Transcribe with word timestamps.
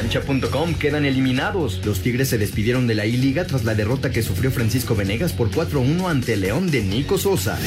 Cancha.com 0.00 0.72
quedan 0.76 1.04
eliminados. 1.04 1.84
Los 1.84 2.00
Tigres 2.00 2.30
se 2.30 2.38
despidieron 2.38 2.86
de 2.86 2.94
la 2.94 3.04
I-Liga 3.04 3.44
tras 3.44 3.64
la 3.64 3.74
derrota 3.74 4.10
que 4.10 4.22
sufrió 4.22 4.50
Francisco 4.50 4.96
Venegas 4.96 5.34
por 5.34 5.50
4-1 5.50 6.08
ante 6.08 6.38
León 6.38 6.70
de 6.70 6.82
Nico 6.82 7.18
Sosa. 7.18 7.58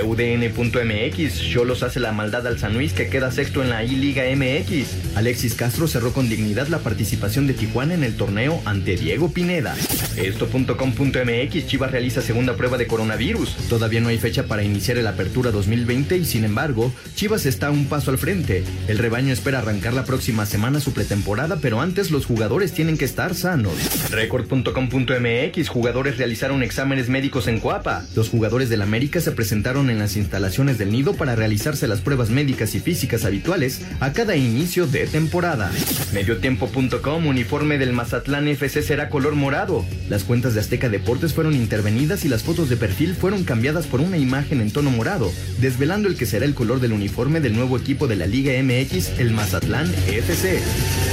UDN.mx, 0.00 1.40
Cholos 1.40 1.82
hace 1.82 1.98
la 1.98 2.12
maldad 2.12 2.46
al 2.46 2.60
San 2.60 2.74
Luis 2.74 2.92
que 2.92 3.08
queda 3.08 3.32
sexto 3.32 3.60
en 3.60 3.70
la 3.70 3.82
I-Liga 3.82 4.22
MX. 4.36 5.16
Alexis 5.16 5.54
Castro 5.54 5.88
cerró 5.88 6.12
con 6.12 6.28
dignidad 6.28 6.68
la 6.68 6.78
participación 6.78 7.48
de 7.48 7.54
Tijuana 7.54 7.94
en 7.94 8.04
el 8.04 8.14
torneo 8.16 8.62
ante 8.66 8.94
Diego 8.94 9.32
Pineda. 9.32 9.74
Esto.com.mx, 10.16 11.66
Chivas 11.66 11.90
realiza 11.90 12.22
segunda 12.22 12.54
prueba 12.54 12.78
de 12.78 12.86
coronavirus. 12.86 13.56
Todavía 13.68 14.00
no 14.00 14.10
hay 14.10 14.18
fecha 14.18 14.44
para 14.44 14.62
iniciar 14.62 14.96
el 14.96 15.08
Apertura 15.08 15.50
2020 15.50 16.18
y 16.18 16.24
sin 16.24 16.44
embargo, 16.44 16.92
Chivas 17.16 17.46
está 17.46 17.72
un 17.72 17.86
paso 17.86 18.12
al 18.12 18.18
frente. 18.18 18.62
El 18.86 18.98
rebaño 18.98 19.32
espera 19.32 19.58
arrancar 19.58 19.92
la 19.92 20.04
próxima 20.04 20.46
semana 20.46 20.78
su 20.78 20.92
pretemporada, 20.92 21.58
pero 21.60 21.79
antes 21.80 22.10
los 22.10 22.26
jugadores 22.26 22.72
tienen 22.72 22.96
que 22.96 23.04
estar 23.04 23.34
sanos. 23.34 23.72
Record.com.mx, 24.10 25.68
jugadores 25.68 26.18
realizaron 26.18 26.62
exámenes 26.62 27.08
médicos 27.08 27.48
en 27.48 27.60
Coapa. 27.60 28.04
Los 28.14 28.28
jugadores 28.28 28.68
del 28.68 28.82
América 28.82 29.20
se 29.20 29.32
presentaron 29.32 29.90
en 29.90 29.98
las 29.98 30.16
instalaciones 30.16 30.78
del 30.78 30.92
nido 30.92 31.14
para 31.14 31.36
realizarse 31.36 31.88
las 31.88 32.00
pruebas 32.00 32.30
médicas 32.30 32.74
y 32.74 32.80
físicas 32.80 33.24
habituales 33.24 33.82
a 34.00 34.12
cada 34.12 34.36
inicio 34.36 34.86
de 34.86 35.06
temporada. 35.06 35.70
Mediotiempo.com, 36.12 37.26
uniforme 37.26 37.78
del 37.78 37.92
Mazatlán 37.92 38.48
FC 38.48 38.82
será 38.82 39.08
color 39.08 39.34
morado. 39.34 39.84
Las 40.08 40.24
cuentas 40.24 40.54
de 40.54 40.60
Azteca 40.60 40.88
Deportes 40.88 41.34
fueron 41.34 41.54
intervenidas 41.54 42.24
y 42.24 42.28
las 42.28 42.42
fotos 42.42 42.68
de 42.68 42.76
perfil 42.76 43.14
fueron 43.14 43.44
cambiadas 43.44 43.86
por 43.86 44.00
una 44.00 44.18
imagen 44.18 44.60
en 44.60 44.70
tono 44.70 44.90
morado, 44.90 45.32
desvelando 45.60 46.08
el 46.08 46.16
que 46.16 46.26
será 46.26 46.44
el 46.44 46.54
color 46.54 46.80
del 46.80 46.92
uniforme 46.92 47.40
del 47.40 47.54
nuevo 47.54 47.76
equipo 47.76 48.06
de 48.06 48.16
la 48.16 48.26
Liga 48.26 48.52
MX, 48.62 49.18
el 49.18 49.32
Mazatlán 49.32 49.92
FC. 50.06 51.09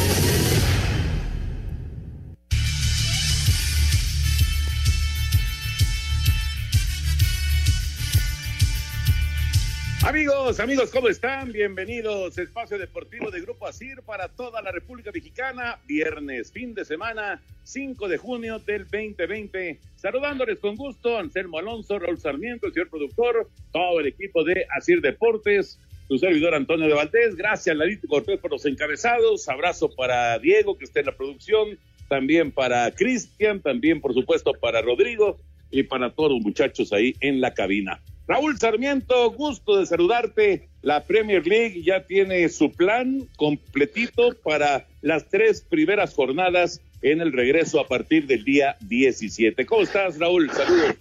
Amigos, 10.17 10.59
amigos, 10.59 10.89
¿cómo 10.89 11.09
están? 11.09 11.51
Bienvenidos 11.51 12.35
a 12.35 12.41
Espacio 12.41 12.79
Deportivo 12.79 13.29
de 13.29 13.39
Grupo 13.39 13.67
ASIR 13.67 14.01
para 14.01 14.27
toda 14.27 14.63
la 14.63 14.71
República 14.71 15.11
Mexicana. 15.13 15.79
Viernes, 15.85 16.51
fin 16.51 16.73
de 16.73 16.85
semana, 16.85 17.39
5 17.61 18.07
de 18.07 18.17
junio 18.17 18.57
del 18.57 18.85
2020. 18.85 19.79
Saludándoles 19.95 20.57
con 20.57 20.75
gusto, 20.75 21.19
Anselmo 21.19 21.59
Alonso, 21.59 21.99
Raúl 21.99 22.17
Sarmiento, 22.17 22.65
el 22.65 22.73
señor 22.73 22.89
productor, 22.89 23.47
todo 23.71 23.99
el 23.99 24.07
equipo 24.07 24.43
de 24.43 24.65
ASIR 24.75 25.01
Deportes, 25.01 25.79
su 26.07 26.17
servidor 26.17 26.55
Antonio 26.55 26.87
de 26.87 26.95
Valdés. 26.95 27.35
Gracias, 27.35 27.77
Lalito 27.77 28.07
Cortés, 28.07 28.39
por 28.39 28.49
los 28.49 28.65
encabezados. 28.65 29.47
Abrazo 29.47 29.93
para 29.95 30.39
Diego, 30.39 30.79
que 30.79 30.85
está 30.85 31.01
en 31.01 31.05
la 31.05 31.15
producción. 31.15 31.77
También 32.09 32.51
para 32.51 32.89
Cristian, 32.89 33.61
también, 33.61 34.01
por 34.01 34.15
supuesto, 34.15 34.53
para 34.53 34.81
Rodrigo 34.81 35.37
y 35.71 35.83
para 35.83 36.11
todos 36.11 36.31
los 36.31 36.41
muchachos 36.41 36.93
ahí 36.93 37.15
en 37.21 37.41
la 37.41 37.53
cabina. 37.53 38.01
Raúl 38.27 38.57
Sarmiento, 38.57 39.31
gusto 39.31 39.77
de 39.77 39.85
saludarte. 39.85 40.67
La 40.81 41.05
Premier 41.05 41.47
League 41.47 41.81
ya 41.81 42.05
tiene 42.05 42.49
su 42.49 42.71
plan 42.71 43.27
completito 43.37 44.35
para 44.43 44.85
las 45.01 45.29
tres 45.29 45.61
primeras 45.61 46.13
jornadas 46.13 46.81
en 47.01 47.21
el 47.21 47.31
regreso 47.31 47.79
a 47.79 47.87
partir 47.87 48.27
del 48.27 48.43
día 48.43 48.75
17. 48.81 49.65
¿Cómo 49.65 49.83
estás, 49.83 50.19
Raúl? 50.19 50.49
Saludos. 50.51 50.95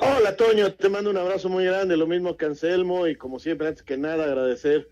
Hola, 0.00 0.36
Toño. 0.36 0.72
Te 0.72 0.88
mando 0.88 1.10
un 1.10 1.16
abrazo 1.16 1.48
muy 1.48 1.64
grande, 1.64 1.96
lo 1.96 2.06
mismo 2.06 2.36
que 2.36 2.46
Anselmo, 2.46 3.06
y 3.06 3.16
como 3.16 3.38
siempre, 3.38 3.68
antes 3.68 3.82
que 3.82 3.96
nada, 3.96 4.24
agradecer 4.24 4.88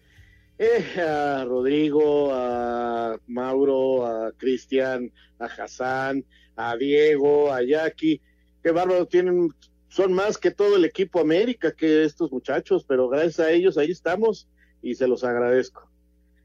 eh, 0.59 1.01
a 1.01 1.45
Rodrigo, 1.45 2.33
a 2.33 3.19
Mauro, 3.27 4.07
a 4.07 4.33
Cristian, 4.33 5.13
a 5.39 5.47
Hassan, 5.47 6.25
a 6.57 6.77
Diego, 6.77 7.53
a 7.53 7.63
Jackie. 7.63 8.21
Qué 8.63 8.71
bárbaro, 8.71 9.07
tienen 9.07 9.51
son 9.95 10.13
más 10.13 10.39
que 10.39 10.51
todo 10.51 10.75
el 10.75 10.85
equipo 10.85 11.21
América, 11.21 11.71
que 11.71 12.03
estos 12.03 12.33
muchachos, 12.33 12.85
pero 12.85 13.09
gracias 13.09 13.39
a 13.39 13.53
ellos 13.53 13.79
ahí 13.79 13.93
estamos 13.93 14.49
y 14.83 14.97
se 14.97 15.07
los 15.07 15.23
agradezco. 15.23 15.89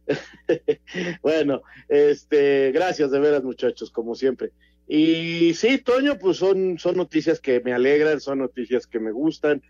bueno, 1.24 1.64
este, 1.88 2.72
gracias 2.72 3.10
de 3.10 3.20
veras 3.20 3.44
muchachos, 3.44 3.90
como 3.90 4.14
siempre. 4.14 4.52
Y 4.88 5.56
sí, 5.56 5.80
Toño, 5.80 6.20
pues 6.20 6.38
son, 6.38 6.78
son 6.78 6.96
noticias 6.96 7.40
que 7.40 7.60
me 7.62 7.74
alegran, 7.74 8.20
son 8.20 8.38
noticias 8.38 8.86
que 8.86 9.00
me 9.00 9.12
gustan. 9.12 9.64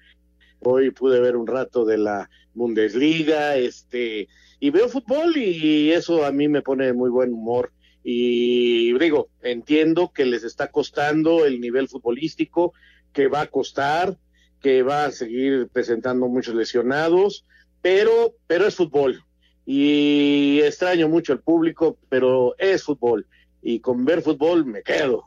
Hoy 0.59 0.91
pude 0.91 1.21
ver 1.21 1.37
un 1.37 1.47
rato 1.47 1.85
de 1.85 1.99
la 1.99 2.29
Bundesliga, 2.53 3.55
este, 3.55 4.27
y 4.59 4.69
veo 4.71 4.89
fútbol 4.89 5.37
y 5.37 5.91
eso 5.91 6.25
a 6.25 6.33
mí 6.33 6.49
me 6.49 6.61
pone 6.61 6.91
muy 6.91 7.09
buen 7.09 7.31
humor. 7.31 7.71
Y 8.03 8.97
digo, 8.97 9.29
entiendo 9.41 10.11
que 10.13 10.25
les 10.25 10.43
está 10.43 10.71
costando 10.71 11.45
el 11.45 11.59
nivel 11.59 11.87
futbolístico, 11.87 12.73
que 13.13 13.27
va 13.27 13.41
a 13.41 13.47
costar, 13.47 14.17
que 14.61 14.83
va 14.83 15.05
a 15.05 15.11
seguir 15.11 15.67
presentando 15.71 16.27
muchos 16.27 16.55
lesionados, 16.55 17.45
pero, 17.81 18.35
pero 18.47 18.67
es 18.67 18.75
fútbol. 18.75 19.23
Y 19.65 20.59
extraño 20.63 21.07
mucho 21.07 21.33
al 21.33 21.41
público, 21.41 21.97
pero 22.09 22.55
es 22.57 22.83
fútbol. 22.83 23.27
Y 23.61 23.79
con 23.79 24.05
ver 24.05 24.21
fútbol 24.21 24.65
me 24.65 24.81
quedo. 24.81 25.25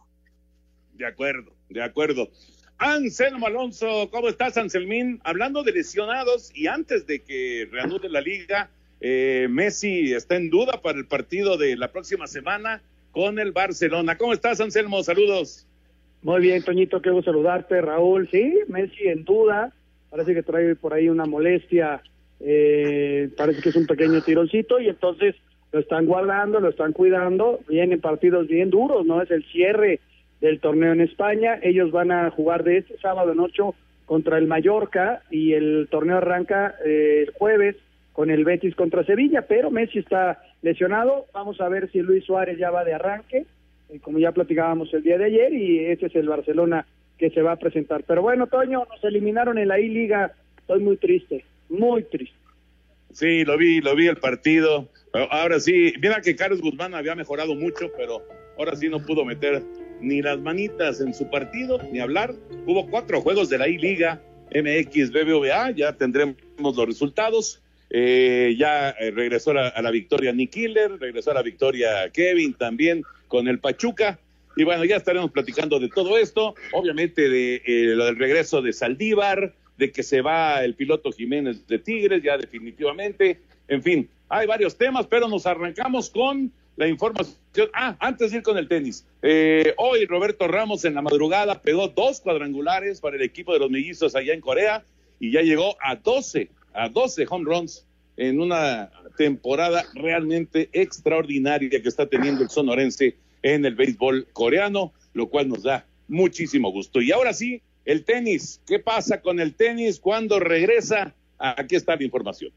De 0.95 1.07
acuerdo, 1.07 1.55
de 1.69 1.83
acuerdo. 1.83 2.29
Anselmo 2.79 3.47
Alonso, 3.47 4.11
¿cómo 4.11 4.29
estás, 4.29 4.57
Anselmín? 4.57 5.21
Hablando 5.23 5.63
de 5.63 5.73
lesionados 5.73 6.51
y 6.53 6.67
antes 6.67 7.07
de 7.07 7.23
que 7.23 7.69
reanude 7.71 8.09
la 8.09 8.21
liga, 8.21 8.71
eh, 9.05 9.49
Messi 9.51 10.15
está 10.15 10.37
en 10.37 10.49
duda 10.49 10.81
para 10.81 10.97
el 10.97 11.07
partido 11.07 11.59
de 11.59 11.77
la 11.77 11.91
próxima 11.91 12.29
semana 12.29 12.81
con 13.11 13.41
el 13.41 13.51
Barcelona. 13.51 14.17
¿Cómo 14.17 14.33
estás, 14.33 14.61
Anselmo? 14.61 15.03
Saludos. 15.03 15.67
Muy 16.23 16.41
bien, 16.41 16.63
Toñito, 16.63 17.03
quiero 17.03 17.21
saludarte, 17.21 17.81
Raúl. 17.81 18.29
Sí, 18.31 18.61
Messi 18.69 19.09
en 19.09 19.25
duda, 19.25 19.73
parece 20.09 20.35
que 20.35 20.45
trae 20.45 20.77
por 20.77 20.95
ahí 20.95 21.09
una 21.09 21.27
molestia, 21.27 22.01
eh, 22.39 23.29
parece 23.37 23.61
que 23.61 23.71
es 23.71 23.77
un 23.77 23.89
pequeño 23.89 24.23
tironcito 24.23 24.79
y 24.79 24.89
entonces 24.89 25.35
lo 25.73 25.81
están 25.81 26.07
guardando, 26.07 26.61
lo 26.61 26.69
están 26.69 26.93
cuidando. 26.93 27.59
Vienen 27.69 28.01
partidos 28.01 28.47
bien 28.47 28.71
duros, 28.71 29.05
¿no? 29.05 29.21
Es 29.21 29.33
el 29.33 29.45
cierre 29.47 29.99
del 30.41 30.61
torneo 30.61 30.93
en 30.93 31.01
España. 31.01 31.59
Ellos 31.61 31.91
van 31.91 32.13
a 32.13 32.31
jugar 32.31 32.63
de 32.63 32.79
este 32.79 32.97
sábado 32.99 33.33
en 33.33 33.41
ocho 33.41 33.75
contra 34.07 34.39
el 34.39 34.47
Mallorca 34.47 35.23
y 35.29 35.55
el 35.55 35.89
torneo 35.91 36.19
arranca 36.19 36.77
eh, 36.85 37.25
el 37.27 37.33
jueves 37.33 37.75
con 38.13 38.31
el 38.31 38.45
Betis 38.45 38.75
contra 38.75 39.05
Sevilla, 39.05 39.43
pero 39.43 39.71
Messi 39.71 40.01
está 40.01 40.43
lesionado. 40.61 41.27
Vamos 41.33 41.61
a 41.61 41.69
ver 41.69 41.91
si 41.91 42.01
Luis 42.01 42.25
Suárez 42.25 42.59
ya 42.59 42.71
va 42.71 42.85
de 42.85 42.95
arranque 42.95 43.47
eh, 43.93 44.01
como 44.01 44.19
ya 44.19 44.33
platicábamos 44.33 44.93
el 44.95 45.03
día 45.03 45.19
de 45.19 45.27
ayer, 45.27 45.53
y 45.53 45.79
ese 45.87 46.07
es 46.07 46.15
el 46.17 46.29
Barcelona 46.29 46.87
que 47.19 47.31
se 47.31 47.43
va 47.43 47.53
a 47.53 47.57
presentar. 47.57 48.05
Pero 48.07 48.23
bueno, 48.23 48.47
Toño, 48.47 48.87
nos 48.89 49.05
eliminaron 49.05 49.59
en 49.59 49.69
la 49.69 49.79
I-Liga, 49.79 50.33
estoy 50.59 50.81
muy 50.81 50.97
triste, 50.97 51.45
muy 51.69 52.03
triste. 52.05 52.37
Sí, 53.13 53.45
lo 53.45 53.59
vi, 53.59 53.81
lo 53.83 53.95
vi 53.95 54.07
el 54.07 54.17
partido. 54.17 54.89
Ahora 55.31 55.61
sí, 55.61 55.93
mira 56.01 56.23
que 56.23 56.35
Carlos 56.35 56.63
Guzmán 56.63 56.95
había 56.95 57.15
mejorado 57.15 57.55
mucho, 57.55 57.93
pero 57.97 58.23
ahora 58.59 58.75
sí 58.75 58.89
no 58.89 59.01
pudo 59.01 59.27
meter 59.27 59.63
ni 60.01 60.23
las 60.23 60.41
manitas 60.41 61.03
en 61.03 61.13
su 61.13 61.29
partido, 61.29 61.79
ni 61.93 62.01
hablar. 62.01 62.35
Hubo 62.67 62.89
cuatro 62.89 63.21
juegos 63.21 63.51
de 63.51 63.59
la 63.59 63.69
I-Liga 63.69 64.23
MX 64.55 65.13
BBVA, 65.13 65.73
ya 65.73 65.93
tendremos 65.93 66.37
los 66.59 66.87
resultados. 66.87 67.63
Eh, 67.95 68.55
ya 68.59 68.91
eh, 68.91 69.11
regresó 69.11 69.51
a 69.51 69.83
la, 69.83 69.91
victoria 69.91 70.33
Nick 70.33 70.53
Killer, 70.53 70.99
regresó 70.99 71.33
a 71.33 71.35
la 71.35 71.43
victoria 71.43 72.09
Kevin 72.11 72.55
también 72.55 73.03
con 73.29 73.49
el 73.49 73.59
Pachuca. 73.59 74.19
Y 74.57 74.65
bueno, 74.65 74.85
ya 74.87 74.97
estaremos 74.97 75.31
platicando 75.31 75.79
de 75.79 75.89
todo 75.89 76.17
esto, 76.17 76.55
obviamente 76.73 77.29
de 77.29 77.57
eh, 77.67 77.95
lo 77.95 78.07
del 78.07 78.17
regreso 78.17 78.63
de 78.63 78.73
Saldívar, 78.73 79.55
de 79.77 79.93
que 79.93 80.03
se 80.03 80.23
va 80.23 80.65
el 80.65 80.75
piloto 80.75 81.13
Jiménez 81.13 81.67
de 81.67 81.79
Tigres, 81.79 82.23
ya 82.23 82.39
definitivamente. 82.39 83.41
En 83.69 83.83
fin, 83.83 84.09
hay 84.29 84.47
varios 84.47 84.77
temas, 84.79 85.07
pero 85.07 85.29
nos 85.29 85.45
arrancamos 85.47 86.09
con 86.09 86.51
la 86.77 86.89
información. 86.89 87.37
Ah, 87.75 87.97
antes 88.01 88.31
de 88.31 88.39
ir 88.39 88.43
con 88.43 88.57
el 88.57 88.69
tenis. 88.69 89.07
Eh, 89.21 89.75
hoy 89.77 90.07
Roberto 90.07 90.49
Ramos 90.49 90.87
en 90.87 90.95
la 90.95 91.03
madrugada 91.03 91.61
pegó 91.61 91.89
dos 91.89 92.21
cuadrangulares 92.21 93.01
para 93.01 93.17
el 93.17 93.23
equipo 93.23 93.53
de 93.53 93.59
los 93.59 93.71
mellizos 93.71 94.15
allá 94.15 94.33
en 94.33 94.41
Corea 94.41 94.85
y 95.21 95.31
ya 95.31 95.43
llegó 95.43 95.77
a 95.81 95.97
12, 95.97 96.51
a 96.75 96.89
12 96.89 97.27
home 97.29 97.45
runs 97.45 97.87
en 98.17 98.41
una 98.41 98.91
temporada 99.17 99.85
realmente 99.95 100.69
extraordinaria 100.73 101.83
que 101.83 101.89
está 101.89 102.07
teniendo 102.07 102.43
el 102.43 102.51
sonorense 102.51 103.17
en 103.43 103.65
el 103.65 103.75
béisbol 103.75 104.29
coreano, 104.33 104.93
lo 105.15 105.29
cual 105.29 105.49
nos 105.49 105.63
da 105.63 105.87
muchísimo 106.09 106.71
gusto. 106.71 107.01
Y 107.01 107.13
ahora 107.13 107.33
sí, 107.33 107.63
el 107.85 108.05
tenis. 108.05 108.61
¿Qué 108.67 108.79
pasa 108.79 109.21
con 109.21 109.41
el 109.41 109.55
tenis 109.55 109.99
cuando 109.99 110.39
regresa? 110.39 111.15
Aquí 111.39 111.75
está 111.75 111.97
la 111.97 112.05
información 112.05 112.53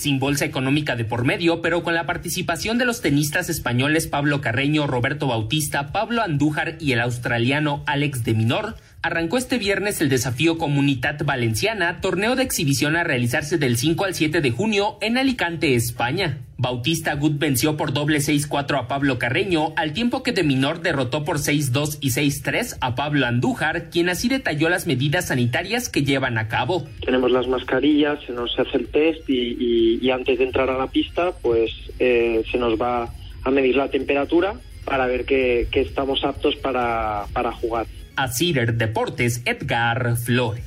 sin 0.00 0.18
bolsa 0.18 0.46
económica 0.46 0.96
de 0.96 1.04
por 1.04 1.24
medio, 1.24 1.60
pero 1.60 1.82
con 1.82 1.94
la 1.94 2.06
participación 2.06 2.78
de 2.78 2.86
los 2.86 3.02
tenistas 3.02 3.50
españoles 3.50 4.06
Pablo 4.06 4.40
Carreño, 4.40 4.86
Roberto 4.86 5.26
Bautista, 5.26 5.92
Pablo 5.92 6.22
Andújar 6.22 6.76
y 6.80 6.92
el 6.92 7.00
australiano 7.00 7.82
Alex 7.86 8.24
de 8.24 8.32
Minor, 8.32 8.76
arrancó 9.02 9.38
este 9.38 9.58
viernes 9.58 10.00
el 10.00 10.08
desafío 10.08 10.58
Comunitat 10.58 11.24
Valenciana, 11.24 12.00
torneo 12.00 12.36
de 12.36 12.42
exhibición 12.42 12.96
a 12.96 13.04
realizarse 13.04 13.56
del 13.56 13.76
5 13.76 14.04
al 14.04 14.14
7 14.14 14.40
de 14.40 14.50
junio 14.50 14.98
en 15.00 15.16
Alicante, 15.16 15.74
España. 15.74 16.38
Bautista 16.58 17.14
Gut 17.14 17.38
venció 17.38 17.78
por 17.78 17.94
doble 17.94 18.18
6-4 18.18 18.78
a 18.78 18.88
Pablo 18.88 19.18
Carreño, 19.18 19.72
al 19.76 19.94
tiempo 19.94 20.22
que 20.22 20.32
de 20.32 20.42
Minor 20.42 20.82
derrotó 20.82 21.24
por 21.24 21.38
6-2 21.38 21.96
y 22.02 22.10
6-3 22.10 22.76
a 22.82 22.94
Pablo 22.94 23.24
Andújar, 23.26 23.88
quien 23.88 24.10
así 24.10 24.28
detalló 24.28 24.68
las 24.68 24.86
medidas 24.86 25.28
sanitarias 25.28 25.88
que 25.88 26.02
llevan 26.02 26.36
a 26.36 26.48
cabo. 26.48 26.86
Tenemos 27.02 27.30
las 27.30 27.48
mascarillas, 27.48 28.22
se 28.26 28.32
nos 28.32 28.58
hace 28.58 28.76
el 28.76 28.88
test 28.88 29.28
y, 29.28 30.10
antes 30.10 30.38
de 30.38 30.44
entrar 30.44 30.68
a 30.68 30.76
la 30.76 30.88
pista, 30.88 31.32
pues 31.40 31.70
eh, 31.98 32.42
se 32.50 32.58
nos 32.58 32.78
va 32.78 33.08
a 33.44 33.50
medir 33.50 33.76
la 33.76 33.88
temperatura 33.88 34.54
para 34.84 35.06
ver 35.06 35.24
que, 35.24 35.68
estamos 35.72 36.24
aptos 36.24 36.56
para, 36.56 37.24
para 37.32 37.52
jugar 37.52 37.86
a 38.16 38.28
Cider 38.28 38.74
Deportes 38.74 39.42
Edgar 39.44 40.16
Flores. 40.16 40.64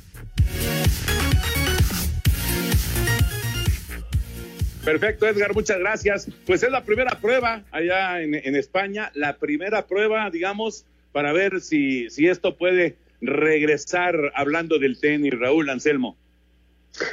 Perfecto, 4.84 5.26
Edgar, 5.26 5.54
muchas 5.54 5.78
gracias. 5.78 6.28
Pues 6.46 6.62
es 6.62 6.70
la 6.70 6.84
primera 6.84 7.18
prueba 7.18 7.64
allá 7.70 8.20
en, 8.20 8.54
España, 8.54 9.10
la 9.14 9.38
primera 9.38 9.86
prueba, 9.86 10.28
digamos, 10.30 10.84
para 11.12 11.32
ver 11.32 11.62
si, 11.62 12.10
si 12.10 12.28
esto 12.28 12.56
puede 12.56 12.96
regresar 13.22 14.32
hablando 14.34 14.78
del 14.78 15.00
tenis, 15.00 15.32
Raúl 15.38 15.70
Anselmo. 15.70 16.18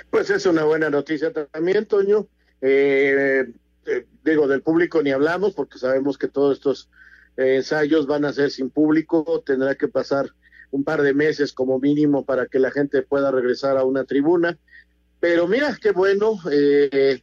Pues 0.10 0.30
es 0.30 0.46
una 0.46 0.66
buena 0.66 0.90
noticia 0.90 1.32
también, 1.32 1.86
Toño. 1.86 2.28
Eh, 2.62 3.46
eh, 3.86 4.06
digo, 4.24 4.48
del 4.48 4.62
público 4.62 5.02
ni 5.02 5.12
hablamos 5.12 5.54
porque 5.54 5.80
sabemos 5.80 6.18
que 6.18 6.28
todos 6.28 6.58
estos 6.58 6.90
ensayos 7.42 8.08
van 8.08 8.26
a 8.26 8.34
ser 8.34 8.52
sin 8.52 8.70
público, 8.70 9.44
tendrá 9.46 9.76
que 9.76 9.88
pasar 9.88 10.30
un 10.72 10.84
par 10.84 11.02
de 11.02 11.14
meses 11.14 11.54
como 11.54 11.80
mínimo 11.80 12.26
para 12.26 12.48
que 12.48 12.60
la 12.60 12.72
gente 12.72 13.02
pueda 13.02 13.32
regresar 13.32 13.78
a 13.78 13.84
una 13.84 14.06
tribuna. 14.06 14.58
Pero 15.20 15.48
mira, 15.48 15.78
qué 15.80 15.92
bueno 15.92 16.40
eh, 16.52 17.22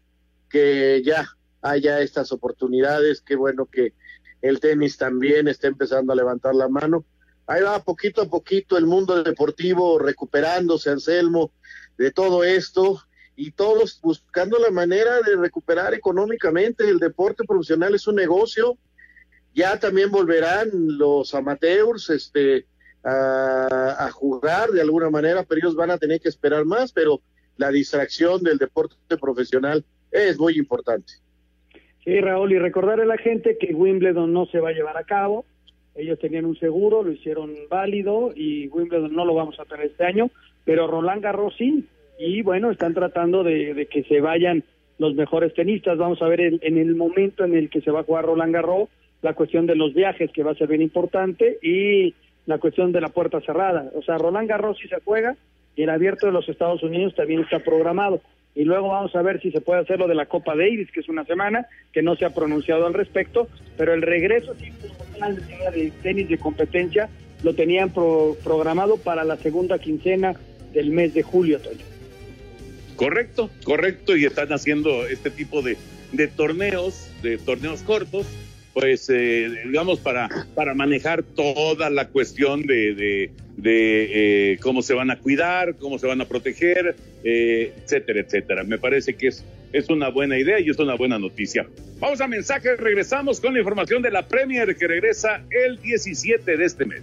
que 0.49 1.03
ya 1.05 1.27
haya 1.63 2.01
estas 2.01 2.31
oportunidades, 2.33 3.23
qué 3.23 3.37
bueno 3.37 3.67
que 3.67 3.95
el 4.43 4.61
tenis 4.61 4.97
también 4.97 5.49
está 5.49 5.67
empezando 5.67 6.13
a 6.13 6.17
levantar 6.17 6.55
la 6.55 6.69
mano. 6.69 7.05
Ahí 7.47 7.63
va 7.63 7.83
poquito 7.83 8.23
a 8.23 8.29
poquito 8.29 8.77
el 8.77 8.87
mundo 8.87 9.23
deportivo 9.23 9.99
recuperándose, 9.99 10.91
Anselmo, 10.91 11.51
de 11.97 12.11
todo 12.11 12.45
esto 12.45 13.03
y 13.35 13.53
todos 13.53 14.01
buscando 14.03 14.59
la 14.59 14.71
manera 14.71 15.23
de 15.23 15.37
recuperar 15.37 15.95
económicamente. 15.95 16.89
El 16.89 16.99
deporte 16.99 17.45
profesional 17.45 17.95
es 17.95 18.07
un 18.07 18.17
negocio 18.17 18.77
ya 19.59 19.79
también 19.81 20.11
volverán 20.13 20.69
los 20.73 21.35
amateurs 21.35 22.11
este, 22.11 22.65
a, 23.05 24.09
jugar 24.13 24.71
de 24.71 24.81
alguna 24.81 25.11
manera, 25.11 25.43
pero 25.43 25.59
ellos 25.59 25.75
van 25.75 25.91
a 25.91 25.99
tener 25.99 26.21
que 26.21 26.29
esperar 26.29 26.65
más, 26.65 26.93
pero 26.93 27.21
la 27.57 27.71
distracción 27.71 28.43
del 28.43 28.59
deporte 28.59 28.95
profesional 29.21 29.85
es 30.13 30.39
muy 30.39 30.57
importante. 30.57 31.15
Sí, 32.05 32.21
Raúl, 32.21 32.53
y 32.53 32.59
recordarle 32.59 33.03
a 33.03 33.07
la 33.07 33.19
gente 33.19 33.59
que 33.59 33.75
Wimbledon 33.75 34.33
no 34.33 34.47
se 34.47 34.61
va 34.61 34.69
a 34.69 34.73
llevar 34.73 34.97
a 34.97 35.03
cabo. 35.03 35.45
Ellos 35.97 36.21
tenían 36.21 36.45
un 36.45 36.57
seguro, 36.59 37.03
lo 37.03 37.11
hicieron 37.11 37.53
válido 37.69 38.33
y 38.37 38.69
Wimbledon 38.69 39.13
no 39.13 39.25
lo 39.25 39.35
vamos 39.35 39.59
a 39.59 39.65
tener 39.65 39.87
este 39.87 40.05
año, 40.05 40.31
pero 40.65 40.87
Roland 40.87 41.23
Garros 41.23 41.55
sí. 41.59 41.85
Y 42.17 42.43
bueno, 42.43 42.71
están 42.71 42.95
tratando 42.95 43.43
de, 43.43 43.89
que 43.91 44.05
se 44.05 44.21
vayan 44.21 44.63
los 44.99 45.17
mejores 45.17 45.53
tenistas. 45.55 45.99
Vamos 45.99 46.23
a 46.23 46.29
ver 46.29 46.41
en 46.41 46.79
el 46.79 46.95
momento 46.95 47.45
en 47.45 47.57
el 47.57 47.69
que 47.69 47.81
se 47.81 47.91
va 47.91 48.01
a 48.01 48.05
jugar 48.05 48.27
Roland 48.27 48.55
Garros, 48.55 48.89
la 49.23 49.35
cuestión 49.35 49.67
de 49.67 49.75
los 49.75 49.95
viajes, 49.95 50.31
que 50.33 50.43
va 50.43 50.53
a 50.53 50.57
ser 50.57 50.69
bien 50.69 50.83
importante, 50.83 51.59
y 51.63 52.15
la 52.47 52.59
cuestión 52.59 52.93
de 52.93 53.01
la 53.01 53.09
puerta 53.09 53.41
cerrada. 53.41 53.91
O 53.95 54.03
sea, 54.03 54.19
Roland 54.19 54.49
Garros 54.49 54.79
sí 54.81 54.89
se 54.89 55.01
juega 55.05 55.37
y 55.77 55.83
el 55.83 55.91
abierto 55.91 56.27
de 56.27 56.33
los 56.33 56.49
Estados 56.49 56.83
Unidos 56.83 57.15
también 57.15 57.41
está 57.41 57.59
programado. 57.59 58.23
Y 58.55 58.65
luego 58.65 58.89
vamos 58.89 59.15
a 59.15 59.23
ver 59.23 59.41
si 59.41 59.51
se 59.53 59.61
puede 59.61 59.83
hacer 59.83 59.99
lo 59.99 60.09
de 60.09 60.15
la 60.15 60.27
Copa 60.27 60.57
Davis, 60.57 60.91
que 60.91 61.01
es 61.01 61.09
una 61.09 61.25
semana, 61.25 61.67
que 61.93 62.03
no 62.03 62.17
se 62.17 62.25
ha 62.25 62.31
pronunciado 62.31 62.87
al 62.87 62.95
respecto, 62.95 63.49
pero 63.77 63.93
el 63.95 64.03
regreso 64.03 64.55
de 64.55 65.93
tenis 66.03 66.29
de 66.29 66.39
competencia 66.39 67.09
lo 67.45 67.55
tenían 67.55 67.93
programado 67.93 68.97
para 68.97 69.25
la 69.25 69.37
segunda 69.37 69.79
quincena 69.79 70.35
del 70.73 70.91
mes 70.91 71.15
de 71.15 71.23
julio, 71.23 71.61
Toño. 71.61 71.85
Correcto, 72.97 73.51
correcto, 73.63 74.17
y 74.17 74.25
están 74.25 74.53
haciendo 74.53 75.07
este 75.07 75.31
tipo 75.31 75.63
de, 75.63 75.77
de 76.13 76.27
torneos, 76.27 77.13
de 77.23 77.39
torneos 77.39 77.83
cortos, 77.83 78.27
pues, 78.79 79.11
eh, 79.11 79.51
digamos, 79.65 79.99
para, 79.99 80.29
para 80.55 80.73
manejar 80.73 81.25
toda 81.25 81.91
la 81.91 82.07
cuestión 82.09 82.63
de, 82.63 82.95
de, 83.57 84.53
eh, 84.53 84.59
cómo 84.63 84.83
se 84.83 84.95
van 84.95 85.11
a 85.11 85.19
cuidar, 85.19 85.75
cómo 85.79 85.99
se 85.99 86.07
van 86.07 86.21
a 86.21 86.27
proteger, 86.27 86.95
eh, 87.25 87.73
etcétera, 87.83 88.21
etcétera. 88.21 88.63
Me 88.63 88.79
parece 88.79 89.15
que 89.15 89.29
es, 89.29 89.45
es 89.73 89.91
una 89.91 90.11
buena 90.11 90.39
idea 90.39 90.61
y 90.61 90.71
es 90.71 90.79
una 90.79 90.95
buena 90.95 91.19
noticia. 91.19 91.67
Vamos 91.99 92.21
a 92.21 92.29
mensajes, 92.29 92.79
regresamos 92.79 93.41
con 93.41 93.55
la 93.55 93.59
información 93.59 94.01
de 94.01 94.13
la 94.13 94.29
Premier 94.29 94.77
que 94.77 94.87
regresa 94.87 95.43
el 95.51 95.83
17 95.83 96.57
de 96.57 96.65
este 96.65 96.85
mes. 96.85 97.03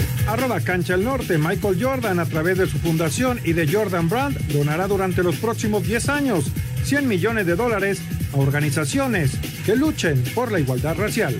Arroba 0.27 0.59
Cancha 0.59 0.93
al 0.93 1.03
Norte, 1.03 1.37
Michael 1.37 1.77
Jordan, 1.81 2.19
a 2.19 2.25
través 2.25 2.57
de 2.57 2.67
su 2.67 2.77
fundación 2.79 3.39
y 3.43 3.53
de 3.53 3.71
Jordan 3.71 4.09
Brand, 4.09 4.37
donará 4.47 4.87
durante 4.87 5.23
los 5.23 5.35
próximos 5.37 5.83
10 5.83 6.09
años 6.09 6.51
100 6.83 7.07
millones 7.07 7.45
de 7.45 7.55
dólares 7.55 8.01
a 8.33 8.37
organizaciones 8.37 9.31
que 9.65 9.75
luchen 9.75 10.23
por 10.33 10.51
la 10.51 10.59
igualdad 10.59 10.95
racial. 10.97 11.35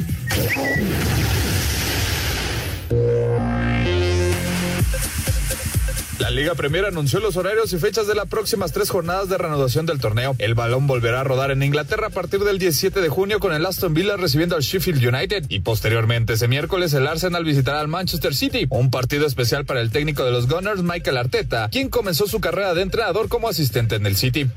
La 6.21 6.29
Liga 6.29 6.53
Premier 6.53 6.85
anunció 6.85 7.19
los 7.19 7.35
horarios 7.35 7.73
y 7.73 7.79
fechas 7.79 8.05
de 8.05 8.13
las 8.13 8.27
próximas 8.27 8.71
tres 8.71 8.91
jornadas 8.91 9.27
de 9.27 9.39
reanudación 9.39 9.87
del 9.87 9.99
torneo. 9.99 10.35
El 10.37 10.53
balón 10.53 10.85
volverá 10.85 11.21
a 11.21 11.23
rodar 11.23 11.49
en 11.49 11.63
Inglaterra 11.63 12.07
a 12.07 12.09
partir 12.11 12.41
del 12.41 12.59
17 12.59 13.01
de 13.01 13.09
junio 13.09 13.39
con 13.39 13.53
el 13.53 13.65
Aston 13.65 13.95
Villa 13.95 14.17
recibiendo 14.17 14.55
al 14.55 14.61
Sheffield 14.61 15.03
United 15.03 15.45
y 15.49 15.61
posteriormente 15.61 16.33
ese 16.33 16.47
miércoles 16.47 16.93
el 16.93 17.07
Arsenal 17.07 17.43
visitará 17.43 17.79
al 17.79 17.87
Manchester 17.87 18.35
City, 18.35 18.67
un 18.69 18.91
partido 18.91 19.25
especial 19.25 19.65
para 19.65 19.81
el 19.81 19.89
técnico 19.89 20.23
de 20.23 20.31
los 20.31 20.47
Gunners 20.47 20.83
Michael 20.83 21.17
Arteta, 21.17 21.69
quien 21.71 21.89
comenzó 21.89 22.27
su 22.27 22.39
carrera 22.39 22.75
de 22.75 22.83
entrenador 22.83 23.27
como 23.27 23.49
asistente 23.49 23.95
en 23.95 24.05
el 24.05 24.15
City. 24.15 24.47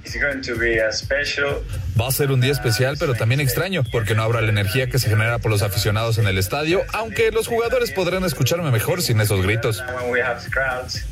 Va 1.99 2.09
a 2.09 2.13
ser 2.13 2.31
un 2.31 2.43
día 2.43 2.53
especial 2.53 2.97
pero 3.01 3.15
también 3.15 3.41
extraño 3.41 3.85
porque 3.91 4.15
no 4.15 4.23
habrá 4.23 4.43
la 4.43 4.51
energía 4.51 4.91
que 4.91 4.99
se 4.99 5.09
genera 5.09 5.39
por 5.39 5.51
los 5.51 5.63
aficionados 5.63 6.19
en 6.19 6.27
el 6.27 6.37
estadio, 6.37 6.83
aunque 6.93 7.33
los 7.33 7.47
jugadores 7.49 7.91
podrán 7.91 8.23
escucharme 8.23 8.71
mejor 8.71 9.01
sin 9.01 9.19
esos 9.23 9.41
gritos. 9.41 9.83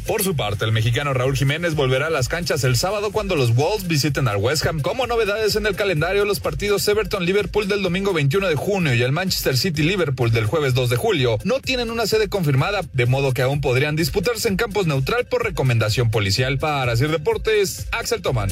Por 0.06 0.22
su 0.22 0.36
parte, 0.42 0.64
el 0.64 0.72
mexicano 0.72 1.14
Raúl 1.14 1.36
Jiménez 1.36 1.76
volverá 1.76 2.08
a 2.08 2.10
las 2.10 2.28
canchas 2.28 2.64
el 2.64 2.74
sábado 2.74 3.12
cuando 3.12 3.36
los 3.36 3.54
Wolves 3.54 3.86
visiten 3.86 4.26
al 4.26 4.38
West 4.38 4.66
Ham. 4.66 4.80
Como 4.80 5.06
novedades 5.06 5.54
en 5.54 5.66
el 5.66 5.76
calendario, 5.76 6.24
los 6.24 6.40
partidos 6.40 6.88
Everton-Liverpool 6.88 7.68
del 7.68 7.80
domingo 7.80 8.12
21 8.12 8.48
de 8.48 8.56
junio 8.56 8.92
y 8.92 9.02
el 9.02 9.12
Manchester 9.12 9.56
City-Liverpool 9.56 10.32
del 10.32 10.46
jueves 10.46 10.74
2 10.74 10.90
de 10.90 10.96
julio 10.96 11.38
no 11.44 11.60
tienen 11.60 11.92
una 11.92 12.08
sede 12.08 12.28
confirmada, 12.28 12.80
de 12.92 13.06
modo 13.06 13.32
que 13.32 13.42
aún 13.42 13.60
podrían 13.60 13.94
disputarse 13.94 14.48
en 14.48 14.56
campos 14.56 14.88
neutral 14.88 15.26
por 15.26 15.44
recomendación 15.44 16.10
policial. 16.10 16.58
Para 16.58 16.90
hacer 16.90 17.12
deportes, 17.12 17.86
Axel 17.92 18.20
Toman. 18.20 18.48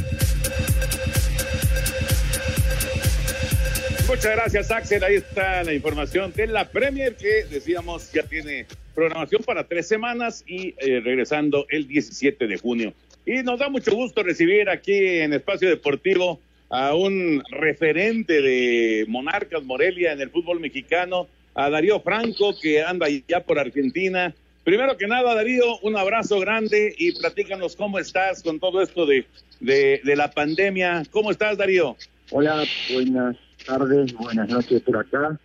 Muchas 4.11 4.33
gracias, 4.35 4.71
Axel. 4.73 5.05
Ahí 5.05 5.15
está 5.15 5.63
la 5.63 5.73
información 5.73 6.33
de 6.35 6.49
la 6.49 6.69
Premier 6.69 7.15
que 7.15 7.45
decíamos 7.45 8.11
ya 8.13 8.25
tiene 8.25 8.67
programación 8.93 9.41
para 9.45 9.63
tres 9.63 9.87
semanas 9.87 10.43
y 10.49 10.75
eh, 10.79 11.01
regresando 11.01 11.65
el 11.69 11.87
17 11.87 12.49
de 12.49 12.59
junio. 12.59 12.93
Y 13.25 13.45
nos 13.45 13.61
da 13.61 13.69
mucho 13.69 13.95
gusto 13.95 14.25
recibir 14.25 14.69
aquí 14.69 14.99
en 14.99 15.33
Espacio 15.33 15.69
Deportivo 15.69 16.41
a 16.71 16.93
un 16.97 17.41
referente 17.53 18.43
de 18.43 19.05
Monarcas 19.07 19.63
Morelia 19.63 20.11
en 20.11 20.21
el 20.21 20.31
fútbol 20.31 20.59
mexicano, 20.59 21.29
a 21.55 21.71
Darío 21.71 22.01
Franco, 22.01 22.53
que 22.61 22.83
anda 22.83 23.07
ya 23.29 23.45
por 23.45 23.61
Argentina. 23.61 24.35
Primero 24.65 24.97
que 24.97 25.07
nada, 25.07 25.37
Darío, 25.37 25.79
un 25.83 25.97
abrazo 25.97 26.41
grande 26.41 26.97
y 26.99 27.17
platícanos 27.17 27.77
cómo 27.77 28.01
estás 28.01 28.43
con 28.43 28.59
todo 28.59 28.83
esto 28.83 29.07
de, 29.07 29.25
de, 29.61 30.01
de 30.03 30.17
la 30.17 30.33
pandemia. 30.33 31.05
¿Cómo 31.13 31.31
estás, 31.31 31.57
Darío? 31.57 31.97
Hola, 32.33 32.65
buenas 32.93 33.37
tardes, 33.65 34.15
buenas 34.15 34.49
noches 34.49 34.83
por 34.83 34.99
acá. 34.99 35.39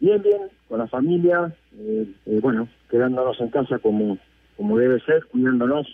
Bien, 0.00 0.20
bien, 0.20 0.42
con 0.68 0.78
la 0.78 0.88
familia, 0.88 1.54
eh, 1.78 2.06
eh, 2.26 2.38
bueno, 2.42 2.68
quedándonos 2.90 3.40
en 3.40 3.48
casa 3.50 3.78
como, 3.78 4.18
como 4.56 4.78
debe 4.78 5.00
ser, 5.00 5.24
cuidándonos. 5.26 5.86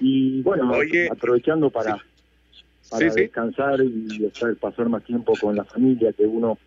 Y 0.00 0.40
bueno, 0.42 0.72
aprovechando 1.10 1.68
para, 1.70 1.98
para 2.90 3.12
descansar 3.12 3.80
y 3.82 4.24
estar, 4.24 4.56
pasar 4.56 4.88
más 4.88 5.04
tiempo 5.04 5.34
con 5.38 5.56
la 5.56 5.64
familia 5.64 6.12
que 6.12 6.24
uno 6.24 6.58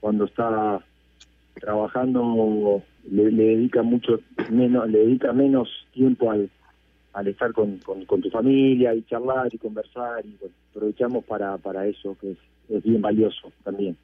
cuando 0.00 0.24
está 0.24 0.80
trabajando 1.60 2.82
le, 3.08 3.30
dedica 3.30 3.82
mucho 3.82 4.20
menos, 4.50 4.88
le 4.90 4.98
dedica 4.98 5.32
menos 5.32 5.68
tiempo 5.92 6.32
al, 6.32 6.50
al 7.12 7.28
estar 7.28 7.52
con, 7.52 7.78
con, 7.78 8.20
tu 8.20 8.30
familia 8.30 8.94
y 8.94 9.02
charlar 9.02 9.48
y 9.52 9.58
conversar 9.58 10.24
y 10.26 10.36
aprovechamos 10.70 11.24
para, 11.24 11.56
para 11.58 11.86
eso 11.86 12.16
que 12.20 12.32
es, 12.32 12.38
es 12.68 12.82
bien 12.82 13.00
valioso 13.00 13.52
también. 13.64 13.96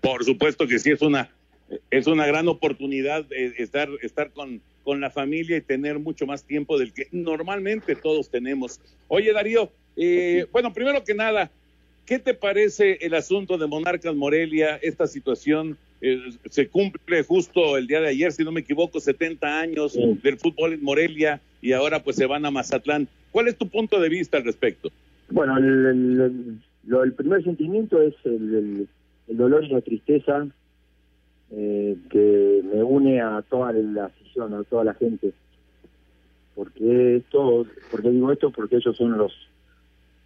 Por 0.00 0.24
supuesto 0.24 0.66
que 0.66 0.78
sí, 0.78 0.90
es 0.90 1.02
una, 1.02 1.30
es 1.90 2.06
una 2.06 2.26
gran 2.26 2.48
oportunidad 2.48 3.24
eh, 3.32 3.54
estar, 3.58 3.88
estar 4.02 4.30
con, 4.30 4.60
con 4.82 5.00
la 5.00 5.10
familia 5.10 5.56
y 5.56 5.62
tener 5.62 5.98
mucho 5.98 6.26
más 6.26 6.44
tiempo 6.44 6.78
del 6.78 6.92
que 6.92 7.06
normalmente 7.12 7.96
todos 7.96 8.30
tenemos. 8.30 8.80
Oye, 9.08 9.32
Darío, 9.32 9.70
eh, 9.96 10.46
bueno, 10.52 10.72
primero 10.72 11.04
que 11.04 11.14
nada, 11.14 11.50
¿qué 12.06 12.18
te 12.18 12.34
parece 12.34 12.98
el 13.00 13.14
asunto 13.14 13.58
de 13.58 13.66
Monarcas 13.66 14.14
Morelia, 14.14 14.76
esta 14.82 15.06
situación? 15.06 15.76
Eh, 16.02 16.18
se 16.48 16.68
cumple 16.68 17.22
justo 17.22 17.76
el 17.76 17.86
día 17.86 18.00
de 18.00 18.08
ayer, 18.08 18.32
si 18.32 18.42
no 18.42 18.52
me 18.52 18.60
equivoco, 18.60 19.00
70 19.00 19.60
años 19.60 19.98
del 20.22 20.38
fútbol 20.38 20.72
en 20.72 20.82
Morelia 20.82 21.40
y 21.60 21.72
ahora 21.72 22.02
pues 22.02 22.16
se 22.16 22.26
van 22.26 22.46
a 22.46 22.50
Mazatlán. 22.50 23.06
¿Cuál 23.30 23.48
es 23.48 23.56
tu 23.56 23.68
punto 23.68 24.00
de 24.00 24.08
vista 24.08 24.38
al 24.38 24.44
respecto? 24.44 24.90
Bueno, 25.28 25.58
el, 25.58 25.86
el 25.86 26.58
primer 27.16 27.44
sentimiento 27.44 28.00
es 28.00 28.14
el, 28.24 28.88
el 29.28 29.36
dolor 29.36 29.64
y 29.64 29.68
la 29.68 29.80
tristeza 29.80 30.46
eh, 31.52 31.96
que 32.10 32.62
me 32.64 32.82
une 32.82 33.20
a 33.20 33.42
toda 33.42 33.72
la 33.72 34.06
afición, 34.06 34.54
a 34.54 34.62
toda 34.64 34.84
la 34.84 34.94
gente. 34.94 35.32
Porque 36.54 37.16
esto, 37.16 37.66
porque 37.90 38.10
digo 38.10 38.30
esto, 38.30 38.50
porque 38.50 38.76
ellos 38.76 38.96
son 38.96 39.18
los 39.18 39.32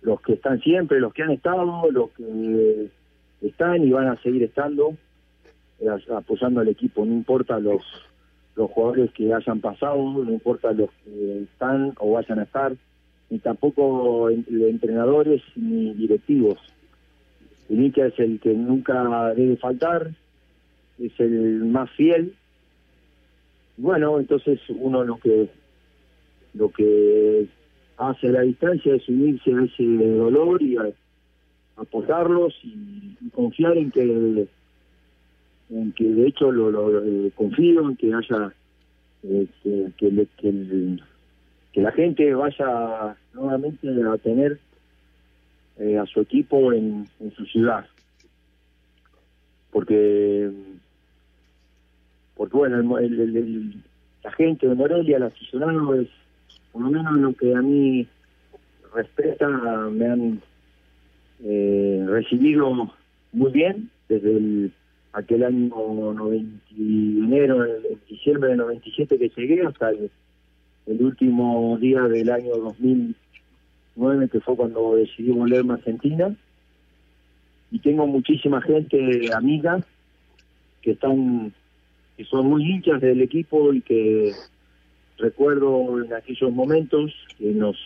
los 0.02 0.20
que 0.20 0.34
están 0.34 0.60
siempre, 0.60 1.00
los 1.00 1.14
que 1.14 1.22
han 1.22 1.30
estado, 1.30 1.90
los 1.90 2.10
que 2.10 2.90
están 3.40 3.82
y 3.84 3.90
van 3.90 4.08
a 4.08 4.20
seguir 4.20 4.42
estando 4.42 4.98
eh, 5.80 5.88
apoyando 6.14 6.60
al 6.60 6.68
equipo, 6.68 7.04
no 7.06 7.12
importa 7.12 7.58
los 7.58 7.82
los 8.54 8.70
jugadores 8.70 9.10
que 9.12 9.32
hayan 9.32 9.60
pasado, 9.60 9.96
no 9.96 10.30
importa 10.30 10.72
los 10.72 10.90
que 11.04 11.42
están 11.42 11.94
o 11.98 12.12
vayan 12.12 12.38
a 12.38 12.44
estar, 12.44 12.76
ni 13.30 13.38
tampoco 13.38 14.30
entrenadores 14.30 15.42
ni 15.56 15.94
directivos 15.94 16.58
Inicia 17.68 18.06
es 18.06 18.18
el 18.18 18.40
que 18.40 18.52
nunca 18.52 19.34
debe 19.34 19.56
faltar, 19.56 20.10
es 20.98 21.12
el 21.18 21.64
más 21.64 21.90
fiel. 21.92 22.34
Bueno, 23.76 24.20
entonces 24.20 24.60
uno 24.68 25.02
lo 25.02 25.16
que 25.16 25.48
lo 26.52 26.70
que 26.70 27.48
hace 27.96 28.28
a 28.28 28.32
la 28.32 28.40
distancia 28.42 28.94
es 28.94 29.08
unirse 29.08 29.52
a 29.52 29.64
ese 29.64 29.82
dolor 29.82 30.62
y 30.62 30.76
apoyarlos 31.76 32.54
y, 32.62 33.16
confiar 33.30 33.76
en 33.76 33.90
que 33.90 34.46
en 35.70 35.92
que 35.92 36.04
de 36.04 36.28
hecho 36.28 36.52
lo, 36.52 37.02
eh, 37.02 37.32
confío 37.34 37.88
en 37.88 37.96
que 37.96 38.12
haya 38.14 38.54
eh, 39.24 39.46
que, 39.62 39.90
que, 39.96 40.28
que 40.36 40.98
la 41.80 41.92
gente 41.92 42.34
vaya 42.34 43.16
nuevamente 43.32 43.88
a 43.88 44.18
tener 44.18 44.58
eh, 45.78 45.98
a 45.98 46.06
su 46.06 46.20
equipo 46.20 46.72
en, 46.72 47.08
su 47.36 47.44
ciudad. 47.46 47.86
Porque, 49.72 50.50
porque 52.36 52.56
bueno, 52.56 52.98
el, 52.98 53.82
la 54.22 54.32
gente 54.32 54.68
de 54.68 54.74
Morelia, 54.74 55.16
el 55.16 55.24
aficionado, 55.24 55.94
es 55.94 56.08
por 56.70 56.82
lo 56.82 56.90
menos 56.90 57.12
lo 57.14 57.32
que 57.34 57.54
a 57.54 57.60
mí 57.60 58.06
respeta, 58.94 59.48
me 59.90 60.06
han 60.06 60.42
eh, 61.42 62.04
recibido 62.08 62.92
muy 63.32 63.50
bien 63.50 63.90
desde 64.08 64.36
el, 64.36 64.72
aquel 65.12 65.44
año 65.44 65.68
90, 66.14 66.74
enero, 66.76 67.64
el, 67.64 67.98
diciembre 68.08 68.50
de 68.50 68.56
97 68.56 69.18
que 69.18 69.28
llegué 69.36 69.66
hasta 69.66 69.90
el, 69.90 70.10
el 70.86 71.02
último 71.02 71.78
día 71.80 72.02
del 72.02 72.30
año 72.30 72.56
2000 72.56 73.16
que 74.30 74.40
fue 74.40 74.56
cuando 74.56 74.96
decidí 74.96 75.30
volverme 75.30 75.72
a 75.72 75.76
Argentina. 75.76 76.34
Y 77.70 77.78
tengo 77.78 78.06
muchísima 78.06 78.60
gente 78.60 79.32
amiga 79.32 79.84
que 80.82 80.92
están 80.92 81.52
que 82.16 82.24
son 82.24 82.46
muy 82.46 82.62
hinchas 82.62 83.00
del 83.00 83.22
equipo 83.22 83.72
y 83.72 83.80
que 83.80 84.32
recuerdo 85.18 86.02
en 86.02 86.12
aquellos 86.12 86.52
momentos 86.52 87.12
que 87.38 87.52
nos 87.52 87.76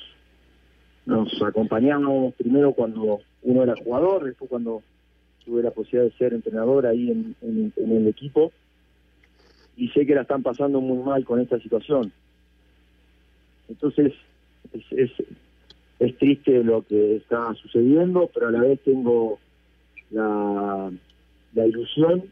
nos 1.07 1.41
acompañamos 1.43 2.35
primero 2.35 2.73
cuando 2.73 3.21
uno 3.43 3.63
era 3.63 3.75
jugador, 3.83 4.25
después 4.25 4.51
cuando 4.51 4.83
tuve 5.45 5.63
la 5.63 5.71
posibilidad 5.71 6.05
de 6.05 6.19
ser 6.19 6.35
entrenador 6.35 6.85
ahí 6.85 7.11
en, 7.11 7.35
en, 7.41 7.93
el 7.93 8.07
equipo 8.09 8.53
y 9.75 9.89
sé 9.89 10.05
que 10.05 10.15
la 10.15 10.23
están 10.23 10.43
pasando 10.43 10.83
muy 10.83 11.03
mal 11.03 11.25
con 11.25 11.41
esta 11.41 11.59
situación. 11.61 12.13
Entonces, 13.69 14.13
es, 14.91 15.11
es 15.99 16.19
triste 16.19 16.63
lo 16.63 16.83
que 16.83 17.17
está 17.17 17.55
sucediendo, 17.55 18.31
pero 18.33 18.49
a 18.49 18.53
la 18.53 18.61
vez 18.61 18.81
tengo 18.85 19.39
la, 20.11 20.91
ilusión 21.55 22.25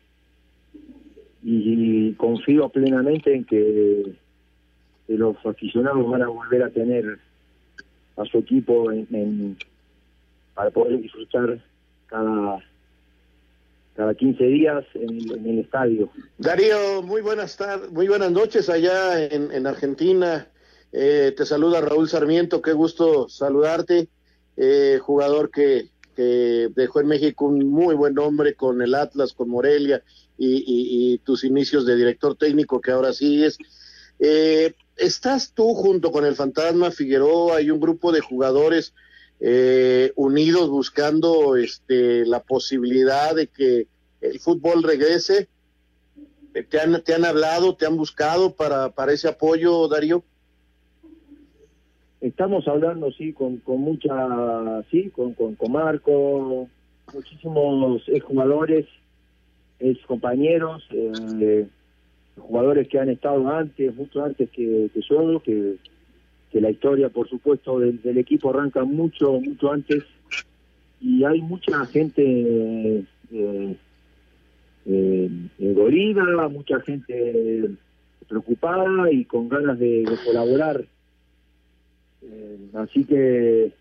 y, 1.43 2.12
confío 2.14 2.69
plenamente 2.69 3.35
en 3.35 3.45
que, 3.45 4.14
los 5.09 5.37
aficionados 5.47 6.09
van 6.11 6.23
a 6.23 6.28
volver 6.28 6.64
a 6.64 6.71
tener 6.71 7.19
a 8.16 8.25
su 8.25 8.38
equipo 8.38 8.90
en, 8.90 9.57
para 10.52 10.71
poder 10.71 11.00
disfrutar 11.00 11.61
cada 12.07 12.59
cada 13.95 14.14
15 14.14 14.45
días 14.45 14.85
en, 14.95 15.47
el 15.47 15.61
estadio. 15.61 16.11
Darío, 16.37 17.02
muy 17.02 17.23
buenas 17.23 17.57
tardes, 17.57 17.90
muy 17.90 18.09
buenas 18.09 18.31
noches 18.31 18.69
allá 18.69 19.25
en, 19.25 19.50
en 19.52 19.66
Argentina. 19.66 20.47
Eh, 20.99 21.35
te 21.37 21.45
saluda 21.45 21.83
Raúl 21.83 22.09
Sarmiento, 22.09 22.62
qué 22.62 22.73
gusto 22.73 23.29
saludarte, 23.29 24.09
eh, 24.57 24.99
jugador 25.03 25.50
que, 25.50 25.91
dejó 26.17 27.00
en 27.00 27.09
México 27.09 27.45
un 27.45 27.71
muy 27.71 27.95
buen 27.95 28.15
nombre 28.15 28.55
con 28.55 28.81
el 28.81 28.95
Atlas, 28.95 29.35
con 29.35 29.50
Morelia 29.50 30.03
y, 30.38 31.19
tus 31.19 31.45
inicios 31.45 31.85
de 31.85 31.95
director 31.95 32.35
técnico 32.35 32.81
que 32.81 32.93
ahora 32.93 33.12
sigues. 33.12 33.59
Eh, 34.19 34.73
¿Estás 34.97 35.53
tú 35.53 35.75
junto 35.75 36.11
con 36.11 36.25
el 36.25 36.35
Fantasma 36.35 36.91
Figueroa 36.91 37.61
y 37.61 37.71
un 37.71 37.79
grupo 37.79 38.12
de 38.12 38.23
jugadores 38.23 38.95
unidos 40.15 40.71
buscando 40.71 41.57
este, 41.57 42.25
la 42.25 42.43
posibilidad 42.43 43.35
de 43.35 43.49
que 43.49 43.87
el 44.23 44.41
fútbol 44.41 44.83
regrese? 44.83 45.50
¿Te 46.71 46.81
han, 46.81 47.03
te 47.03 47.12
han 47.12 47.26
hablado, 47.26 47.76
te 47.76 47.85
han 47.85 47.99
buscado 47.99 48.55
para, 48.55 48.93
para 48.93 49.12
ese 49.12 49.29
apoyo, 49.29 49.87
Darío? 49.88 50.25
Estamos 52.28 52.66
hablando, 52.68 53.11
sí, 53.12 53.33
con, 53.33 53.59
con 53.59 53.80
mucha, 53.80 54.83
sí, 54.90 55.11
con, 55.11 55.35
con, 55.35 55.56
Marco, 55.71 56.68
muchísimos 57.12 58.02
jugadores, 58.23 58.87
ex 59.78 60.04
compañeros, 60.06 60.87
eh, 60.92 61.66
jugadores 62.37 62.88
que 62.88 62.99
han 62.99 63.11
estado 63.11 63.49
antes, 63.49 63.95
mucho 63.95 64.25
antes 64.25 64.50
que, 64.50 64.90
yo, 65.09 65.40
que, 65.40 65.76
la 66.52 66.71
historia, 66.71 67.11
por 67.11 67.28
supuesto, 67.28 67.78
del, 67.80 68.16
equipo 68.16 68.49
arranca 68.49 68.83
mucho, 68.83 69.38
mucho 69.40 69.73
antes, 69.73 70.04
y 71.02 71.23
hay 71.23 71.42
mucha 71.42 71.85
gente 71.85 73.04
eh, 73.30 73.76
eh, 74.87 75.28
mucha 76.50 76.80
gente 76.80 77.71
preocupada 78.26 79.12
y 79.12 79.26
con 79.26 79.50
ganas 79.50 79.78
de 79.78 80.04
colaborar 80.25 80.87
eh, 82.23 82.58
así 82.75 83.04
que 83.04 83.73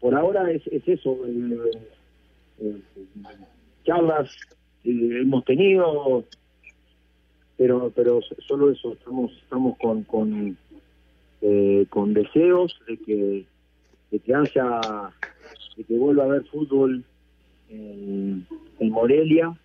por 0.00 0.14
ahora 0.14 0.50
es, 0.50 0.66
es 0.68 0.86
eso. 0.88 1.18
charlas 3.84 4.30
eh, 4.84 5.20
hemos 5.22 5.44
tenido, 5.44 6.24
pero 7.56 7.92
pero 7.94 8.20
solo 8.46 8.70
eso, 8.70 8.92
estamos 8.94 9.32
estamos 9.42 9.76
con 9.78 10.04
con, 10.04 10.56
eh, 11.42 11.86
con 11.90 12.14
deseos 12.14 12.78
de 12.86 12.96
que 12.98 13.44
de 14.10 14.18
que 14.18 14.34
haya, 14.34 14.80
de 15.76 15.84
que 15.84 15.96
vuelva 15.96 16.24
a 16.24 16.26
haber 16.26 16.44
fútbol 16.46 17.04
en, 17.68 18.46
en 18.78 18.90
Morelia 18.90 19.56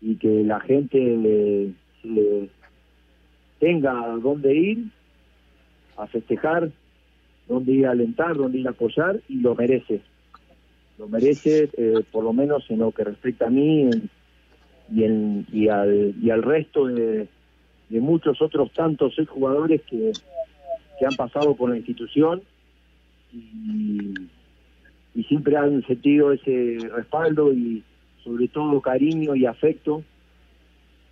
y 0.00 0.16
que 0.16 0.44
la 0.44 0.60
gente 0.60 0.98
le, 0.98 1.72
le 2.04 2.48
tenga 3.58 4.16
dónde 4.22 4.54
ir 4.54 4.97
a 5.98 6.06
festejar, 6.06 6.70
dónde 7.48 7.72
ir 7.72 7.86
a 7.86 7.90
alentar, 7.90 8.36
dónde 8.36 8.58
ir 8.58 8.66
a 8.66 8.70
apoyar 8.70 9.20
y 9.28 9.40
lo 9.40 9.54
merece. 9.54 10.00
Lo 10.98 11.08
merece, 11.08 11.70
eh, 11.76 12.02
por 12.10 12.24
lo 12.24 12.32
menos 12.32 12.64
en 12.70 12.78
lo 12.78 12.92
que 12.92 13.04
respecta 13.04 13.46
a 13.46 13.50
mí 13.50 13.90
y, 14.92 15.04
en, 15.04 15.46
y, 15.52 15.68
al, 15.68 16.14
y 16.20 16.30
al 16.30 16.42
resto 16.42 16.86
de, 16.86 17.28
de 17.88 18.00
muchos 18.00 18.40
otros 18.40 18.72
tantos 18.72 19.14
jugadores 19.28 19.82
que, 19.82 20.12
han 21.06 21.14
pasado 21.14 21.54
por 21.54 21.70
la 21.70 21.76
institución 21.76 22.42
y 23.32 25.22
siempre 25.28 25.56
han 25.56 25.86
sentido 25.86 26.32
ese 26.32 26.78
respaldo 26.92 27.52
y 27.52 27.84
sobre 28.24 28.48
todo 28.48 28.80
cariño 28.80 29.34
y 29.34 29.46
afecto. 29.46 30.02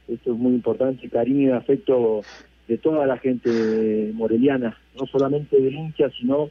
Esto 0.08 0.32
es 0.32 0.38
muy 0.38 0.52
importante, 0.54 1.08
cariño 1.08 1.48
y 1.48 1.52
afecto 1.52 2.20
de 2.68 2.78
toda 2.78 3.06
la 3.06 3.18
gente 3.18 4.10
moreliana, 4.14 4.76
no 4.98 5.06
solamente 5.06 5.60
del 5.60 5.74
hincha, 5.74 6.10
sino 6.10 6.50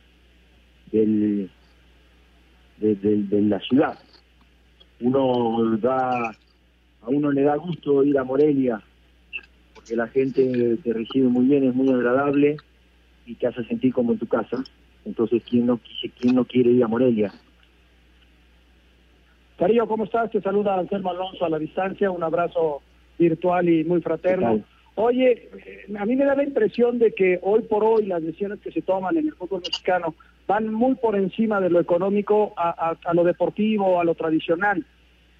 del, 0.91 1.49
de, 2.77 3.41
la 3.41 3.59
ciudad. 3.59 3.97
Uno 5.01 5.77
da, 5.77 6.29
a 6.29 7.07
uno 7.07 7.31
le 7.31 7.41
da 7.41 7.55
gusto 7.57 8.03
ir 8.03 8.17
a 8.17 8.23
Morelia, 8.23 8.81
porque 9.73 9.95
la 9.95 10.07
gente 10.07 10.77
te 10.77 10.93
recibe 10.93 11.27
muy 11.27 11.45
bien, 11.45 11.65
es 11.65 11.75
muy 11.75 11.89
agradable 11.89 12.57
y 13.25 13.35
te 13.35 13.47
hace 13.47 13.63
sentir 13.65 13.93
como 13.93 14.13
en 14.13 14.19
tu 14.19 14.27
casa. 14.27 14.63
Entonces, 15.03 15.43
¿quién 15.47 15.65
no, 15.65 15.79
quién 16.19 16.35
no 16.35 16.45
quiere 16.45 16.71
ir 16.71 16.83
a 16.83 16.87
Morelia? 16.87 17.31
Carillo, 19.57 19.87
¿cómo 19.87 20.05
estás? 20.05 20.31
Te 20.31 20.41
saluda 20.41 20.79
Anselmo 20.79 21.11
Alonso 21.11 21.45
a 21.45 21.49
la 21.49 21.59
distancia, 21.59 22.11
un 22.11 22.23
abrazo 22.23 22.81
virtual 23.17 23.69
y 23.69 23.83
muy 23.83 24.01
fraterno. 24.01 24.63
Oye, 24.95 25.49
eh, 25.65 25.85
a 25.99 26.05
mí 26.05 26.15
me 26.15 26.23
da 26.23 26.35
la 26.35 26.43
impresión 26.43 26.99
de 26.99 27.11
que 27.11 27.39
hoy 27.41 27.63
por 27.63 27.83
hoy 27.83 28.05
las 28.05 28.23
decisiones 28.23 28.59
que 28.61 28.71
se 28.71 28.81
toman 28.81 29.17
en 29.17 29.27
el 29.27 29.33
fútbol 29.33 29.61
mexicano 29.61 30.15
van 30.47 30.73
muy 30.73 30.95
por 30.95 31.15
encima 31.15 31.59
de 31.59 31.69
lo 31.69 31.79
económico 31.79 32.53
a, 32.55 32.95
lo 33.13 33.23
deportivo, 33.23 33.99
a 33.99 34.05
lo 34.05 34.15
tradicional. 34.15 34.85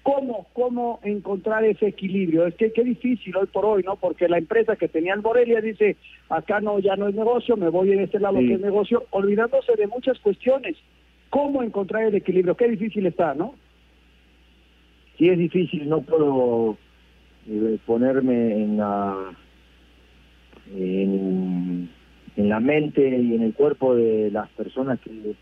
¿Cómo, 0.02 0.46
¿Cómo 0.52 1.00
encontrar 1.02 1.64
ese 1.64 1.86
equilibrio? 1.86 2.46
Es 2.46 2.54
que 2.54 2.72
qué 2.72 2.84
difícil 2.84 3.34
hoy 3.36 3.46
por 3.46 3.64
hoy, 3.64 3.82
¿no? 3.82 3.96
Porque 3.96 4.28
la 4.28 4.38
empresa 4.38 4.76
que 4.76 4.88
tenía 4.88 5.14
el 5.14 5.22
Morelia 5.22 5.60
dice, 5.60 5.96
acá 6.28 6.60
no, 6.60 6.78
ya 6.78 6.94
no 6.96 7.08
es 7.08 7.14
negocio, 7.14 7.56
me 7.56 7.70
voy 7.70 7.92
en 7.92 8.00
este 8.00 8.20
lado 8.20 8.38
que 8.38 8.54
es 8.54 8.60
negocio, 8.60 9.04
olvidándose 9.10 9.74
de 9.74 9.86
muchas 9.86 10.18
cuestiones. 10.20 10.76
¿Cómo 11.30 11.62
encontrar 11.62 12.04
el 12.04 12.14
equilibrio? 12.14 12.56
Qué 12.56 12.68
difícil 12.68 13.06
está, 13.06 13.34
¿no? 13.34 13.54
Sí 15.18 15.28
es 15.28 15.38
difícil, 15.38 15.88
no 15.88 16.02
puedo 16.02 16.76
eh, 17.48 17.78
ponerme 17.84 18.52
en 18.52 18.76
la 18.76 19.36
en, 20.74 21.88
la 22.36 22.60
mente 22.60 23.08
y 23.08 23.34
en 23.34 23.42
el 23.42 23.54
cuerpo 23.54 23.94
de 23.94 24.30
las 24.30 24.48
personas 24.50 25.00
que, 25.00 25.34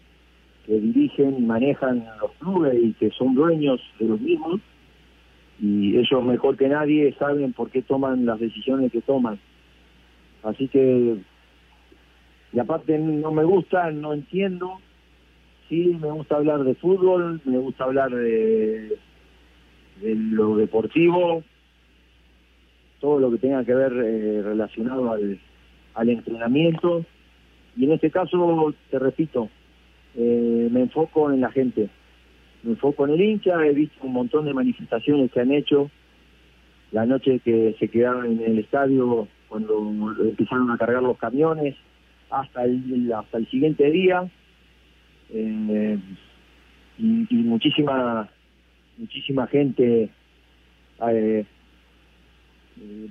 dirigen 0.66 1.36
y 1.38 1.42
manejan 1.42 2.06
los 2.20 2.32
clubes 2.38 2.74
y 2.82 2.94
que 2.94 3.10
son 3.10 3.34
dueños 3.34 3.82
de 3.98 4.06
los 4.06 4.18
mismos 4.18 4.62
y 5.60 5.98
ellos 5.98 6.24
mejor 6.24 6.56
que 6.56 6.68
nadie 6.68 7.14
saben 7.18 7.52
por 7.52 7.70
qué 7.70 7.82
toman 7.82 8.24
las 8.24 8.40
decisiones 8.40 8.90
que 8.90 9.02
toman. 9.02 9.38
Así 10.42 10.68
que, 10.68 11.16
y 12.52 12.58
aparte 12.58 12.98
no 12.98 13.30
me 13.30 13.44
gusta, 13.44 13.90
no 13.90 14.14
entiendo, 14.14 14.78
sí 15.68 15.96
me 16.00 16.10
gusta 16.10 16.36
hablar 16.36 16.64
de 16.64 16.74
fútbol, 16.74 17.40
me 17.44 17.58
gusta 17.58 17.84
hablar 17.84 18.10
de 18.10 18.96
lo 20.02 20.56
deportivo, 20.56 21.42
todo 23.04 23.20
lo 23.20 23.30
que 23.32 23.36
tenga 23.36 23.62
que 23.62 23.74
ver 23.74 23.92
eh, 23.92 24.40
relacionado 24.42 25.12
al, 25.12 25.38
al 25.92 26.08
entrenamiento. 26.08 27.04
Y 27.76 27.84
en 27.84 27.92
este 27.92 28.10
caso, 28.10 28.74
te 28.90 28.98
repito, 28.98 29.50
eh, 30.16 30.68
me 30.70 30.80
enfoco 30.80 31.30
en 31.30 31.42
la 31.42 31.50
gente, 31.50 31.90
me 32.62 32.70
enfoco 32.70 33.06
en 33.06 33.12
el 33.12 33.20
hincha, 33.20 33.62
he 33.66 33.74
visto 33.74 34.06
un 34.06 34.14
montón 34.14 34.46
de 34.46 34.54
manifestaciones 34.54 35.30
que 35.30 35.40
han 35.40 35.52
hecho. 35.52 35.90
La 36.92 37.04
noche 37.04 37.40
que 37.40 37.76
se 37.78 37.88
quedaron 37.88 38.24
en 38.24 38.40
el 38.40 38.60
estadio 38.60 39.28
cuando 39.48 39.86
empezaron 40.22 40.70
a 40.70 40.78
cargar 40.78 41.02
los 41.02 41.18
camiones 41.18 41.76
hasta 42.30 42.64
el 42.64 43.12
hasta 43.12 43.36
el 43.36 43.46
siguiente 43.50 43.90
día. 43.90 44.26
Eh, 45.28 45.98
y, 46.98 47.34
muchísima 47.34 48.30
muchísima 48.96 49.46
gente 49.46 50.08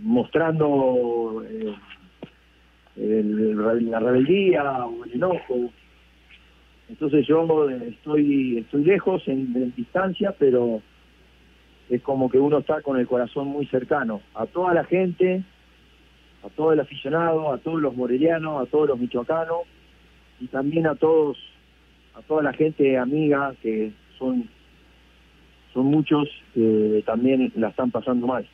mostrando 0.02 1.44
eh, 1.50 1.76
la 2.96 4.00
rebeldía 4.00 4.86
o 4.86 5.04
el 5.06 5.14
enojo. 5.14 5.72
Entonces 6.90 7.26
yo 7.26 7.70
estoy 7.70 8.60
estoy 8.60 8.84
lejos 8.84 9.28
en, 9.28 9.74
distancia, 9.76 10.36
pero 10.38 10.82
es 11.90 12.02
como 12.02 12.30
que 12.30 12.40
uno 12.40 12.60
está 12.60 12.82
con 12.82 12.98
el 13.00 13.08
corazón 13.08 13.48
muy 13.48 13.66
cercano 13.68 14.22
a 14.36 14.46
toda 14.46 14.74
la 14.74 14.84
gente, 14.84 15.44
a 16.44 16.50
todo 16.50 16.74
el 16.74 16.80
aficionado, 16.80 17.52
a 17.52 17.58
todos 17.58 17.82
los 17.82 17.96
morelianos, 17.96 18.62
a 18.62 18.70
todos 18.70 18.90
los 18.90 19.00
michoacanos 19.00 19.62
y 20.40 20.48
también 20.48 20.88
a 20.88 20.96
todos 20.96 21.38
a 22.16 22.22
toda 22.22 22.44
la 22.44 22.54
gente 22.54 22.98
amiga 22.98 23.56
que 23.62 23.92
son 24.20 24.48
son 25.74 25.88
muchos 25.88 26.30
que 26.54 27.02
también 27.06 27.52
la 27.56 27.70
están 27.70 27.90
pasando 27.90 28.28
mal. 28.28 28.48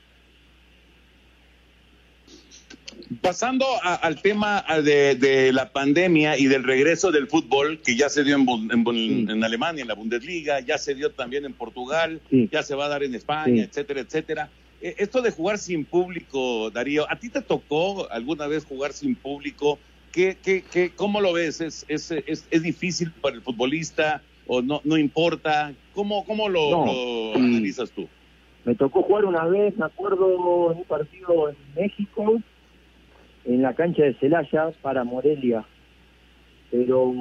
Pasando 3.21 3.65
al 3.83 4.21
tema 4.21 4.63
de, 4.83 5.51
la 5.53 5.71
pandemia 5.71 6.37
y 6.37 6.45
del 6.45 6.63
regreso 6.63 7.11
del 7.11 7.27
fútbol, 7.27 7.81
que 7.81 7.95
ya 7.95 8.09
se 8.09 8.23
dio 8.23 8.35
en, 8.35 9.43
Alemania, 9.43 9.81
en 9.81 9.87
la 9.87 9.95
Bundesliga, 9.95 10.59
ya 10.59 10.77
se 10.77 10.93
dio 10.93 11.11
también 11.11 11.45
en 11.45 11.53
Portugal, 11.53 12.21
ya 12.29 12.61
se 12.63 12.75
va 12.75 12.85
a 12.85 12.89
dar 12.89 13.03
en 13.03 13.15
España, 13.15 13.63
etcétera, 13.63 14.01
etcétera. 14.01 14.49
E, 14.81 14.95
esto 14.99 15.21
de 15.21 15.31
jugar 15.31 15.57
sin 15.57 15.85
público, 15.85 16.69
Darío, 16.69 17.05
¿a 17.11 17.15
ti 17.17 17.29
te 17.29 17.41
tocó 17.41 18.09
alguna 18.11 18.47
vez 18.47 18.65
jugar 18.65 18.93
sin 18.93 19.15
público? 19.15 19.79
¿Qué, 20.11 20.37
qué, 20.41 20.63
qué, 20.71 20.91
¿Cómo 20.95 21.19
lo 21.19 21.33
ves? 21.33 21.61
¿Es, 21.61 21.85
es, 21.87 22.11
es, 22.11 22.45
es 22.49 22.61
difícil 22.61 23.11
para 23.11 23.35
el 23.35 23.41
futbolista? 23.41 24.21
o 24.49 24.61
no, 24.61 24.81
no 24.83 24.97
importa? 24.97 25.71
¿Cómo, 25.93 26.25
cómo 26.25 26.49
lo, 26.49 26.83
analizas 27.35 27.91
tú? 27.91 28.07
Me 28.65 28.75
tocó 28.75 29.03
jugar 29.03 29.25
una 29.25 29.45
vez, 29.45 29.77
me 29.77 29.85
acuerdo, 29.85 30.71
en 30.71 30.79
un 30.79 30.83
partido 30.83 31.49
en 31.49 31.55
México, 31.75 32.41
en 33.45 33.61
la 33.61 33.73
cancha 33.73 34.03
de 34.03 34.13
Celaya 34.15 34.71
para 34.81 35.03
Morelia. 35.03 35.65
Pero 36.71 37.13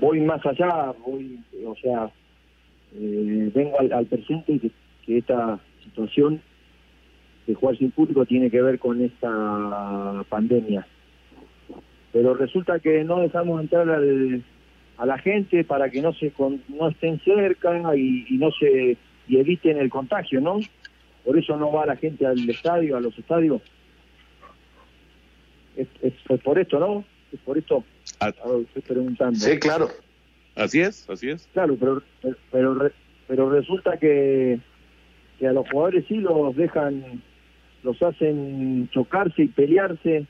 voy 0.00 0.20
más 0.20 0.44
allá, 0.44 0.92
voy, 1.06 1.38
o 1.64 1.76
sea, 1.76 2.10
eh, 2.96 3.50
vengo 3.54 3.78
al, 3.78 4.06
presente 4.06 4.58
que, 4.58 4.70
que 5.06 5.18
esta 5.18 5.60
situación 5.84 6.40
de 7.46 7.54
jugar 7.54 7.76
sin 7.78 7.90
público 7.90 8.26
tiene 8.26 8.50
que 8.50 8.60
ver 8.60 8.78
con 8.78 9.00
esta 9.02 10.24
pandemia. 10.28 10.86
Pero 12.12 12.34
resulta 12.34 12.78
que 12.78 13.04
no 13.04 13.20
dejamos 13.20 13.60
entrar 13.60 13.88
a 13.88 15.06
la 15.06 15.18
gente 15.18 15.64
para 15.64 15.90
que 15.90 16.02
no 16.02 16.12
se 16.12 16.32
no 16.68 16.88
estén 16.88 17.20
cerca 17.20 17.96
y, 17.96 18.26
no 18.38 18.50
se 18.52 18.96
y 19.28 19.36
eviten 19.36 19.78
el 19.78 19.90
contagio, 19.90 20.40
¿no? 20.40 20.58
Por 21.24 21.38
eso 21.38 21.56
no 21.56 21.70
va 21.70 21.86
la 21.86 21.96
gente 21.96 22.26
al 22.26 22.48
estadio, 22.48 22.96
a 22.96 23.00
los 23.00 23.18
estadios. 23.18 23.60
Es, 25.78 26.40
por 26.42 26.58
esto, 26.58 26.78
¿no? 26.78 27.04
Es 27.32 27.40
por 27.40 27.56
esto. 27.56 27.84
Ah. 28.20 28.28
estoy 28.28 28.82
preguntando. 28.82 29.38
Sí, 29.38 29.58
claro. 29.58 29.88
Así 30.56 30.80
es, 30.80 31.08
así 31.08 31.30
es. 31.30 31.48
Claro, 31.52 31.76
pero 31.78 32.02
pero 32.50 32.90
pero 33.28 33.50
resulta 33.50 33.96
que 33.96 34.58
que 35.38 35.46
a 35.46 35.52
los 35.52 35.68
jugadores 35.70 36.04
sí 36.08 36.16
los 36.16 36.56
dejan, 36.56 37.22
los 37.84 38.02
hacen 38.02 38.88
chocarse 38.92 39.42
y 39.42 39.48
pelearse 39.48 40.26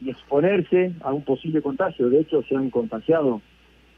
y 0.00 0.10
exponerse 0.10 0.92
a 1.00 1.12
un 1.12 1.22
posible 1.22 1.62
contagio. 1.62 2.10
De 2.10 2.20
hecho, 2.20 2.42
se 2.42 2.56
han 2.56 2.70
contagiado 2.70 3.40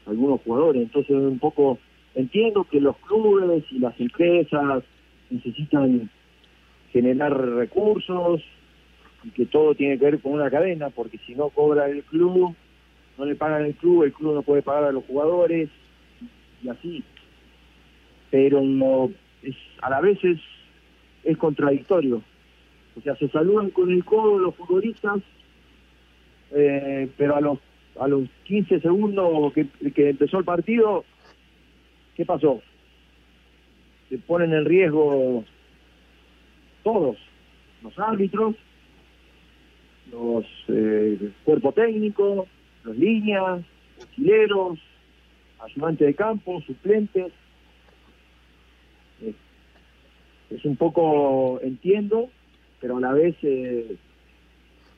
algunos 0.05 0.41
jugadores. 0.41 0.83
Entonces, 0.83 1.15
un 1.15 1.39
poco 1.39 1.79
entiendo 2.13 2.63
que 2.65 2.79
los 2.79 2.95
clubes 2.97 3.63
y 3.71 3.79
las 3.79 3.99
empresas 3.99 4.83
necesitan 5.31 6.11
generar 6.91 7.35
recursos 7.35 8.43
y 9.23 9.31
que 9.31 9.45
todo 9.45 9.75
tiene 9.75 9.97
que 9.97 10.05
ver 10.05 10.19
con 10.19 10.33
una 10.33 10.49
cadena, 10.49 10.89
porque 10.89 11.17
si 11.25 11.35
no 11.35 11.49
cobra 11.49 11.89
el 11.89 12.03
club, 12.03 12.55
no 13.17 13.25
le 13.25 13.35
pagan 13.35 13.65
el 13.65 13.75
club, 13.75 14.03
el 14.03 14.13
club 14.13 14.35
no 14.35 14.41
puede 14.41 14.61
pagar 14.61 14.85
a 14.85 14.91
los 14.91 15.03
jugadores 15.05 15.69
y 16.63 16.69
así. 16.69 17.03
Pero 18.31 18.61
no, 18.61 19.11
es 19.43 19.55
a 19.81 19.89
la 19.89 20.01
vez 20.01 20.23
es, 20.23 20.39
es 21.23 21.37
contradictorio. 21.37 22.21
O 22.97 23.01
sea, 23.01 23.15
se 23.15 23.29
saludan 23.29 23.69
con 23.69 23.91
el 23.91 24.03
codo 24.05 24.39
los 24.39 24.55
futbolistas, 24.55 25.21
eh, 26.51 27.09
pero 27.17 27.35
a 27.35 27.41
los 27.41 27.59
a 27.99 28.07
los 28.07 28.29
15 28.45 28.79
segundos 28.79 29.53
que, 29.53 29.67
que 29.91 30.09
empezó 30.09 30.39
el 30.39 30.45
partido, 30.45 31.03
¿qué 32.15 32.25
pasó? 32.25 32.61
Se 34.07 34.17
ponen 34.19 34.53
en 34.53 34.65
riesgo 34.65 35.43
todos, 36.83 37.17
los 37.83 37.99
árbitros, 37.99 38.55
los 40.11 40.45
eh, 40.67 41.31
cuerpo 41.43 41.71
técnico, 41.71 42.47
los 42.83 42.97
líneas, 42.97 43.61
auxiliares, 43.99 44.79
ayudantes 45.59 46.07
de 46.07 46.13
campo, 46.13 46.61
suplentes. 46.61 47.31
Eh, 49.21 49.33
es 50.49 50.65
un 50.65 50.75
poco, 50.75 51.59
entiendo, 51.61 52.29
pero 52.79 52.97
a 52.97 53.01
la 53.01 53.13
vez 53.13 53.35
eh, 53.43 53.95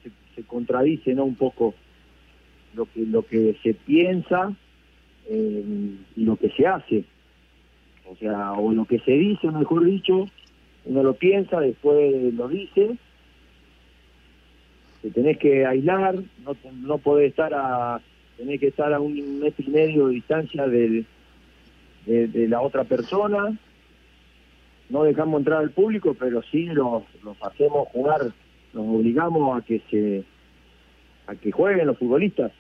se, 0.04 0.12
se, 0.36 0.44
contradice 0.44 1.14
no 1.14 1.26
un 1.26 1.36
poco 1.36 1.74
lo 2.74 2.86
que 2.86 3.06
lo 3.06 3.24
que 3.24 3.58
se 3.64 3.74
piensa 3.74 4.54
y 5.30 6.26
lo 6.26 6.36
que 6.36 6.50
se 6.50 6.68
hace 6.68 7.06
o 8.10 8.16
sea 8.18 8.54
o 8.54 8.74
lo 8.74 8.86
que 8.86 9.00
se 9.00 9.12
dice 9.12 9.50
mejor 9.50 9.86
dicho 9.86 10.26
uno 10.86 11.04
lo 11.04 11.14
piensa 11.14 11.60
después 11.60 12.34
lo 12.34 12.48
dice 12.50 12.98
te 15.02 15.12
tenés 15.12 15.38
que 15.38 15.66
aislar 15.66 16.16
no 16.46 16.56
no 16.74 16.98
podés 16.98 17.30
estar 17.30 17.54
a 17.54 18.02
tenés 18.38 18.60
que 18.60 18.68
estar 18.68 18.94
a 18.94 19.00
un 19.00 19.40
metro 19.40 19.66
y 19.66 19.70
medio 19.70 20.08
de 20.08 20.14
distancia 20.16 20.68
del, 20.68 21.06
de, 22.06 22.28
de 22.28 22.48
la 22.48 22.62
otra 22.62 22.84
persona 22.84 23.58
no 24.92 25.04
dejamos 25.04 25.40
entrar 25.40 25.60
al 25.60 25.72
público, 25.72 26.16
pero 26.20 26.44
sí 26.44 26.66
los, 26.66 27.04
los 27.24 27.42
hacemos 27.42 27.88
jugar, 27.90 28.34
los 28.74 28.86
obligamos 28.86 29.58
a 29.58 29.66
que 29.66 29.82
se 29.90 30.24
a 31.28 31.36
que 31.36 31.52
jueguen 31.52 31.88
los 31.88 31.98
futbolistas. 31.98 32.52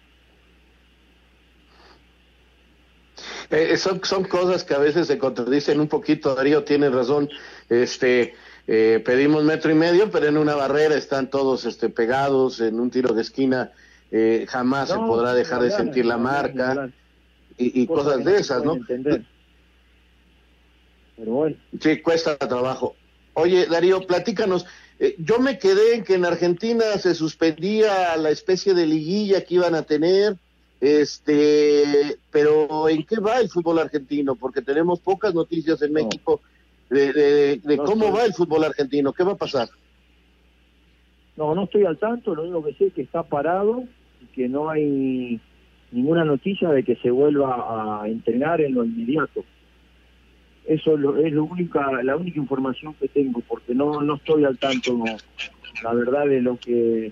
Eh, 3.49 3.75
son, 3.75 4.01
son 4.03 4.23
cosas 4.23 4.63
que 4.63 4.73
a 4.73 4.77
veces 4.77 5.07
se 5.07 5.17
contradicen 5.17 5.81
un 5.81 5.89
poquito, 5.89 6.33
Darío 6.33 6.63
tiene 6.63 6.89
razón, 6.89 7.29
este 7.67 8.33
eh, 8.73 9.01
pedimos 9.03 9.43
metro 9.43 9.69
y 9.69 9.75
medio, 9.75 10.09
pero 10.09 10.27
en 10.27 10.37
una 10.37 10.55
barrera 10.55 10.95
están 10.95 11.29
todos 11.29 11.65
este 11.65 11.89
pegados, 11.89 12.61
en 12.61 12.79
un 12.79 12.89
tiro 12.89 13.13
de 13.13 13.21
esquina 13.21 13.73
eh, 14.11 14.45
jamás 14.47 14.87
no, 14.87 14.95
se 14.95 15.01
podrá 15.01 15.33
dejar 15.33 15.57
no, 15.57 15.65
de 15.65 15.71
sentir 15.71 16.05
la 16.05 16.17
marca 16.17 16.89
y, 17.57 17.81
y 17.81 17.85
cosas 17.85 18.23
de 18.23 18.37
esas, 18.37 18.63
¿no? 18.63 18.75
Entender. 18.75 19.25
Pero 21.17 21.31
bueno. 21.33 21.57
Sí, 21.81 22.01
cuesta 22.01 22.37
trabajo. 22.37 22.95
Oye, 23.33 23.65
Darío, 23.65 24.07
platícanos. 24.07 24.65
Eh, 24.99 25.15
yo 25.17 25.39
me 25.39 25.59
quedé 25.59 25.95
en 25.95 26.05
que 26.05 26.13
en 26.13 26.23
Argentina 26.23 26.97
se 26.97 27.13
suspendía 27.13 28.15
la 28.15 28.29
especie 28.29 28.73
de 28.73 28.85
liguilla 28.85 29.43
que 29.43 29.55
iban 29.55 29.75
a 29.75 29.81
tener, 29.81 30.37
este, 30.79 32.17
pero 32.31 32.87
¿en 32.87 33.05
qué 33.05 33.19
va 33.19 33.41
el 33.41 33.49
fútbol 33.49 33.79
argentino? 33.79 34.35
Porque 34.35 34.61
tenemos 34.61 35.01
pocas 35.01 35.33
noticias 35.33 35.81
en 35.81 35.91
México. 35.91 36.39
De, 36.91 37.13
de, 37.13 37.57
de 37.63 37.77
no 37.77 37.83
cómo 37.83 38.05
estoy... 38.05 38.19
va 38.19 38.25
el 38.25 38.33
fútbol 38.33 38.63
argentino. 38.63 39.13
¿Qué 39.13 39.23
va 39.23 39.31
a 39.31 39.37
pasar? 39.37 39.67
No, 41.35 41.55
no 41.55 41.63
estoy 41.63 41.85
al 41.85 41.97
tanto. 41.97 42.35
Lo 42.35 42.43
único 42.43 42.63
que 42.63 42.73
sé 42.73 42.85
es 42.87 42.93
que 42.93 43.01
está 43.01 43.23
parado 43.23 43.83
y 44.21 44.25
que 44.27 44.47
no 44.47 44.69
hay 44.69 45.39
ninguna 45.91 46.23
noticia 46.23 46.69
de 46.69 46.83
que 46.83 46.95
se 46.97 47.09
vuelva 47.09 48.01
a 48.03 48.07
entrenar 48.07 48.61
en 48.61 48.75
lo 48.75 48.85
inmediato 48.85 49.43
eso 50.65 50.93
es, 50.93 50.99
lo, 50.99 51.17
es 51.17 51.33
lo 51.33 51.45
única, 51.45 52.03
la 52.03 52.15
única 52.15 52.39
información 52.39 52.93
que 52.95 53.07
tengo, 53.07 53.41
porque 53.41 53.73
no, 53.73 54.01
no 54.01 54.15
estoy 54.15 54.45
al 54.45 54.57
tanto, 54.57 54.93
no, 54.93 55.05
la 55.83 55.93
verdad, 55.93 56.25
de 56.27 56.41
lo 56.41 56.57
que 56.57 57.11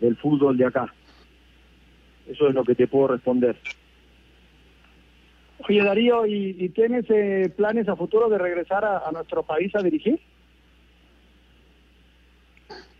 del 0.00 0.16
fútbol 0.16 0.56
de 0.56 0.66
acá. 0.66 0.92
Eso 2.26 2.48
es 2.48 2.54
lo 2.54 2.64
que 2.64 2.74
te 2.74 2.86
puedo 2.86 3.08
responder. 3.08 3.56
Oye, 5.68 5.84
Darío, 5.84 6.26
¿y, 6.26 6.68
tienes 6.70 7.04
eh, 7.10 7.52
planes 7.54 7.88
a 7.88 7.96
futuro 7.96 8.28
de 8.28 8.38
regresar 8.38 8.84
a, 8.84 9.10
nuestro 9.12 9.42
país 9.42 9.74
a 9.74 9.82
dirigir? 9.82 10.18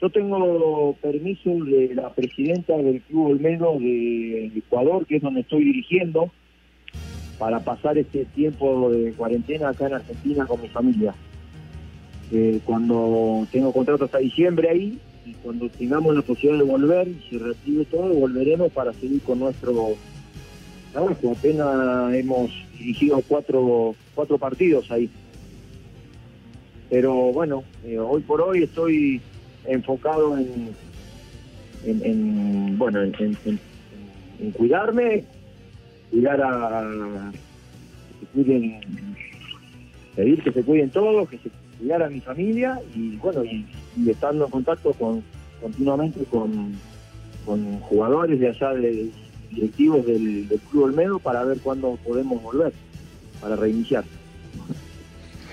Yo 0.01 0.11
tengo 0.11 0.95
permiso 1.01 1.51
de 1.65 1.95
la 1.95 2.11
presidenta 2.11 2.77
del 2.77 3.01
Club 3.03 3.33
Olmedo 3.33 3.79
de 3.79 4.47
Ecuador, 4.57 5.07
que 5.07 5.17
es 5.17 5.23
donde 5.23 5.41
estoy 5.41 5.65
dirigiendo, 5.65 6.31
para 7.39 7.61
pasar 7.61 7.99
este 7.99 8.25
tiempo 8.27 8.91
de 8.91 9.13
cuarentena 9.13 9.71
acá 9.71 9.87
en 9.87 9.95
Argentina 9.95 10.47
con 10.47 10.61
mi 10.61 10.69
familia. 10.69 11.15
Eh, 12.33 12.61
cuando 12.65 13.47
tengo 13.51 13.73
contrato 13.73 14.05
hasta 14.05 14.19
diciembre 14.19 14.69
ahí, 14.69 14.99
y 15.25 15.33
cuando 15.35 15.69
tengamos 15.69 16.15
la 16.15 16.23
posibilidad 16.23 16.65
de 16.65 16.71
volver 16.71 17.09
y 17.09 17.21
se 17.29 17.39
reactive 17.39 17.85
todo, 17.87 18.09
volveremos 18.15 18.73
para 18.73 18.93
seguir 18.93 19.21
con 19.23 19.39
nuestro 19.41 19.97
trabajo. 20.93 21.33
Apenas 21.33 22.15
hemos 22.15 22.51
dirigido 22.79 23.23
cuatro, 23.27 23.95
cuatro 24.15 24.39
partidos 24.39 24.91
ahí. 24.91 25.11
Pero 26.89 27.15
bueno, 27.33 27.63
eh, 27.85 27.99
hoy 27.99 28.23
por 28.23 28.41
hoy 28.41 28.65
estoy 28.65 29.21
enfocado 29.65 30.37
en, 30.37 30.71
en, 31.85 32.05
en 32.05 32.79
bueno, 32.79 33.03
en, 33.03 33.13
cuidarme, 34.53 35.25
cuidar 36.11 36.41
a 36.43 37.31
que 38.19 38.27
se 38.27 38.33
cuiden, 38.33 38.81
pedir 40.17 40.43
que 40.43 40.53
se 40.53 40.63
cuiden 40.63 40.91
todos, 40.91 41.29
que 41.29 41.39
se 41.39 41.51
cuidara 41.79 42.07
a 42.07 42.11
mi 42.11 42.21
familia 42.21 42.81
y 42.95 43.17
bueno, 43.17 43.45
y, 43.45 43.67
y 43.97 44.11
estando 44.11 44.47
en 44.47 44.51
contacto 44.51 44.93
con 44.95 45.23
continuamente 45.61 46.25
con, 46.25 46.73
con 47.45 47.81
jugadores 47.81 48.41
de 48.41 48.49
allá 48.49 48.73
de 48.75 49.11
directivos 49.51 50.07
del, 50.07 50.49
del 50.49 50.61
Club 50.61 50.85
Olmedo 50.85 51.19
para 51.19 51.45
ver 51.45 51.59
cuándo 51.59 51.99
podemos 52.05 52.43
volver, 52.43 52.73
para 53.41 53.57
reiniciar. 53.57 54.05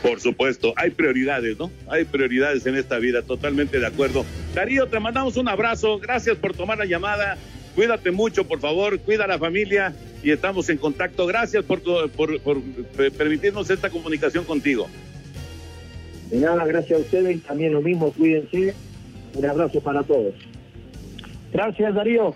Por 0.01 0.19
supuesto, 0.19 0.73
hay 0.75 0.91
prioridades, 0.91 1.57
¿no? 1.57 1.71
Hay 1.89 2.05
prioridades 2.05 2.65
en 2.65 2.75
esta 2.75 2.99
vida, 2.99 3.23
totalmente 3.23 3.79
de 3.79 3.87
acuerdo. 3.87 4.25
Darío, 4.53 4.87
te 4.87 4.99
mandamos 4.99 5.37
un 5.37 5.47
abrazo, 5.47 5.99
gracias 5.99 6.37
por 6.37 6.55
tomar 6.55 6.77
la 6.77 6.85
llamada, 6.85 7.37
cuídate 7.75 8.11
mucho, 8.11 8.47
por 8.47 8.59
favor, 8.59 8.99
cuida 8.99 9.25
a 9.25 9.27
la 9.27 9.39
familia 9.39 9.95
y 10.23 10.31
estamos 10.31 10.69
en 10.69 10.77
contacto. 10.77 11.25
Gracias 11.25 11.63
por, 11.63 11.81
por, 12.11 12.39
por 12.41 12.61
permitirnos 13.17 13.69
esta 13.69 13.89
comunicación 13.89 14.45
contigo. 14.45 14.87
De 16.29 16.37
nada, 16.37 16.65
gracias 16.65 16.99
a 16.99 17.01
ustedes, 17.01 17.41
también 17.43 17.73
lo 17.73 17.81
mismo, 17.81 18.11
cuídense. 18.11 18.75
Un 19.33 19.45
abrazo 19.45 19.81
para 19.81 20.03
todos. 20.03 20.33
Gracias, 21.51 21.93
Darío. 21.93 22.35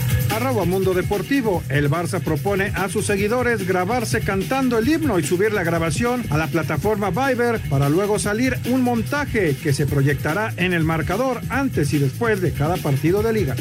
Arroba 0.31 0.65
Mundo 0.65 0.93
Deportivo. 0.93 1.63
El 1.69 1.89
Barça 1.89 2.21
propone 2.21 2.71
a 2.75 2.89
sus 2.89 3.05
seguidores 3.05 3.67
grabarse 3.67 4.21
cantando 4.21 4.77
el 4.77 4.87
himno 4.87 5.19
y 5.19 5.23
subir 5.23 5.53
la 5.53 5.63
grabación 5.63 6.23
a 6.29 6.37
la 6.37 6.47
plataforma 6.47 7.09
Viber 7.09 7.59
para 7.69 7.89
luego 7.89 8.17
salir 8.17 8.57
un 8.69 8.81
montaje 8.81 9.55
que 9.61 9.73
se 9.73 9.85
proyectará 9.85 10.53
en 10.57 10.73
el 10.73 10.83
marcador 10.83 11.41
antes 11.49 11.93
y 11.93 11.99
después 11.99 12.41
de 12.41 12.53
cada 12.53 12.77
partido 12.77 13.21
de 13.21 13.33
liga. 13.33 13.55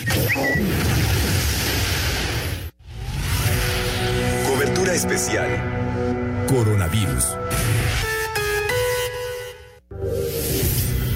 Cobertura 4.47 4.95
especial. 4.95 5.49
Coronavirus. 6.49 7.37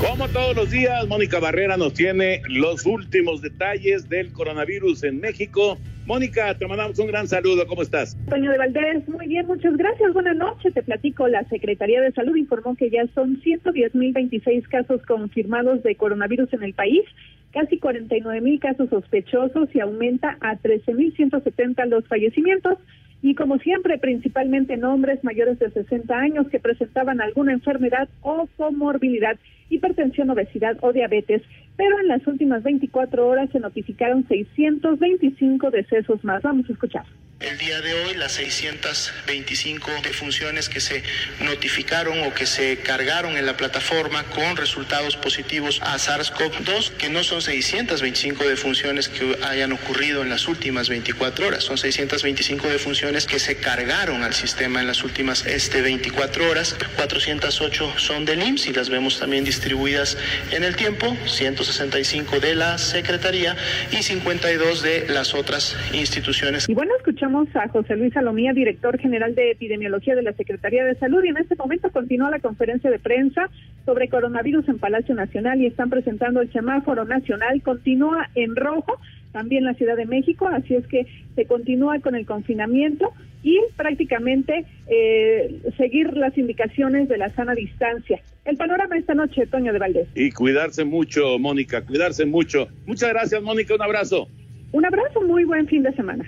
Como 0.06 0.28
todos 0.28 0.54
los 0.54 0.70
días, 0.70 1.08
Mónica 1.08 1.40
Barrera 1.40 1.78
nos 1.78 1.94
tiene 1.94 2.42
los 2.46 2.84
últimos 2.84 3.40
detalles 3.40 4.06
del 4.10 4.32
coronavirus 4.32 5.02
en 5.04 5.18
México. 5.18 5.78
Mónica, 6.04 6.54
te 6.58 6.66
mandamos 6.66 6.98
un 6.98 7.06
gran 7.06 7.26
saludo. 7.26 7.66
¿Cómo 7.66 7.80
estás? 7.80 8.14
Toño 8.28 8.50
de 8.50 8.58
Valdés, 8.58 9.08
muy 9.08 9.26
bien, 9.26 9.46
muchas 9.46 9.74
gracias. 9.78 10.12
Buenas 10.12 10.36
noches. 10.36 10.74
Te 10.74 10.82
platico. 10.82 11.26
La 11.26 11.42
Secretaría 11.44 12.02
de 12.02 12.12
Salud 12.12 12.36
informó 12.36 12.76
que 12.76 12.90
ya 12.90 13.06
son 13.14 13.40
110.026 13.40 14.68
casos 14.68 15.00
confirmados 15.06 15.82
de 15.82 15.96
coronavirus 15.96 16.52
en 16.52 16.64
el 16.64 16.74
país 16.74 17.02
casi 17.54 17.78
49 17.78 18.40
mil 18.40 18.60
casos 18.60 18.90
sospechosos 18.90 19.68
y 19.74 19.80
aumenta 19.80 20.36
a 20.40 20.56
13.170 20.56 21.86
los 21.86 22.06
fallecimientos. 22.08 22.78
Y 23.22 23.36
como 23.36 23.58
siempre, 23.58 23.96
principalmente 23.96 24.74
en 24.74 24.84
hombres 24.84 25.24
mayores 25.24 25.58
de 25.60 25.70
60 25.70 26.14
años 26.14 26.48
que 26.48 26.60
presentaban 26.60 27.22
alguna 27.22 27.52
enfermedad 27.52 28.08
o 28.20 28.46
comorbilidad, 28.58 29.38
hipertensión, 29.70 30.30
obesidad 30.30 30.76
o 30.82 30.92
diabetes. 30.92 31.42
Pero 31.76 31.98
en 32.00 32.08
las 32.08 32.26
últimas 32.26 32.62
24 32.62 33.26
horas 33.26 33.50
se 33.50 33.60
notificaron 33.60 34.26
625 34.28 35.70
decesos 35.70 36.22
más. 36.24 36.42
Vamos 36.42 36.68
a 36.68 36.72
escuchar. 36.72 37.04
El 37.44 37.58
día 37.58 37.82
de 37.82 37.92
hoy 37.92 38.14
las 38.14 38.32
625 38.32 39.90
defunciones 40.02 40.70
que 40.70 40.80
se 40.80 41.02
notificaron 41.40 42.22
o 42.22 42.32
que 42.32 42.46
se 42.46 42.78
cargaron 42.78 43.36
en 43.36 43.44
la 43.44 43.54
plataforma 43.54 44.24
con 44.24 44.56
resultados 44.56 45.16
positivos 45.18 45.78
a 45.82 45.96
SARS-CoV-2, 45.96 46.92
que 46.92 47.10
no 47.10 47.22
son 47.22 47.42
625 47.42 48.44
defunciones 48.44 49.10
que 49.10 49.36
hayan 49.44 49.72
ocurrido 49.72 50.22
en 50.22 50.30
las 50.30 50.48
últimas 50.48 50.88
24 50.88 51.46
horas, 51.46 51.64
son 51.64 51.76
625 51.76 52.66
defunciones 52.66 53.26
que 53.26 53.38
se 53.38 53.56
cargaron 53.56 54.22
al 54.22 54.32
sistema 54.32 54.80
en 54.80 54.86
las 54.86 55.04
últimas 55.04 55.44
este, 55.44 55.82
24 55.82 56.50
horas. 56.50 56.74
408 56.96 57.98
son 57.98 58.24
del 58.24 58.42
IMSS 58.42 58.68
y 58.68 58.72
las 58.72 58.88
vemos 58.88 59.20
también 59.20 59.44
distribuidas 59.44 60.16
en 60.50 60.64
el 60.64 60.76
tiempo, 60.76 61.14
165 61.26 62.40
de 62.40 62.54
la 62.54 62.78
Secretaría 62.78 63.54
y 63.92 64.02
52 64.02 64.82
de 64.82 65.06
las 65.08 65.34
otras 65.34 65.76
instituciones. 65.92 66.66
Y 66.70 66.74
bueno, 66.74 66.94
escuchamos 66.96 67.33
a 67.34 67.68
José 67.68 67.96
Luis 67.96 68.12
Salomía, 68.12 68.52
director 68.52 68.96
general 68.96 69.34
de 69.34 69.50
epidemiología 69.50 70.14
de 70.14 70.22
la 70.22 70.32
Secretaría 70.34 70.84
de 70.84 70.94
Salud, 70.94 71.24
y 71.24 71.28
en 71.28 71.36
este 71.36 71.56
momento 71.56 71.90
continúa 71.90 72.30
la 72.30 72.38
conferencia 72.38 72.90
de 72.90 73.00
prensa 73.00 73.50
sobre 73.84 74.08
coronavirus 74.08 74.68
en 74.68 74.78
Palacio 74.78 75.16
Nacional 75.16 75.60
y 75.60 75.66
están 75.66 75.90
presentando 75.90 76.40
el 76.40 76.52
semáforo 76.52 77.04
nacional, 77.04 77.60
continúa 77.62 78.30
en 78.36 78.54
rojo, 78.54 79.00
también 79.32 79.64
la 79.64 79.74
Ciudad 79.74 79.96
de 79.96 80.06
México, 80.06 80.46
así 80.46 80.76
es 80.76 80.86
que 80.86 81.08
se 81.34 81.44
continúa 81.46 81.98
con 81.98 82.14
el 82.14 82.24
confinamiento 82.24 83.12
y 83.42 83.58
prácticamente 83.76 84.64
eh, 84.86 85.60
seguir 85.76 86.16
las 86.16 86.38
indicaciones 86.38 87.08
de 87.08 87.18
la 87.18 87.34
sana 87.34 87.54
distancia. 87.56 88.20
El 88.44 88.56
panorama 88.56 88.96
esta 88.96 89.14
noche, 89.14 89.48
Toño 89.48 89.72
de 89.72 89.80
Valdés. 89.80 90.08
Y 90.14 90.30
cuidarse 90.30 90.84
mucho, 90.84 91.36
Mónica, 91.40 91.84
cuidarse 91.84 92.26
mucho. 92.26 92.68
Muchas 92.86 93.08
gracias, 93.10 93.42
Mónica, 93.42 93.74
un 93.74 93.82
abrazo. 93.82 94.28
Un 94.70 94.86
abrazo, 94.86 95.20
muy 95.22 95.44
buen 95.44 95.66
fin 95.66 95.82
de 95.82 95.92
semana. 95.94 96.24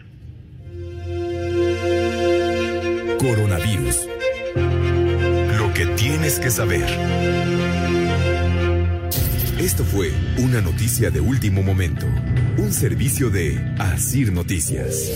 Coronavirus. 3.19 4.09
Lo 5.59 5.73
que 5.73 5.87
tienes 5.97 6.39
que 6.39 6.51
saber. 6.51 6.85
Esto 9.59 9.85
fue 9.85 10.13
una 10.39 10.61
noticia 10.61 11.11
de 11.11 11.21
último 11.21 11.63
momento. 11.63 12.05
Un 12.59 12.73
servicio 12.73 13.31
de 13.31 13.59
Asir 13.79 14.33
Noticias. 14.33 15.11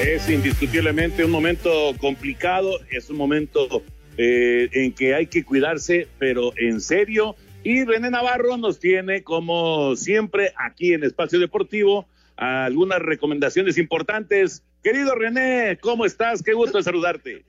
Es 0.00 0.28
indiscutiblemente 0.30 1.24
un 1.24 1.30
momento 1.30 1.70
complicado, 1.98 2.80
es 2.90 3.10
un 3.10 3.18
momento 3.18 3.82
eh, 4.16 4.70
en 4.72 4.92
que 4.92 5.14
hay 5.14 5.26
que 5.26 5.44
cuidarse, 5.44 6.08
pero 6.18 6.52
en 6.56 6.80
serio. 6.80 7.36
Y 7.62 7.84
René 7.84 8.10
Navarro 8.10 8.56
nos 8.56 8.78
tiene, 8.78 9.22
como 9.22 9.94
siempre, 9.96 10.52
aquí 10.56 10.92
en 10.94 11.04
Espacio 11.04 11.38
Deportivo, 11.38 12.06
algunas 12.36 13.00
recomendaciones 13.00 13.78
importantes. 13.78 14.62
Querido 14.82 15.14
René, 15.14 15.78
¿cómo 15.80 16.04
estás? 16.04 16.42
Qué 16.42 16.52
gusto 16.52 16.82
saludarte. 16.82 17.44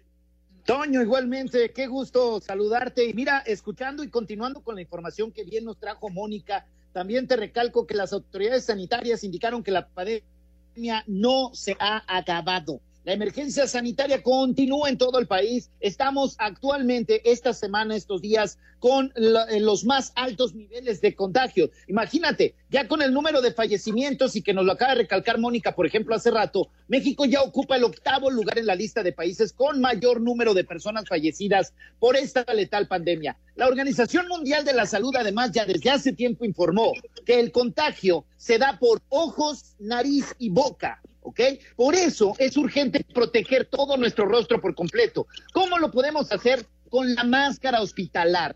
Toño, 0.66 1.02
igualmente, 1.02 1.72
qué 1.72 1.86
gusto 1.88 2.42
saludarte. 2.42 3.06
Y 3.06 3.14
mira, 3.14 3.40
escuchando 3.40 4.04
y 4.04 4.10
continuando 4.10 4.62
con 4.62 4.76
la 4.76 4.82
información 4.82 5.32
que 5.32 5.44
bien 5.44 5.66
nos 5.66 5.78
trajo 5.78 6.10
Mónica, 6.10 6.66
también 6.92 7.28
te 7.28 7.36
recalco 7.36 7.86
que 7.86 7.94
las 7.94 8.14
autoridades 8.14 8.66
sanitarias 8.66 9.24
indicaron 9.24 9.62
que 9.62 9.72
la 9.72 9.88
pandemia 9.88 11.04
no 11.08 11.52
se 11.54 11.76
ha 11.80 12.04
acabado. 12.08 12.80
La 13.06 13.14
emergencia 13.14 13.68
sanitaria 13.68 14.24
continúa 14.24 14.90
en 14.90 14.98
todo 14.98 15.20
el 15.20 15.28
país. 15.28 15.70
Estamos 15.80 16.36
actualmente 16.40 17.22
esta 17.32 17.54
semana, 17.54 17.96
estos 17.96 18.20
días, 18.20 18.58
con 18.80 19.14
los 19.16 19.86
más 19.86 20.12
altos 20.16 20.56
niveles 20.56 21.02
de 21.02 21.14
contagio. 21.14 21.70
Imagínate, 21.88 22.56
ya 22.72 22.88
con 22.88 23.04
el 23.04 23.14
número 23.14 23.42
de 23.42 23.54
fallecimientos 23.54 24.36
y 24.36 24.42
que 24.42 24.56
nos 24.56 24.66
lo 24.66 24.72
acaba 24.72 24.96
de 24.96 25.04
recalcar 25.04 25.38
Mónica, 25.38 25.76
por 25.76 25.86
ejemplo, 25.86 26.16
hace 26.16 26.32
rato, 26.32 26.70
México 26.88 27.26
ya 27.26 27.44
ocupa 27.44 27.76
el 27.76 27.84
octavo 27.84 28.32
lugar 28.32 28.58
en 28.58 28.66
la 28.66 28.74
lista 28.74 29.04
de 29.04 29.14
países 29.14 29.54
con 29.54 29.80
mayor 29.80 30.20
número 30.20 30.56
de 30.56 30.64
personas 30.64 31.08
fallecidas 31.08 31.76
por 32.00 32.16
esta 32.16 32.44
letal 32.56 32.88
pandemia. 32.88 33.38
La 33.56 33.68
Organización 33.68 34.28
Mundial 34.28 34.66
de 34.66 34.74
la 34.74 34.88
Salud, 34.88 35.16
además, 35.16 35.52
ya 35.52 35.66
desde 35.66 35.92
hace 35.92 36.12
tiempo 36.12 36.44
informó 36.44 36.92
que 37.24 37.40
el 37.40 37.52
contagio 37.52 38.26
se 38.36 38.58
da 38.58 38.80
por 38.80 39.00
ojos, 39.10 39.76
nariz 39.78 40.26
y 40.40 40.50
boca 40.50 41.04
¿ok? 41.26 41.40
Por 41.76 41.96
eso 41.96 42.34
es 42.38 42.56
urgente 42.56 43.04
proteger 43.14 43.66
todo 43.66 43.98
nuestro 43.98 44.26
rostro 44.26 44.62
por 44.62 44.76
completo. 44.76 45.28
¿Cómo 45.52 45.80
lo 45.80 45.92
podemos 45.92 46.32
hacer? 46.32 46.66
Con 46.90 47.14
la 47.16 47.24
máscara 47.24 47.82
hospitalar. 47.82 48.56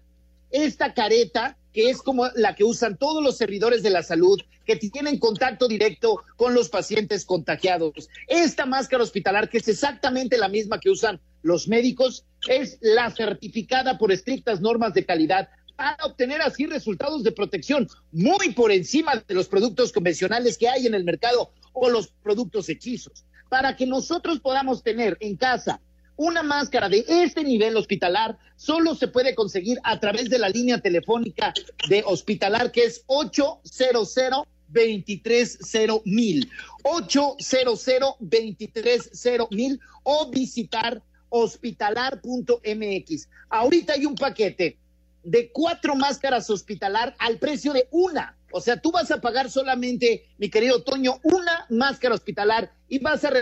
Esta 0.51 0.93
careta, 0.93 1.57
que 1.73 1.89
es 1.89 2.01
como 2.01 2.27
la 2.35 2.55
que 2.55 2.63
usan 2.63 2.97
todos 2.97 3.23
los 3.23 3.37
servidores 3.37 3.83
de 3.83 3.89
la 3.89 4.03
salud, 4.03 4.39
que 4.65 4.75
tienen 4.75 5.17
contacto 5.17 5.67
directo 5.67 6.23
con 6.35 6.53
los 6.53 6.69
pacientes 6.69 7.25
contagiados. 7.25 8.07
Esta 8.27 8.67
máscara 8.67 9.03
hospitalar, 9.03 9.49
que 9.49 9.57
es 9.57 9.67
exactamente 9.67 10.37
la 10.37 10.47
misma 10.47 10.79
que 10.79 10.91
usan 10.91 11.19
los 11.41 11.67
médicos, 11.67 12.25
es 12.47 12.77
la 12.81 13.09
certificada 13.09 13.97
por 13.97 14.11
estrictas 14.11 14.61
normas 14.61 14.93
de 14.93 15.05
calidad 15.05 15.49
para 15.75 16.05
obtener 16.05 16.41
así 16.41 16.65
resultados 16.65 17.23
de 17.23 17.31
protección 17.31 17.87
muy 18.11 18.51
por 18.51 18.71
encima 18.71 19.23
de 19.27 19.33
los 19.33 19.47
productos 19.47 19.93
convencionales 19.93 20.57
que 20.57 20.67
hay 20.67 20.85
en 20.85 20.93
el 20.93 21.05
mercado 21.05 21.51
o 21.73 21.89
los 21.89 22.07
productos 22.23 22.69
hechizos, 22.69 23.25
para 23.49 23.75
que 23.75 23.85
nosotros 23.85 24.39
podamos 24.39 24.83
tener 24.83 25.17
en 25.19 25.35
casa 25.35 25.81
una 26.15 26.43
máscara 26.43 26.89
de 26.89 27.05
este 27.07 27.43
nivel 27.43 27.77
hospitalar 27.77 28.37
solo 28.57 28.93
se 28.93 29.07
puede 29.07 29.35
conseguir 29.35 29.79
a 29.83 30.01
través 30.01 30.29
de 30.29 30.37
la 30.37 30.49
línea 30.49 30.81
telefónica 30.81 31.53
de 31.87 32.03
hospitalar 32.05 32.71
que 32.71 32.83
es 32.83 33.03
800 33.07 34.47
230 34.71 36.01
mil 36.05 36.47
800 36.83 37.85
230 38.19 39.47
mil 39.51 39.79
o 40.03 40.29
visitar 40.29 41.01
hospitalar.mx. 41.29 43.29
Ahorita 43.49 43.93
hay 43.93 44.05
un 44.05 44.15
paquete 44.15 44.77
de 45.23 45.49
cuatro 45.51 45.95
máscaras 45.95 46.49
hospitalar 46.49 47.15
al 47.19 47.37
precio 47.37 47.71
de 47.73 47.87
una. 47.91 48.35
O 48.51 48.61
sea, 48.61 48.79
tú 48.79 48.91
vas 48.91 49.11
a 49.11 49.21
pagar 49.21 49.49
solamente, 49.49 50.25
mi 50.37 50.49
querido 50.49 50.83
Toño, 50.83 51.19
una 51.23 51.65
máscara 51.69 52.15
hospitalar 52.15 52.71
y 52.87 52.99
vas 52.99 53.23
a 53.23 53.33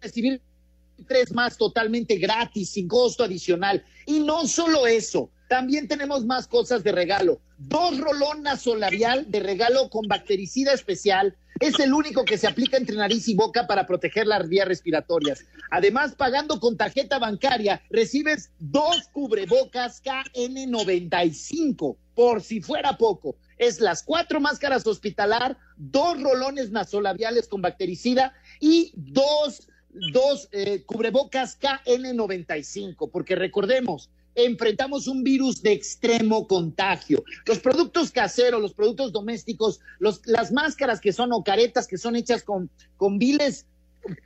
recibir 0.00 0.40
tres 1.06 1.32
más 1.32 1.56
totalmente 1.56 2.16
gratis, 2.16 2.70
sin 2.70 2.88
costo 2.88 3.24
adicional. 3.24 3.84
Y 4.06 4.20
no 4.20 4.46
solo 4.46 4.86
eso, 4.86 5.30
también 5.48 5.88
tenemos 5.88 6.24
más 6.24 6.46
cosas 6.46 6.84
de 6.84 6.92
regalo. 6.92 7.40
Dos 7.58 7.98
rolón 7.98 8.42
nasolabial 8.42 9.30
de 9.30 9.40
regalo 9.40 9.88
con 9.88 10.06
bactericida 10.06 10.72
especial. 10.72 11.36
Es 11.60 11.78
el 11.78 11.94
único 11.94 12.24
que 12.24 12.36
se 12.36 12.48
aplica 12.48 12.76
entre 12.76 12.96
nariz 12.96 13.28
y 13.28 13.34
boca 13.34 13.66
para 13.66 13.86
proteger 13.86 14.26
las 14.26 14.48
vías 14.48 14.66
respiratorias. 14.66 15.44
Además, 15.70 16.14
pagando 16.16 16.58
con 16.60 16.76
tarjeta 16.76 17.18
bancaria, 17.18 17.80
recibes 17.90 18.50
dos 18.58 19.08
cubrebocas 19.12 20.02
KN95, 20.02 21.96
por 22.14 22.42
si 22.42 22.60
fuera 22.60 22.98
poco 22.98 23.36
es 23.58 23.80
las 23.80 24.02
cuatro 24.02 24.40
máscaras 24.40 24.86
hospitalar, 24.86 25.56
dos 25.76 26.20
rolones 26.20 26.70
nasolabiales 26.70 27.48
con 27.48 27.62
bactericida 27.62 28.34
y 28.60 28.92
dos, 28.94 29.68
dos 30.12 30.48
eh, 30.52 30.82
cubrebocas 30.84 31.58
KN95, 31.60 33.10
porque 33.10 33.34
recordemos, 33.34 34.10
enfrentamos 34.34 35.06
un 35.06 35.22
virus 35.22 35.62
de 35.62 35.72
extremo 35.72 36.46
contagio. 36.46 37.24
Los 37.46 37.60
productos 37.60 38.10
caseros, 38.10 38.60
los 38.60 38.74
productos 38.74 39.12
domésticos, 39.12 39.80
los, 39.98 40.26
las 40.26 40.52
máscaras 40.52 41.00
que 41.00 41.12
son 41.12 41.32
o 41.32 41.44
caretas 41.44 41.86
que 41.86 41.98
son 41.98 42.16
hechas 42.16 42.42
con, 42.42 42.70
con 42.96 43.18
viles 43.18 43.66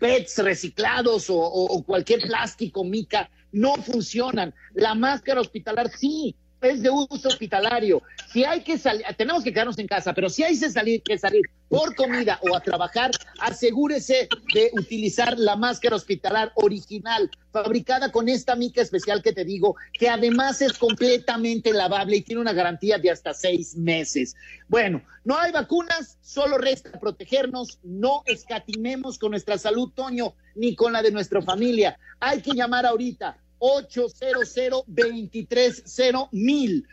PETs 0.01 0.39
reciclados 0.39 1.31
o, 1.31 1.37
o 1.39 1.83
cualquier 1.85 2.23
plástico, 2.23 2.85
mica, 2.85 3.31
no 3.53 3.75
funcionan. 3.77 4.55
La 4.75 4.95
máscara 4.95 5.41
hospitalar 5.41 5.91
sí, 5.91 6.35
es 6.61 6.83
de 6.83 6.91
uso 6.91 7.29
hospitalario. 7.29 8.03
Si 8.33 8.45
hay 8.45 8.63
que 8.63 8.79
salir, 8.79 9.05
tenemos 9.17 9.43
que 9.43 9.53
quedarnos 9.53 9.79
en 9.79 9.87
casa, 9.87 10.13
pero 10.13 10.29
si 10.29 10.43
hay 10.43 10.59
que 10.59 10.71
salir, 10.71 11.03
que 11.03 11.19
salir 11.19 11.43
por 11.69 11.95
comida 11.95 12.39
o 12.43 12.55
a 12.55 12.61
trabajar, 12.61 13.11
asegúrese 13.41 14.29
de 14.55 14.71
utilizar 14.75 15.39
la 15.39 15.57
máscara 15.57 15.97
hospitalar 15.97 16.53
original, 16.55 17.31
fabricada 17.53 18.11
con 18.11 18.29
esta 18.29 18.57
mica 18.57 18.83
especial 18.83 19.23
que 19.23 19.33
te 19.33 19.45
digo, 19.45 19.77
que 19.93 20.09
además 20.09 20.61
es 20.63 20.77
completamente 20.79 21.73
lavable 21.73 22.17
y 22.17 22.23
tiene 22.23 22.41
una 22.41 22.53
garantía 22.53 22.99
de 22.99 23.11
hasta 23.11 23.35
seis 23.35 23.77
meses. 23.77 24.35
Bueno, 24.69 25.03
no 25.25 25.39
hay 25.39 25.53
vacunas, 25.53 26.19
solo 26.23 26.59
resta 26.59 26.99
protegernos, 26.99 27.79
no 27.83 28.23
escatimemos 28.27 29.19
con 29.19 29.31
nuestra 29.31 29.59
salud, 29.59 29.91
Toño, 29.95 30.35
ni 30.55 30.75
con 30.75 30.93
la 30.93 31.03
de 31.03 31.13
nuestra 31.13 31.43
familia. 31.43 31.99
Hay 32.21 32.41
que 32.41 32.53
llamar 32.53 32.87
ahorita 32.87 33.39
800 33.59 34.85
230 34.87 36.29
mil. 36.33 36.87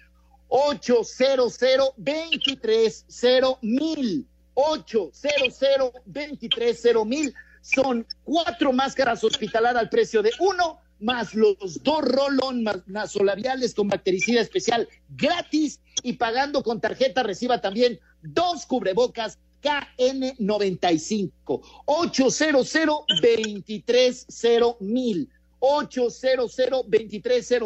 800 0.48 1.58
230 1.98 3.58
mil. 3.62 4.28
800 4.54 5.92
230 6.06 7.06
mil. 7.06 7.34
Son 7.62 8.06
cuatro 8.24 8.72
máscaras 8.72 9.24
hospitaladas 9.24 9.82
al 9.82 9.90
precio 9.90 10.22
de 10.22 10.32
uno, 10.40 10.80
más 11.00 11.34
los 11.34 11.82
dos 11.84 12.04
rolón 12.04 12.64
nasolabiales 12.86 13.74
con 13.74 13.88
bactericida 13.88 14.42
especial 14.42 14.88
gratis 15.10 15.82
y 16.04 16.14
pagando 16.14 16.64
con 16.64 16.80
tarjeta 16.80 17.24
reciba 17.24 17.62
también 17.62 18.00
dos 18.22 18.66
cubrebocas 18.66 19.40
KN95. 19.66 21.62
800 21.86 22.74
230 22.74 24.76
mil. 24.80 25.30
800 25.60 26.56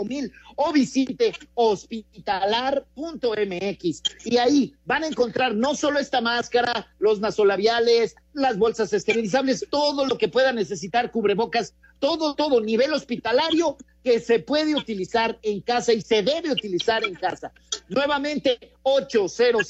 mil 0.06 0.32
o 0.56 0.72
visite 0.72 1.34
hospitalar.mx 1.56 4.02
y 4.26 4.38
ahí 4.38 4.74
van 4.86 5.04
a 5.04 5.08
encontrar 5.08 5.56
no 5.56 5.76
solo 5.76 6.00
esta 6.00 6.22
máscara, 6.22 6.88
los 7.00 7.20
nasolabiales, 7.20 8.16
las 8.34 8.58
bolsas 8.58 8.94
esterilizables, 8.94 9.66
todo 9.70 10.06
lo 10.06 10.18
que 10.18 10.28
pueda 10.28 10.54
necesitar, 10.54 11.12
cubrebocas, 11.12 11.76
todo, 12.00 12.36
todo 12.36 12.62
nivel 12.62 12.94
hospitalario 12.94 13.78
que 14.04 14.20
se 14.20 14.40
puede 14.40 14.76
utilizar 14.76 15.38
en 15.42 15.62
casa 15.62 15.94
y 15.94 16.02
se 16.02 16.24
debe 16.24 16.52
utilizar 16.52 17.04
en 17.04 17.16
casa. 17.16 17.52
Nuevamente, 17.90 18.74
800 18.84 19.68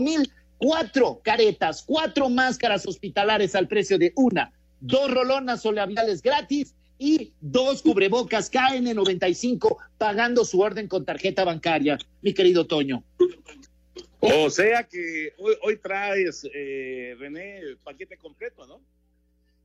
mil, 0.00 0.32
cuatro 0.58 1.20
caretas, 1.24 1.82
cuatro 1.84 2.28
máscaras 2.28 2.86
hospitalares 2.86 3.54
al 3.54 3.66
precio 3.66 3.98
de 3.98 4.12
una 4.14 4.52
dos 4.80 5.10
rolonas 5.10 5.64
labiales 5.64 6.22
gratis 6.22 6.74
y 6.98 7.32
dos 7.40 7.82
cubrebocas 7.82 8.52
KN95 8.52 9.76
pagando 9.96 10.44
su 10.44 10.60
orden 10.60 10.88
con 10.88 11.04
tarjeta 11.04 11.44
bancaria, 11.44 11.98
mi 12.20 12.34
querido 12.34 12.66
Toño. 12.66 13.02
O 14.20 14.50
sea 14.50 14.84
que 14.84 15.32
hoy, 15.62 15.78
traes, 15.78 16.46
eh, 16.52 17.16
René, 17.18 17.58
el 17.58 17.78
paquete 17.78 18.18
completo, 18.18 18.66
¿no? 18.66 18.82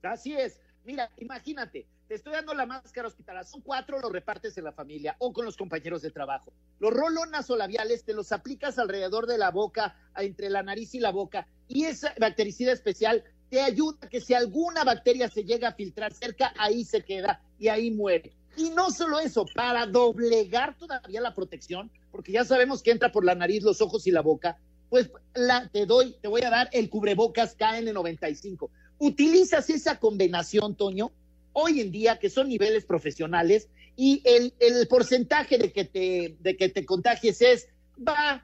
Así 0.01 0.33
es. 0.33 0.61
Mira, 0.85 1.09
imagínate, 1.17 1.87
te 2.07 2.15
estoy 2.15 2.33
dando 2.33 2.53
la 2.53 2.65
máscara 2.65 3.07
hospitalaria, 3.07 3.49
son 3.49 3.61
cuatro, 3.61 3.99
los 3.99 4.11
repartes 4.11 4.57
en 4.57 4.63
la 4.63 4.71
familia 4.71 5.15
o 5.19 5.33
con 5.33 5.43
los 5.43 5.57
compañeros 5.57 6.03
de 6.03 6.11
trabajo. 6.11 6.53
Los 6.79 6.93
rolonas 6.93 7.49
o 7.49 7.57
labiales 7.57 8.05
te 8.05 8.13
los 8.13 8.31
aplicas 8.31 8.77
alrededor 8.77 9.25
de 9.25 9.39
la 9.39 9.49
boca, 9.49 9.97
entre 10.15 10.49
la 10.49 10.61
nariz 10.61 10.93
y 10.93 10.99
la 10.99 11.11
boca, 11.11 11.47
y 11.67 11.85
esa 11.85 12.13
bactericida 12.19 12.71
especial 12.71 13.23
te 13.55 13.61
ayuda 13.61 14.09
que 14.09 14.19
si 14.19 14.33
alguna 14.33 14.83
bacteria 14.83 15.29
se 15.29 15.45
llega 15.45 15.69
a 15.69 15.73
filtrar 15.73 16.11
cerca, 16.13 16.53
ahí 16.57 16.83
se 16.83 17.05
queda 17.05 17.41
y 17.57 17.69
ahí 17.69 17.89
muere. 17.89 18.33
Y 18.57 18.71
no 18.71 18.91
solo 18.91 19.17
eso, 19.17 19.45
para 19.55 19.85
doblegar 19.85 20.77
todavía 20.77 21.21
la 21.21 21.33
protección, 21.33 21.89
porque 22.11 22.33
ya 22.33 22.43
sabemos 22.43 22.83
que 22.83 22.91
entra 22.91 23.13
por 23.13 23.23
la 23.23 23.33
nariz, 23.33 23.63
los 23.63 23.79
ojos 23.79 24.07
y 24.07 24.11
la 24.11 24.19
boca, 24.19 24.57
pues 24.89 25.09
la, 25.33 25.69
te 25.69 25.85
doy, 25.85 26.17
te 26.21 26.27
voy 26.27 26.41
a 26.41 26.49
dar 26.49 26.67
el 26.73 26.89
cubrebocas 26.89 27.57
KN95. 27.57 28.69
Utilizas 28.97 29.69
esa 29.69 30.01
combinación, 30.01 30.75
Toño, 30.75 31.13
hoy 31.53 31.79
en 31.79 31.93
día, 31.93 32.19
que 32.19 32.29
son 32.29 32.49
niveles 32.49 32.83
profesionales, 32.83 33.69
y 33.95 34.21
el, 34.25 34.53
el 34.59 34.85
porcentaje 34.89 35.57
de 35.57 35.71
que, 35.71 35.85
te, 35.85 36.35
de 36.41 36.57
que 36.57 36.67
te 36.67 36.85
contagies 36.85 37.41
es 37.41 37.69
bajísimo, 37.95 38.43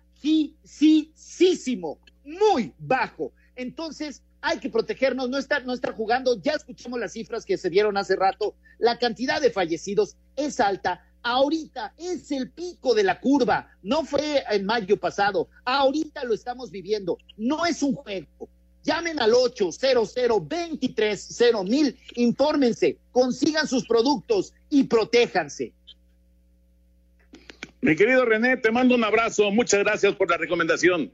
muy 2.24 2.74
bajo. 2.80 3.34
Entonces, 3.58 4.24
hay 4.42 4.60
que 4.60 4.70
protegernos, 4.70 5.30
no 5.30 5.38
estar, 5.38 5.66
no 5.66 5.74
estar 5.74 5.94
jugando. 5.94 6.42
Ya 6.42 6.54
escuchamos 6.54 7.00
las 7.00 7.14
cifras 7.14 7.46
que 7.46 7.58
se 7.58 7.70
dieron 7.70 7.98
hace 7.98 8.16
rato. 8.16 8.56
La 8.80 8.98
cantidad 8.98 9.40
de 9.40 9.52
fallecidos 9.52 10.18
es 10.36 10.60
alta. 10.60 11.06
Ahorita 11.24 11.94
es 11.98 12.32
el 12.32 12.50
pico 12.50 12.96
de 12.96 13.04
la 13.04 13.20
curva. 13.20 13.70
No 13.84 14.04
fue 14.04 14.44
en 14.50 14.66
mayo 14.66 14.98
pasado. 14.98 15.48
Ahorita 15.64 16.24
lo 16.24 16.34
estamos 16.34 16.72
viviendo. 16.72 17.18
No 17.38 17.66
es 17.66 17.84
un 17.84 17.94
juego. 17.94 18.50
Llamen 18.84 19.20
al 19.22 19.34
800 19.34 20.16
230 20.16 21.64
mil, 21.64 21.96
infórmense, 22.16 22.98
consigan 23.12 23.68
sus 23.68 23.86
productos 23.86 24.56
y 24.72 24.86
protéjanse. 24.86 25.72
Mi 27.82 27.96
querido 27.96 28.26
René, 28.26 28.58
te 28.58 28.72
mando 28.72 28.96
un 28.96 29.04
abrazo. 29.04 29.52
Muchas 29.52 29.82
gracias 29.82 30.16
por 30.16 30.30
la 30.30 30.38
recomendación. 30.38 31.12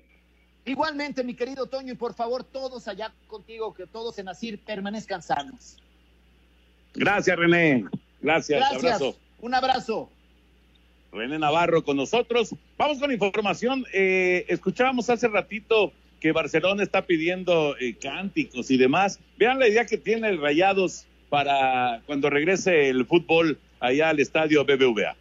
Igualmente, 0.67 1.23
mi 1.23 1.33
querido 1.33 1.65
Toño, 1.65 1.93
y 1.93 1.95
por 1.95 2.13
favor, 2.13 2.43
todos 2.43 2.89
allá 2.89 3.13
contigo, 3.27 3.73
que 3.73 3.87
todos 3.87 4.19
en 4.19 4.27
Asir 4.27 4.59
permanezcan 4.59 5.21
sanos. 5.21 5.77
Gracias, 6.93 7.37
René. 7.37 7.85
Gracias. 8.21 8.59
Gracias. 8.81 9.15
Un 9.39 9.53
abrazo. 9.53 10.09
René 11.13 11.39
Navarro 11.39 11.85
con 11.85 11.95
nosotros. 11.95 12.53
Vamos 12.77 12.99
con 12.99 13.13
información. 13.13 13.85
Eh, 13.93 14.45
escuchábamos 14.49 15.09
hace 15.09 15.29
ratito 15.29 15.93
que 16.19 16.33
Barcelona 16.33 16.83
está 16.83 17.03
pidiendo 17.03 17.77
eh, 17.77 17.95
cánticos 17.95 18.69
y 18.69 18.77
demás. 18.77 19.21
Vean 19.37 19.59
la 19.59 19.69
idea 19.69 19.85
que 19.85 19.97
tiene 19.97 20.27
el 20.27 20.41
Rayados 20.41 21.05
para 21.29 22.01
cuando 22.05 22.29
regrese 22.29 22.89
el 22.89 23.05
fútbol 23.05 23.57
allá 23.79 24.09
al 24.09 24.19
estadio 24.19 24.65
BBVA. 24.65 25.15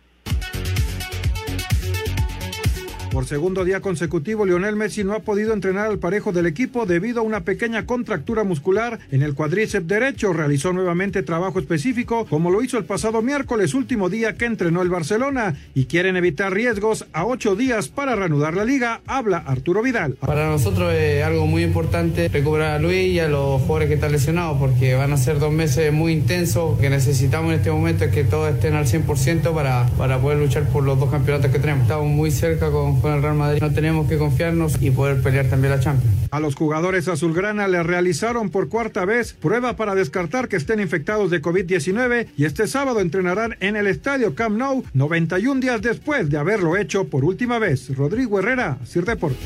Por 3.16 3.24
segundo 3.24 3.64
día 3.64 3.80
consecutivo, 3.80 4.44
Lionel 4.44 4.76
Messi 4.76 5.02
no 5.02 5.14
ha 5.14 5.20
podido 5.20 5.54
entrenar 5.54 5.86
al 5.86 5.98
parejo 5.98 6.32
del 6.32 6.44
equipo 6.44 6.84
debido 6.84 7.20
a 7.20 7.22
una 7.22 7.44
pequeña 7.44 7.86
contractura 7.86 8.44
muscular 8.44 8.98
en 9.10 9.22
el 9.22 9.32
cuadríceps 9.32 9.88
derecho. 9.88 10.34
Realizó 10.34 10.74
nuevamente 10.74 11.22
trabajo 11.22 11.58
específico, 11.58 12.26
como 12.26 12.50
lo 12.50 12.62
hizo 12.62 12.76
el 12.76 12.84
pasado 12.84 13.22
miércoles, 13.22 13.72
último 13.72 14.10
día 14.10 14.34
que 14.34 14.44
entrenó 14.44 14.82
el 14.82 14.90
Barcelona, 14.90 15.56
y 15.74 15.86
quieren 15.86 16.18
evitar 16.18 16.52
riesgos 16.52 17.06
a 17.14 17.24
ocho 17.24 17.56
días 17.56 17.88
para 17.88 18.16
reanudar 18.16 18.54
la 18.54 18.66
liga. 18.66 19.00
Habla 19.06 19.38
Arturo 19.38 19.80
Vidal. 19.80 20.16
Para 20.20 20.50
nosotros 20.50 20.92
es 20.92 21.24
algo 21.24 21.46
muy 21.46 21.62
importante 21.62 22.28
recuperar 22.28 22.72
a 22.72 22.78
Luis 22.78 23.14
y 23.14 23.18
a 23.20 23.28
los 23.28 23.62
jugadores 23.62 23.88
que 23.88 23.94
están 23.94 24.12
lesionados, 24.12 24.58
porque 24.58 24.94
van 24.94 25.14
a 25.14 25.16
ser 25.16 25.38
dos 25.38 25.54
meses 25.54 25.90
muy 25.90 26.12
intensos. 26.12 26.78
que 26.78 26.90
necesitamos 26.90 27.54
en 27.54 27.60
este 27.60 27.70
momento 27.70 28.04
es 28.04 28.10
que 28.10 28.24
todos 28.24 28.54
estén 28.54 28.74
al 28.74 28.84
100% 28.84 29.54
para, 29.54 29.86
para 29.96 30.20
poder 30.20 30.36
luchar 30.36 30.68
por 30.68 30.84
los 30.84 31.00
dos 31.00 31.10
campeonatos 31.10 31.50
que 31.50 31.58
tenemos. 31.58 31.84
Estamos 31.84 32.08
muy 32.08 32.30
cerca 32.30 32.70
con 32.70 33.05
con 33.06 33.14
el 33.14 33.22
Real 33.22 33.36
Madrid. 33.36 33.62
No 33.62 33.72
tenemos 33.72 34.08
que 34.08 34.18
confiarnos 34.18 34.82
y 34.82 34.90
poder 34.90 35.22
pelear 35.22 35.46
también 35.46 35.70
la 35.70 35.78
Champions. 35.78 36.12
A 36.32 36.40
los 36.40 36.56
jugadores 36.56 37.06
azulgrana 37.06 37.68
le 37.68 37.84
realizaron 37.84 38.50
por 38.50 38.68
cuarta 38.68 39.04
vez 39.04 39.32
prueba 39.32 39.76
para 39.76 39.94
descartar 39.94 40.48
que 40.48 40.56
estén 40.56 40.80
infectados 40.80 41.30
de 41.30 41.40
COVID-19 41.40 42.26
y 42.36 42.46
este 42.46 42.66
sábado 42.66 42.98
entrenarán 42.98 43.56
en 43.60 43.76
el 43.76 43.86
estadio 43.86 44.34
Camp 44.34 44.58
Nou 44.58 44.82
91 44.92 45.60
días 45.60 45.82
después 45.82 46.28
de 46.30 46.36
haberlo 46.36 46.76
hecho 46.76 47.04
por 47.08 47.24
última 47.24 47.60
vez. 47.60 47.94
Rodrigo 47.96 48.40
Herrera, 48.40 48.78
Sir 48.84 49.04
Deport. 49.04 49.36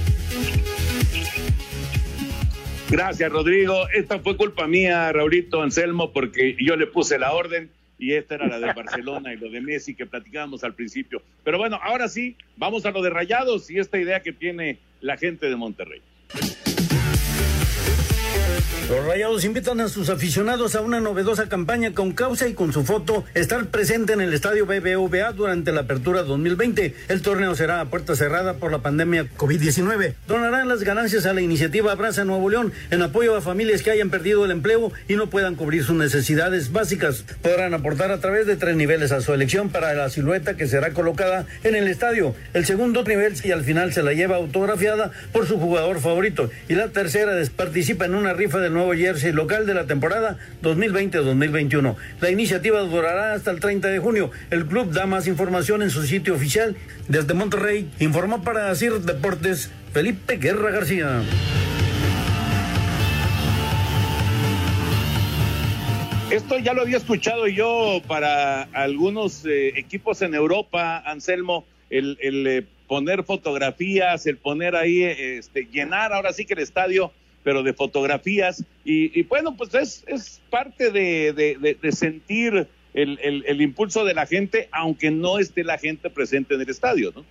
Gracias, 2.88 3.30
Rodrigo. 3.30 3.74
Esta 3.94 4.20
fue 4.20 4.38
culpa 4.38 4.66
mía, 4.66 5.12
Raulito 5.12 5.60
Anselmo, 5.60 6.14
porque 6.14 6.56
yo 6.58 6.76
le 6.76 6.86
puse 6.86 7.18
la 7.18 7.32
orden 7.32 7.70
y 8.00 8.14
esta 8.14 8.36
era 8.36 8.48
la 8.48 8.58
de 8.58 8.72
Barcelona 8.72 9.32
y 9.34 9.36
lo 9.36 9.50
de 9.50 9.60
Messi 9.60 9.94
que 9.94 10.06
platicábamos 10.06 10.64
al 10.64 10.74
principio. 10.74 11.22
Pero 11.44 11.58
bueno, 11.58 11.78
ahora 11.82 12.08
sí, 12.08 12.34
vamos 12.56 12.86
a 12.86 12.90
lo 12.90 13.02
de 13.02 13.10
Rayados 13.10 13.70
y 13.70 13.78
esta 13.78 13.98
idea 13.98 14.20
que 14.22 14.32
tiene 14.32 14.78
la 15.02 15.18
gente 15.18 15.50
de 15.50 15.56
Monterrey. 15.56 16.00
Los 18.88 19.06
Rayados 19.06 19.44
invitan 19.44 19.80
a 19.80 19.88
sus 19.88 20.08
aficionados 20.08 20.74
a 20.74 20.80
una 20.80 21.00
novedosa 21.00 21.48
campaña 21.48 21.92
con 21.92 22.12
causa 22.12 22.48
y 22.48 22.54
con 22.54 22.72
su 22.72 22.84
foto 22.84 23.24
estar 23.34 23.66
presente 23.66 24.12
en 24.12 24.20
el 24.20 24.34
estadio 24.34 24.66
BBVA 24.66 25.32
durante 25.32 25.70
la 25.72 25.82
apertura 25.82 26.22
2020. 26.24 26.94
El 27.08 27.22
torneo 27.22 27.54
será 27.54 27.80
a 27.80 27.84
puerta 27.86 28.16
cerrada 28.16 28.54
por 28.54 28.72
la 28.72 28.78
pandemia 28.78 29.26
COVID-19. 29.36 30.14
Donarán 30.26 30.68
las 30.68 30.82
ganancias 30.82 31.26
a 31.26 31.32
la 31.32 31.40
iniciativa 31.40 31.92
Abraza 31.92 32.24
Nuevo 32.24 32.50
León 32.50 32.72
en 32.90 33.02
apoyo 33.02 33.36
a 33.36 33.40
familias 33.40 33.82
que 33.82 33.92
hayan 33.92 34.10
perdido 34.10 34.44
el 34.44 34.50
empleo 34.50 34.92
y 35.06 35.14
no 35.14 35.30
puedan 35.30 35.54
cubrir 35.54 35.84
sus 35.84 35.96
necesidades 35.96 36.72
básicas. 36.72 37.24
Podrán 37.42 37.74
aportar 37.74 38.10
a 38.10 38.18
través 38.18 38.46
de 38.46 38.56
tres 38.56 38.74
niveles 38.74 39.12
a 39.12 39.20
su 39.20 39.32
elección 39.32 39.68
para 39.68 39.94
la 39.94 40.10
silueta 40.10 40.56
que 40.56 40.66
será 40.66 40.92
colocada 40.92 41.46
en 41.62 41.76
el 41.76 41.86
estadio. 41.86 42.34
El 42.54 42.66
segundo 42.66 43.04
nivel 43.04 43.34
y 43.44 43.52
al 43.52 43.62
final 43.62 43.92
se 43.92 44.02
la 44.02 44.12
lleva 44.12 44.36
autografiada 44.36 45.12
por 45.32 45.46
su 45.46 45.58
jugador 45.58 46.00
favorito 46.00 46.50
y 46.68 46.74
la 46.74 46.88
tercera 46.88 47.40
participa 47.54 48.06
en 48.06 48.14
una 48.14 48.32
rifa 48.32 48.49
del 48.58 48.72
nuevo 48.72 48.92
jersey 48.94 49.32
local 49.32 49.66
de 49.66 49.74
la 49.74 49.86
temporada 49.86 50.38
2020-2021. 50.62 51.94
La 52.20 52.30
iniciativa 52.30 52.80
durará 52.80 53.34
hasta 53.34 53.50
el 53.50 53.60
30 53.60 53.88
de 53.88 53.98
junio. 53.98 54.30
El 54.50 54.66
club 54.66 54.92
da 54.92 55.06
más 55.06 55.26
información 55.26 55.82
en 55.82 55.90
su 55.90 56.02
sitio 56.02 56.34
oficial. 56.34 56.76
Desde 57.08 57.34
Monterrey, 57.34 57.88
informó 58.00 58.42
para 58.42 58.74
CIR 58.74 59.00
Deportes 59.00 59.70
Felipe 59.92 60.36
Guerra 60.36 60.70
García. 60.70 61.22
Esto 66.30 66.58
ya 66.58 66.74
lo 66.74 66.82
había 66.82 66.96
escuchado 66.96 67.48
yo 67.48 68.00
para 68.06 68.62
algunos 68.72 69.44
eh, 69.44 69.72
equipos 69.76 70.22
en 70.22 70.36
Europa, 70.36 70.98
Anselmo, 70.98 71.64
el, 71.90 72.16
eh, 72.22 72.64
poner 72.86 73.24
fotografías, 73.24 74.26
el 74.26 74.36
poner 74.36 74.76
ahí, 74.76 75.02
este, 75.02 75.64
llenar 75.72 76.12
ahora 76.12 76.32
sí 76.32 76.46
que 76.46 76.54
el 76.54 76.60
estadio 76.60 77.12
pero 77.42 77.62
de 77.62 77.72
fotografías. 77.72 78.64
Y, 78.84 79.22
bueno, 79.24 79.56
pues 79.56 79.74
es, 79.74 80.04
es 80.06 80.40
parte 80.50 80.90
de, 80.90 81.76
sentir 81.92 82.66
el, 82.94 83.60
impulso 83.60 84.04
de 84.04 84.14
la 84.14 84.26
gente, 84.26 84.68
aunque 84.72 85.10
no 85.10 85.38
esté 85.38 85.64
la 85.64 85.78
gente 85.78 86.10
presente 86.10 86.54
en 86.54 86.60
el 86.60 86.68
estadio, 86.68 87.12
¿no? 87.14 87.24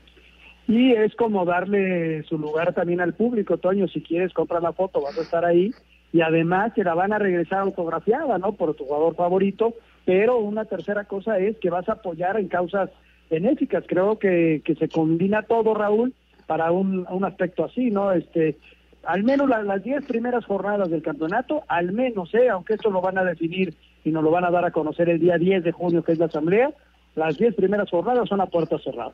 Y 0.67 0.93
es 0.93 1.15
como 1.15 1.45
darle 1.45 2.21
su 2.23 2.37
lugar 2.37 2.73
también 2.75 3.01
al 3.01 3.15
público, 3.15 3.57
Toño, 3.57 3.87
si 3.87 4.01
quieres 4.01 4.33
comprar 4.33 4.61
la 4.61 4.71
foto, 4.71 5.01
vas 5.01 5.17
a 5.17 5.23
estar 5.23 5.43
ahí 5.43 5.71
y 6.13 6.21
además 6.21 6.73
se 6.75 6.83
la 6.83 6.93
van 6.93 7.11
a 7.11 7.17
regresar 7.17 7.59
autografiada, 7.59 8.37
¿no? 8.37 8.53
Por 8.53 8.75
tu 8.75 8.85
jugador 8.85 9.15
favorito, 9.15 9.73
pero 10.05 10.37
una 10.37 10.65
tercera 10.65 11.05
cosa 11.05 11.39
es 11.39 11.57
que 11.57 11.71
vas 11.71 11.89
a 11.89 11.93
apoyar 11.93 12.39
en 12.39 12.49
causas 12.49 12.91
benéficas. 13.31 13.83
Creo 13.87 14.19
que, 14.19 14.61
que 14.63 14.75
se 14.75 14.89
combina 14.89 15.41
todo, 15.41 15.73
Raúl, 15.73 16.13
para 16.45 16.71
un 16.71 17.25
aspecto 17.25 17.65
así, 17.65 17.89
¿no? 17.89 18.11
Este, 18.11 18.55
al 19.03 19.23
menos 19.23 19.49
las 19.49 19.83
10 19.83 20.05
primeras 20.05 20.45
jornadas 20.45 20.89
del 20.89 21.01
campeonato, 21.01 21.63
al 21.67 21.91
menos, 21.91 22.33
¿eh? 22.33 22.49
aunque 22.49 22.73
esto 22.73 22.89
lo 22.89 23.01
van 23.01 23.17
a 23.17 23.23
definir 23.23 23.75
y 24.03 24.11
nos 24.11 24.23
lo 24.23 24.31
van 24.31 24.45
a 24.45 24.51
dar 24.51 24.65
a 24.65 24.71
conocer 24.71 25.09
el 25.09 25.19
día 25.19 25.37
10 25.37 25.63
de 25.63 25.71
junio, 25.71 26.03
que 26.03 26.11
es 26.11 26.19
la 26.19 26.25
asamblea, 26.25 26.71
las 27.15 27.37
10 27.37 27.55
primeras 27.55 27.89
jornadas 27.89 28.27
son 28.29 28.41
a 28.41 28.45
puerta 28.45 28.77
cerrada. 28.79 29.13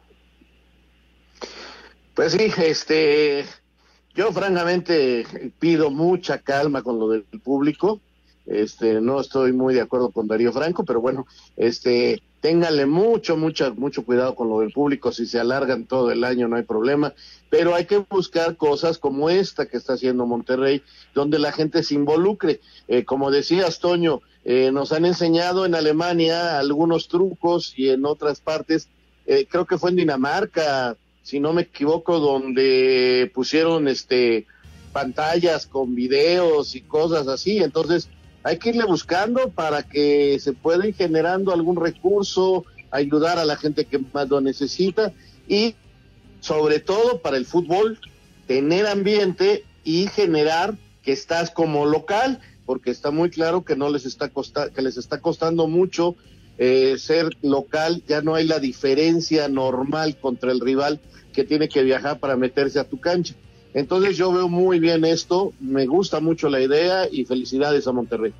Pues 2.13 2.31
sí, 2.31 2.51
este, 2.63 3.45
yo 4.13 4.31
francamente 4.31 5.25
pido 5.59 5.91
mucha 5.91 6.39
calma 6.39 6.81
con 6.81 6.97
lo 6.97 7.09
del 7.09 7.23
público. 7.43 7.99
Este, 8.45 9.01
no 9.01 9.19
estoy 9.19 9.51
muy 9.53 9.73
de 9.73 9.81
acuerdo 9.81 10.11
con 10.11 10.27
Darío 10.27 10.53
Franco, 10.53 10.85
pero 10.85 11.01
bueno, 11.01 11.25
este, 11.57 12.21
ténganle 12.39 12.85
mucho, 12.85 13.37
mucho, 13.37 13.73
mucho 13.75 14.05
cuidado 14.05 14.35
con 14.35 14.49
lo 14.49 14.59
del 14.59 14.71
público. 14.71 15.11
Si 15.11 15.25
se 15.25 15.39
alargan 15.39 15.85
todo 15.85 16.11
el 16.11 16.23
año, 16.23 16.47
no 16.47 16.55
hay 16.55 16.63
problema. 16.63 17.13
Pero 17.57 17.73
hay 17.73 17.85
que 17.85 17.99
buscar 17.99 18.57
cosas 18.57 18.97
como 18.97 19.29
esta 19.29 19.65
que 19.65 19.77
está 19.77 19.93
haciendo 19.93 20.25
Monterrey, 20.25 20.83
donde 21.13 21.39
la 21.39 21.53
gente 21.53 21.83
se 21.83 21.95
involucre. 21.95 22.59
Eh, 22.89 23.05
como 23.05 23.31
decías, 23.31 23.79
Toño, 23.79 24.21
eh, 24.43 24.71
nos 24.73 24.91
han 24.91 25.05
enseñado 25.05 25.65
en 25.65 25.73
Alemania 25.73 26.59
algunos 26.59 27.07
trucos 27.07 27.73
y 27.77 27.91
en 27.91 28.05
otras 28.05 28.41
partes, 28.41 28.89
eh, 29.25 29.47
creo 29.49 29.65
que 29.65 29.77
fue 29.77 29.91
en 29.91 29.95
Dinamarca, 29.95 30.97
si 31.23 31.39
no 31.39 31.53
me 31.53 31.61
equivoco, 31.61 32.19
donde 32.19 33.31
pusieron 33.33 33.87
este 33.87 34.45
pantallas 34.91 35.65
con 35.65 35.95
videos 35.95 36.75
y 36.75 36.81
cosas 36.81 37.29
así. 37.29 37.59
Entonces, 37.59 38.09
hay 38.43 38.57
que 38.57 38.71
irle 38.71 38.83
buscando 38.83 39.49
para 39.49 39.81
que 39.81 40.39
se 40.41 40.51
pueda 40.51 40.85
ir 40.85 40.93
generando 40.93 41.53
algún 41.53 41.77
recurso, 41.77 42.65
ayudar 42.91 43.39
a 43.39 43.45
la 43.45 43.55
gente 43.55 43.85
que 43.85 43.99
más 44.11 44.27
lo 44.27 44.41
necesita 44.41 45.13
y 45.47 45.75
sobre 46.45 46.79
todo 46.79 47.21
para 47.21 47.37
el 47.37 47.45
fútbol, 47.47 47.99
tener 48.45 48.85
ambiente 48.85 49.63
y 49.83 50.05
generar 50.05 50.75
que 51.01 51.11
estás 51.11 51.49
como 51.49 51.87
local, 51.87 52.39
porque 52.67 52.91
está 52.91 53.09
muy 53.09 53.31
claro 53.31 53.65
que 53.65 53.75
no 53.75 53.89
les 53.89 54.05
está 54.05 54.29
que 54.29 54.81
les 54.83 54.97
está 54.97 55.21
costando 55.21 55.67
mucho 55.67 56.15
eh, 56.59 56.97
ser 56.99 57.29
local, 57.41 58.03
ya 58.07 58.21
no 58.21 58.35
hay 58.35 58.45
la 58.45 58.59
diferencia 58.59 59.47
normal 59.47 60.17
contra 60.17 60.51
el 60.51 60.59
rival 60.59 60.99
que 61.33 61.45
tiene 61.45 61.67
que 61.67 61.81
viajar 61.81 62.19
para 62.19 62.37
meterse 62.37 62.79
a 62.79 62.83
tu 62.83 62.99
cancha. 62.99 63.33
Entonces 63.73 64.15
yo 64.15 64.31
veo 64.31 64.47
muy 64.47 64.79
bien 64.79 65.03
esto, 65.03 65.51
me 65.59 65.87
gusta 65.87 66.19
mucho 66.19 66.47
la 66.47 66.61
idea 66.61 67.07
y 67.11 67.25
felicidades 67.25 67.87
a 67.87 67.91
Monterrey. 67.91 68.33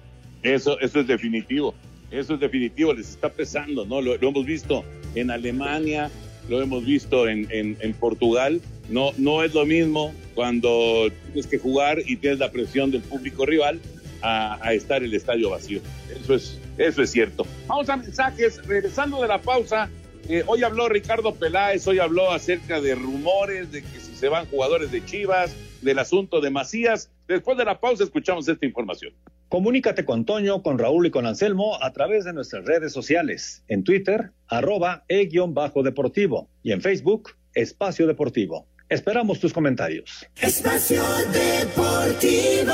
Eso, 0.43 0.79
eso 0.79 0.99
es 0.99 1.07
definitivo, 1.07 1.73
eso 2.11 2.35
es 2.35 2.39
definitivo, 2.39 2.93
les 2.93 3.09
está 3.09 3.29
pesando, 3.29 3.83
¿no? 3.83 3.99
Lo, 3.99 4.13
hemos 4.13 4.45
visto 4.45 4.83
en 5.15 5.31
Alemania, 5.31 6.11
lo 6.49 6.61
hemos 6.61 6.85
visto 6.85 7.27
en, 7.27 7.47
en, 7.49 7.93
Portugal, 7.93 8.61
no, 8.89 9.11
no 9.17 9.43
es 9.43 9.53
lo 9.53 9.65
mismo 9.65 10.13
cuando 10.35 11.09
tienes 11.25 11.47
que 11.47 11.57
jugar 11.57 11.99
y 12.05 12.17
tienes 12.17 12.39
la 12.39 12.51
presión 12.51 12.91
del 12.91 13.01
público 13.01 13.45
rival 13.45 13.79
a, 14.21 14.73
estar 14.73 15.03
el 15.03 15.13
estadio 15.13 15.51
vacío. 15.51 15.81
Eso 16.19 16.35
es, 16.35 16.59
eso 16.77 17.03
es 17.03 17.11
cierto. 17.11 17.45
Vamos 17.67 17.89
a 17.89 17.97
mensajes, 17.97 18.65
regresando 18.65 19.21
de 19.21 19.27
la 19.27 19.39
pausa, 19.39 19.89
eh, 20.27 20.43
hoy 20.47 20.63
habló 20.63 20.89
Ricardo 20.89 21.35
Peláez, 21.35 21.87
hoy 21.87 21.99
habló 21.99 22.31
acerca 22.31 22.81
de 22.81 22.95
rumores 22.95 23.71
de 23.71 23.83
que 23.83 23.99
si 23.99 24.15
se 24.15 24.27
van 24.27 24.47
jugadores 24.47 24.91
de 24.91 25.05
Chivas, 25.05 25.55
del 25.81 25.99
asunto 25.99 26.41
de 26.41 26.49
Macías. 26.49 27.11
Después 27.27 27.57
de 27.57 27.65
la 27.65 27.79
pausa 27.79 28.03
escuchamos 28.03 28.47
esta 28.47 28.65
información. 28.65 29.13
Comunícate 29.49 30.05
con 30.05 30.25
Toño, 30.25 30.63
con 30.63 30.77
Raúl 30.79 31.07
y 31.07 31.11
con 31.11 31.25
Anselmo 31.25 31.81
a 31.81 31.91
través 31.93 32.25
de 32.25 32.33
nuestras 32.33 32.65
redes 32.65 32.91
sociales. 32.91 33.63
En 33.67 33.83
Twitter, 33.83 34.31
arroba 34.47 35.05
e-deportivo 35.07 36.49
y 36.63 36.71
en 36.71 36.81
Facebook, 36.81 37.31
Espacio 37.53 38.07
Deportivo. 38.07 38.67
Esperamos 38.89 39.39
tus 39.39 39.53
comentarios. 39.53 40.25
Espacio 40.41 41.03
Deportivo. 41.31 42.73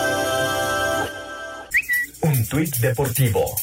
Un 2.23 2.45
tuit 2.47 2.75
deportivo 2.77 3.55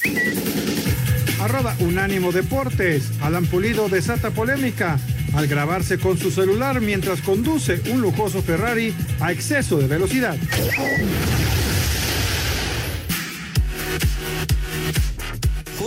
Arroba 1.40 1.76
Unánimo 1.80 2.32
Deportes. 2.32 3.12
Alan 3.22 3.46
Pulido 3.46 3.88
desata 3.88 4.30
polémica 4.30 4.98
al 5.34 5.46
grabarse 5.46 5.98
con 5.98 6.18
su 6.18 6.30
celular 6.30 6.80
mientras 6.80 7.22
conduce 7.22 7.80
un 7.92 8.00
lujoso 8.00 8.42
Ferrari 8.42 8.92
a 9.20 9.30
exceso 9.30 9.78
de 9.78 9.86
velocidad. 9.86 10.36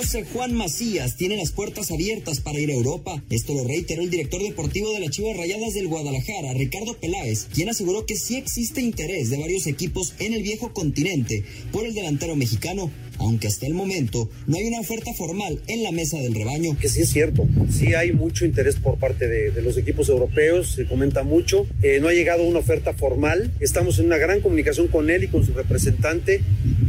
José 0.02 0.26
Juan 0.34 0.56
Macías 0.56 1.16
tiene 1.16 1.38
las 1.38 1.52
puertas 1.52 1.92
abiertas 1.92 2.42
para 2.42 2.60
ir 2.60 2.72
a 2.72 2.74
Europa. 2.74 3.22
Esto 3.30 3.54
lo 3.54 3.68
reiteró 3.68 4.02
el 4.02 4.10
director 4.10 4.42
deportivo 4.42 4.92
de 4.94 5.00
las 5.00 5.12
Chivas 5.12 5.38
Rayadas 5.38 5.76
del 5.76 5.90
Guadalajara, 5.90 6.54
Ricardo 6.56 6.98
Peláez, 6.98 7.46
quien 7.54 7.70
aseguró 7.70 8.08
que 8.08 8.16
sí 8.16 8.36
existe 8.36 8.82
interés 8.82 9.30
de 9.30 9.38
varios 9.38 9.68
equipos 9.68 10.16
en 10.18 10.34
el 10.34 10.42
viejo 10.42 10.74
continente 10.74 11.46
por 11.72 11.86
el 11.86 11.94
delantero 11.94 12.36
mexicano 12.36 12.90
aunque 13.22 13.48
hasta 13.48 13.68
el 13.68 13.74
momento 13.74 14.30
no 14.48 14.58
hay 14.58 14.66
una 14.68 14.80
oferta 14.80 15.14
formal 15.14 15.62
en 15.68 15.84
la 15.84 15.92
mesa 15.92 16.18
del 16.18 16.34
rebaño. 16.34 16.78
Que 16.80 16.90
sí 16.90 17.02
es 17.02 17.10
cierto, 17.10 17.48
sí 17.70 17.94
hay 17.94 18.12
mucho 18.12 18.46
interés 18.46 18.76
por 18.76 18.98
parte 18.98 19.28
de, 19.28 19.62
los 19.62 19.78
equipos 19.78 20.10
europeos, 20.10 20.72
se 20.72 20.88
comenta 20.88 21.24
mucho, 21.24 21.68
eh, 21.84 22.00
no 22.02 22.08
ha 22.08 22.14
llegado 22.14 22.44
una 22.44 22.60
oferta 22.60 22.94
formal, 22.94 23.52
estamos 23.60 24.00
en 24.00 24.08
una 24.08 24.18
gran 24.18 24.42
comunicación 24.42 24.88
con 24.88 25.12
él 25.12 25.26
y 25.26 25.28
con 25.28 25.46
su 25.46 25.54
representante, 25.54 26.42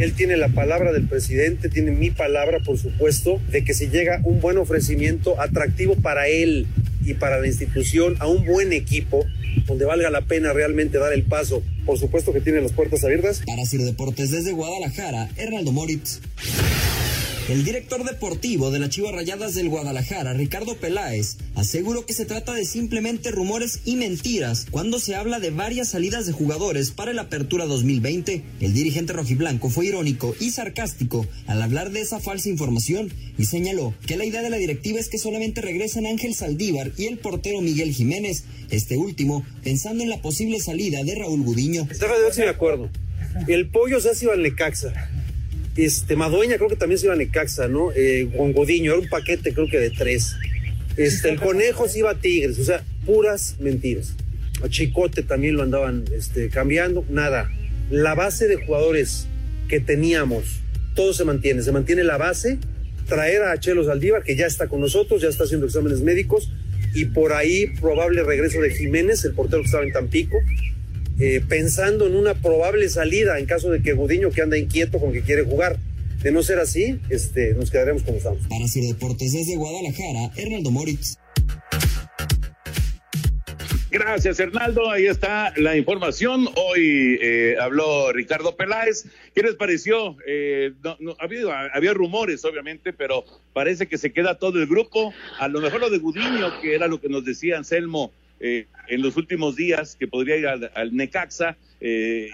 él 0.03 0.15
tiene 0.15 0.37
la 0.37 0.49
palabra 0.49 0.93
del 0.93 1.07
presidente, 1.07 1.69
tiene 1.69 1.93
mi 1.93 2.11
palabra, 2.11 2.59
por 2.61 2.77
supuesto, 2.79 3.41
de 3.51 3.65
que 3.65 3.73
si 3.73 3.89
llega 3.89 4.21
un 4.25 4.41
buen 4.41 4.59
ofrecimiento 4.59 5.41
atractivo 5.41 5.95
para 5.97 6.27
él 6.27 6.67
y 7.05 7.15
para 7.15 7.39
la 7.39 7.47
institución, 7.47 8.17
a 8.19 8.27
un 8.27 8.45
buen 8.45 8.73
equipo, 8.73 9.25
donde 9.67 9.85
valga 9.85 10.11
la 10.11 10.23
pena 10.23 10.53
realmente 10.53 10.99
dar 10.99 11.13
el 11.13 11.23
paso. 11.23 11.63
Por 11.87 11.99
supuesto 11.99 12.33
que 12.33 12.41
tiene 12.41 12.61
las 12.61 12.73
puertas 12.73 13.05
abiertas. 13.05 13.43
Para 13.47 13.65
Ciro 13.65 13.85
Deportes 13.85 14.31
desde 14.31 14.53
Guadalajara, 14.53 15.29
Hernando 15.37 15.73
Moritz. 15.73 16.21
El 17.49 17.65
director 17.65 18.05
deportivo 18.05 18.71
de 18.71 18.79
las 18.79 18.91
Chivas 18.91 19.13
Rayadas 19.13 19.55
del 19.55 19.69
Guadalajara, 19.69 20.33
Ricardo 20.33 20.77
Peláez, 20.77 21.39
aseguró 21.57 22.07
que 22.07 22.15
se 22.15 22.25
trata 22.25 22.55
de 22.55 22.65
simplemente 22.65 23.33
rumores 23.33 23.81
y 23.85 23.97
mentiras 23.97 24.65
cuando 24.71 25.01
se 25.01 25.17
habla 25.17 25.41
de 25.41 25.51
varias 25.51 25.89
salidas 25.89 26.25
de 26.25 26.33
jugadores 26.33 26.93
para 26.93 27.13
la 27.13 27.23
apertura 27.23 27.67
2020. 27.67 28.45
El 28.61 28.73
dirigente 28.73 29.13
rojiblanco 29.13 29.71
fue 29.71 29.87
irónico 29.87 30.37
y 30.39 30.53
sarcástico 30.53 31.27
al 31.49 31.61
hablar 31.61 31.91
de 31.91 32.03
esa 32.03 32.21
falsa 32.21 32.49
información 32.49 33.13
y 33.37 33.47
señaló 33.47 33.93
que 34.07 34.17
la 34.17 34.25
idea 34.25 34.43
de 34.43 34.51
la 34.51 34.57
directiva 34.57 35.01
es 35.01 35.09
que 35.09 35.19
solamente 35.19 35.61
regresan 35.63 36.07
Ángel 36.07 36.37
Saldívar 36.37 36.93
y 36.97 37.07
el 37.07 37.19
portero 37.19 37.61
Miguel 37.61 37.93
Jiménez, 37.93 38.45
este 38.71 38.97
último 38.97 39.45
pensando 39.65 40.05
en 40.05 40.11
la 40.11 40.23
posible 40.23 40.61
salida 40.61 41.03
de 41.03 41.17
Raúl 41.17 41.43
Gudiño. 41.43 41.89
Estaba 41.91 42.15
de 42.19 42.49
acuerdo. 42.49 42.89
El 43.49 43.69
pollo 43.69 44.01
se 44.01 44.11
ha 44.11 44.15
sido 44.15 44.33
este, 45.77 46.17
Madueña 46.17 46.57
creo 46.57 46.69
que 46.69 46.77
también 46.77 46.99
se 46.99 47.07
iba 47.07 47.15
a 47.15 47.17
Necaxa, 47.17 47.69
¿no? 47.69 47.93
Eh, 47.93 48.29
con 48.37 48.53
Godiño, 48.53 48.93
era 48.93 49.01
un 49.01 49.09
paquete 49.09 49.53
creo 49.53 49.67
que 49.69 49.79
de 49.79 49.91
tres. 49.91 50.37
Este, 50.97 51.31
el 51.31 51.41
conejo 51.41 51.89
se 51.89 52.01
iba 52.01 52.11
a 52.11 52.15
Tigres, 52.15 52.59
o 52.59 52.65
sea, 52.65 52.85
puras 53.07 53.57
mentiras. 53.59 54.15
A 54.63 54.69
Chicote 54.69 55.23
también 55.23 55.57
lo 55.57 55.63
andaban 55.63 56.05
este, 56.15 56.49
cambiando, 56.51 57.05
nada. 57.09 57.51
La 57.91 58.15
base 58.15 58.47
de 58.47 58.57
jugadores 58.57 59.27
que 59.69 59.81
teníamos, 59.81 60.61
todo 60.95 61.15
se 61.15 61.25
mantiene, 61.25 61.63
se 61.63 61.73
mantiene 61.73 62.05
la 62.05 62.19
base, 62.19 62.59
traer 63.09 63.43
a 63.43 63.59
Chelo 63.59 63.85
Saldívar, 63.85 64.23
que 64.23 64.37
ya 64.37 64.47
está 64.47 64.69
con 64.69 64.81
nosotros, 64.81 65.23
ya 65.23 65.29
está 65.29 65.45
haciendo 65.45 65.67
exámenes 65.67 66.01
médicos, 66.01 66.53
y 66.95 67.07
por 67.07 67.33
ahí 67.33 67.69
probable 67.81 68.23
regreso 68.23 68.61
de 68.61 68.71
Jiménez, 68.71 69.25
el 69.25 69.33
portero 69.33 69.63
que 69.63 69.67
estaba 69.67 69.85
en 69.85 69.93
Tampico, 69.93 70.37
eh, 71.25 71.41
pensando 71.49 72.09
en 72.09 72.17
una 72.17 72.35
probable 72.35 72.89
salida 72.89 73.39
en 73.39 73.47
caso 73.47 73.71
de 73.71 73.81
que 73.81 73.93
Gudiño, 73.93 74.31
que 74.31 74.43
anda 74.43 74.59
inquieto 74.59 74.99
con 74.99 75.13
que 75.13 75.23
quiere 75.23 75.45
jugar. 75.45 75.79
De 76.21 76.33
no 76.33 76.43
ser 76.43 76.59
así, 76.59 76.99
este, 77.11 77.55
nos 77.55 77.71
quedaremos 77.71 78.03
como 78.03 78.17
estamos. 78.17 78.45
Para 78.49 78.67
Sir 78.67 78.83
Deportes 78.93 79.33
desde 79.33 79.55
Guadalajara, 79.55 80.33
Hernando 80.37 80.73
Moritz. 80.73 81.19
Gracias, 83.93 84.41
Hernaldo. 84.41 84.91
Ahí 84.91 85.07
está 85.07 85.53
la 85.59 85.77
información. 85.77 86.49
Hoy 86.57 87.21
eh, 87.23 87.55
habló 87.61 88.11
Ricardo 88.13 88.57
Peláez. 88.57 89.05
¿Qué 89.33 89.43
les 89.43 89.55
pareció? 89.55 90.17
Eh, 90.27 90.73
había, 91.21 91.71
había, 91.73 91.95
rumores, 91.95 92.45
obviamente, 92.45 92.93
pero 92.93 93.25
parece 93.53 93.87
que 93.87 93.97
se 93.97 94.13
queda 94.13 94.41
todo 94.41 94.59
el 94.59 94.67
grupo. 94.67 95.15
A 95.39 95.47
lo 95.47 95.61
mejor 95.61 95.83
lo 95.83 95.91
de 95.91 95.99
Gudiño, 95.99 96.61
que 96.61 96.75
era 96.75 96.89
lo 96.89 97.01
que 97.01 97.09
nos 97.09 97.25
decía 97.25 97.59
Anselmo 97.59 98.11
eh, 98.43 98.67
en 98.89 99.03
los 99.03 99.17
últimos 99.17 99.55
días 99.55 99.97
que 99.99 100.09
podría 100.09 100.37
ir 100.37 100.47
al, 100.47 100.95
Necaxa. 100.95 101.57
eh, 101.81 102.31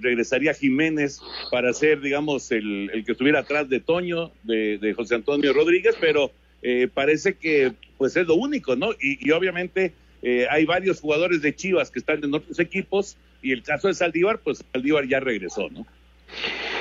regresaría 0.00 0.54
Jiménez 0.54 1.20
para 1.50 1.72
ser, 1.74 2.00
digamos, 2.00 2.50
el, 2.50 2.90
que 3.04 3.12
estuviera 3.12 3.40
atrás 3.40 3.68
de 3.68 3.80
Toño, 3.80 4.32
de, 4.42 4.94
José 4.96 5.16
Antonio 5.16 5.52
Rodríguez, 5.52 5.94
pero 6.00 6.32
eh, 6.62 6.88
parece 6.92 7.34
que 7.34 7.72
pues 7.98 8.16
es 8.16 8.26
lo 8.26 8.34
único, 8.34 8.76
¿no? 8.76 8.92
Y, 8.98 9.30
obviamente 9.30 9.92
eh, 10.22 10.46
hay 10.50 10.64
varios 10.64 11.00
jugadores 11.00 11.42
de 11.42 11.54
Chivas 11.54 11.90
que 11.90 11.98
están 11.98 12.24
en 12.24 12.34
otros 12.34 12.58
equipos 12.58 13.16
y 13.42 13.52
el 13.52 13.62
caso 13.62 13.88
de 13.88 13.94
Saldívar, 13.94 14.38
pues 14.38 14.64
Saldívar 14.72 15.06
ya 15.06 15.20
regresó, 15.20 15.68
¿no? 15.68 15.86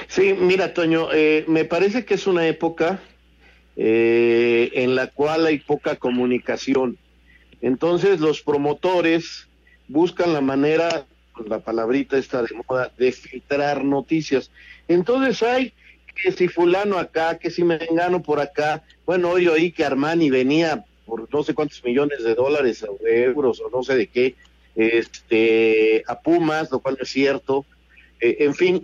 Sí, 0.08 0.34
mira, 0.34 0.74
Toño, 0.74 1.10
me 1.48 1.66
parece 1.66 2.06
que 2.06 2.14
es 2.14 2.26
una 2.28 2.48
época 2.48 3.02
en 3.76 4.96
la 4.96 5.08
cual 5.08 5.46
hay 5.46 5.60
poca 5.60 5.96
comunicación. 5.96 6.98
Entonces 7.62 8.20
los 8.20 8.42
promotores 8.42 9.48
buscan 9.88 10.34
la 10.34 10.42
manera 10.42 11.06
la 11.48 11.60
palabrita 11.60 12.18
está 12.18 12.42
de 12.44 12.50
moda, 12.68 12.92
de 12.98 13.12
filtrar 13.12 13.84
noticias. 13.84 14.52
Entonces 14.88 15.42
hay 15.44 15.74
que 16.16 16.32
si 16.32 16.48
fulano 16.48 16.98
acá, 16.98 17.38
que 17.38 17.50
si 17.50 17.64
me 17.64 17.76
engano 17.76 18.22
por 18.22 18.40
acá, 18.40 18.84
bueno, 19.06 19.30
hoy 19.30 19.48
oí 19.48 19.72
que 19.72 19.86
Armani 19.86 20.30
venía 20.30 20.84
por 21.06 21.32
no 21.34 21.44
sé 21.44 21.54
cuántos 21.54 21.84
millones 21.84 22.24
de 22.24 22.36
dólares 22.36 22.84
o 22.84 23.02
de 23.04 23.24
euros 23.24 23.62
o 23.62 23.70
no 23.70 23.84
sé 23.84 23.96
de 23.96 24.08
qué, 24.08 24.36
este, 24.76 26.04
a 26.08 26.20
Pumas, 26.20 26.72
lo 26.72 26.80
cual 26.80 26.96
no 26.98 27.04
es 27.04 27.10
cierto. 27.10 27.66
Eh, 28.20 28.38
en 28.40 28.54
fin, 28.54 28.82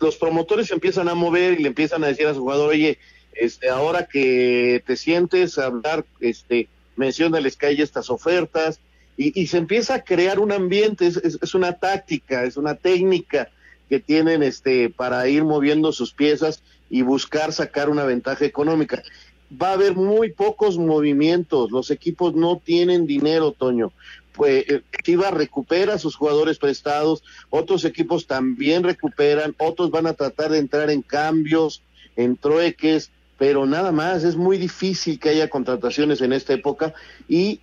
los 0.00 0.16
promotores 0.16 0.70
empiezan 0.70 1.08
a 1.08 1.14
mover 1.14 1.58
y 1.58 1.62
le 1.62 1.68
empiezan 1.68 2.04
a 2.04 2.08
decir 2.08 2.26
a 2.26 2.34
su 2.34 2.40
jugador, 2.40 2.70
oye, 2.70 2.98
este, 3.34 3.68
ahora 3.68 4.06
que 4.06 4.82
te 4.86 4.96
sientes 4.96 5.58
a 5.58 5.66
hablar, 5.66 6.04
este, 6.20 6.68
mencionales 6.96 7.56
que 7.56 7.66
hay 7.66 7.80
estas 7.80 8.10
ofertas, 8.10 8.80
y, 9.18 9.46
se 9.46 9.56
empieza 9.56 9.94
a 9.94 10.04
crear 10.04 10.38
un 10.38 10.52
ambiente, 10.52 11.06
es, 11.06 11.54
una 11.54 11.72
táctica, 11.72 12.44
es 12.44 12.58
una 12.58 12.74
técnica 12.74 13.48
que 13.88 13.98
tienen 13.98 14.42
este 14.42 14.90
para 14.90 15.26
ir 15.28 15.42
moviendo 15.42 15.90
sus 15.92 16.12
piezas 16.12 16.62
y 16.90 17.00
buscar 17.00 17.52
sacar 17.52 17.88
una 17.88 18.04
ventaja 18.04 18.44
económica. 18.44 19.02
Va 19.50 19.70
a 19.70 19.72
haber 19.72 19.94
muy 19.94 20.32
pocos 20.32 20.76
movimientos, 20.76 21.70
los 21.70 21.90
equipos 21.90 22.34
no 22.34 22.60
tienen 22.62 23.06
dinero, 23.06 23.52
Toño. 23.52 23.90
Pues 24.34 24.66
Chivas 25.02 25.32
recupera 25.32 25.96
sus 25.96 26.14
jugadores 26.14 26.58
prestados, 26.58 27.22
otros 27.48 27.86
equipos 27.86 28.26
también 28.26 28.82
recuperan, 28.82 29.54
otros 29.56 29.90
van 29.90 30.06
a 30.06 30.12
tratar 30.12 30.50
de 30.50 30.58
entrar 30.58 30.90
en 30.90 31.00
cambios, 31.00 31.82
en 32.16 32.36
trueques, 32.36 33.10
pero 33.38 33.66
nada 33.66 33.92
más, 33.92 34.24
es 34.24 34.36
muy 34.36 34.58
difícil 34.58 35.18
que 35.18 35.30
haya 35.30 35.48
contrataciones 35.48 36.20
en 36.20 36.32
esta 36.32 36.54
época 36.54 36.94
y 37.28 37.60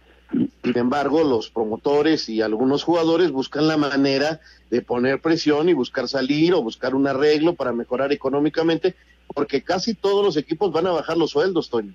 sin 0.63 0.77
embargo, 0.77 1.23
los 1.23 1.49
promotores 1.51 2.27
y 2.27 2.41
algunos 2.41 2.83
jugadores 2.83 3.31
buscan 3.31 3.67
la 3.67 3.77
manera 3.77 4.39
de 4.71 4.81
poner 4.81 5.19
presión 5.19 5.69
y 5.69 5.73
buscar 5.73 6.07
salir 6.07 6.53
o 6.53 6.63
buscar 6.63 6.95
un 6.95 7.07
arreglo 7.07 7.53
para 7.53 7.71
mejorar 7.71 8.11
económicamente, 8.11 8.95
porque 9.33 9.61
casi 9.61 9.93
todos 9.93 10.25
los 10.25 10.37
equipos 10.37 10.71
van 10.71 10.87
a 10.87 10.91
bajar 10.91 11.17
los 11.17 11.31
sueldos, 11.31 11.69
Toño. 11.69 11.93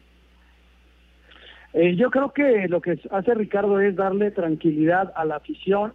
Eh, 1.72 1.96
yo 1.96 2.10
creo 2.10 2.32
que 2.32 2.68
lo 2.68 2.80
que 2.80 2.98
hace 3.10 3.34
Ricardo 3.34 3.80
es 3.80 3.96
darle 3.96 4.30
tranquilidad 4.30 5.12
a 5.16 5.24
la 5.24 5.36
afición, 5.36 5.92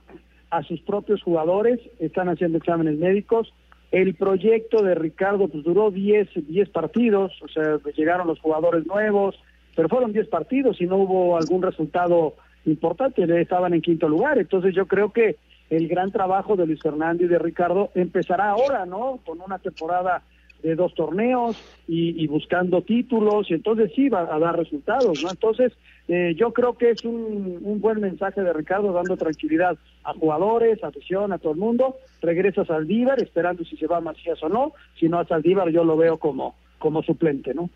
a 0.49 0.63
sus 0.63 0.81
propios 0.81 1.23
jugadores, 1.23 1.79
están 1.99 2.29
haciendo 2.29 2.57
exámenes 2.57 2.97
médicos. 2.97 3.53
El 3.93 4.15
proyecto 4.15 4.81
de 4.81 4.95
Ricardo 4.95 5.47
pues 5.47 5.63
duró 5.63 5.91
10 5.91 6.27
diez 6.47 6.67
partidos, 6.69 7.31
o 7.43 7.47
sea, 7.47 7.77
llegaron 7.95 8.25
los 8.25 8.39
jugadores 8.39 8.87
nuevos, 8.87 9.39
pero 9.75 9.87
fueron 9.87 10.11
10 10.11 10.29
partidos 10.29 10.81
y 10.81 10.87
no 10.87 10.97
hubo 10.97 11.37
algún 11.37 11.61
resultado 11.61 12.33
importante, 12.65 13.23
estaban 13.39 13.75
en 13.75 13.83
quinto 13.83 14.09
lugar. 14.09 14.39
Entonces 14.39 14.73
yo 14.73 14.87
creo 14.87 15.13
que 15.13 15.35
el 15.69 15.87
gran 15.87 16.11
trabajo 16.11 16.55
de 16.55 16.65
Luis 16.65 16.81
Fernando 16.81 17.23
y 17.23 17.27
de 17.27 17.37
Ricardo 17.37 17.91
empezará 17.93 18.49
ahora, 18.49 18.87
¿no? 18.87 19.19
Con 19.23 19.39
una 19.41 19.59
temporada 19.59 20.23
de 20.63 20.75
dos 20.75 20.95
torneos 20.95 21.57
y, 21.87 22.25
buscando 22.27 22.81
títulos, 22.81 23.51
y 23.51 23.53
entonces 23.53 23.91
sí 23.95 24.09
va 24.09 24.33
a 24.33 24.39
dar 24.39 24.57
resultados, 24.57 25.21
¿no? 25.21 25.29
Entonces, 25.29 25.73
eh, 26.07 26.33
yo 26.37 26.53
creo 26.53 26.77
que 26.77 26.91
es 26.91 27.03
un, 27.03 27.79
buen 27.81 27.99
mensaje 27.99 28.41
de 28.41 28.53
Ricardo 28.53 28.93
dando 28.93 29.17
tranquilidad 29.17 29.77
a 30.03 30.13
jugadores, 30.13 30.81
a 30.83 30.87
afición, 30.87 31.33
a 31.33 31.37
todo 31.37 31.51
el 31.51 31.59
mundo. 31.59 31.97
Regresa 32.21 32.61
a 32.61 32.65
Saldívar, 32.65 33.21
esperando 33.21 33.65
si 33.65 33.75
se 33.75 33.87
va 33.87 33.97
a 33.97 34.01
Macías 34.01 34.41
o 34.41 34.49
no. 34.49 34.73
Si 34.99 35.09
no 35.09 35.19
a 35.19 35.27
Saldívar, 35.27 35.69
yo 35.69 35.83
lo 35.83 35.97
veo 35.97 36.17
como, 36.17 36.55
como 36.79 37.03
suplente, 37.03 37.53
¿no? 37.53 37.69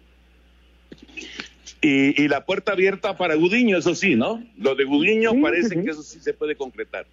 Y, 1.82 2.28
la 2.28 2.46
puerta 2.46 2.72
abierta 2.72 3.18
para 3.18 3.36
Gudiño, 3.36 3.78
eso 3.78 3.94
sí, 3.94 4.16
¿no? 4.16 4.44
Lo 4.58 4.76
de 4.76 4.86
Gudiño 4.86 5.32
parece 5.42 5.82
que 5.82 5.92
eso 5.92 6.02
sí 6.02 6.20
se 6.20 6.34
puede 6.34 6.56
concretar. 6.56 7.06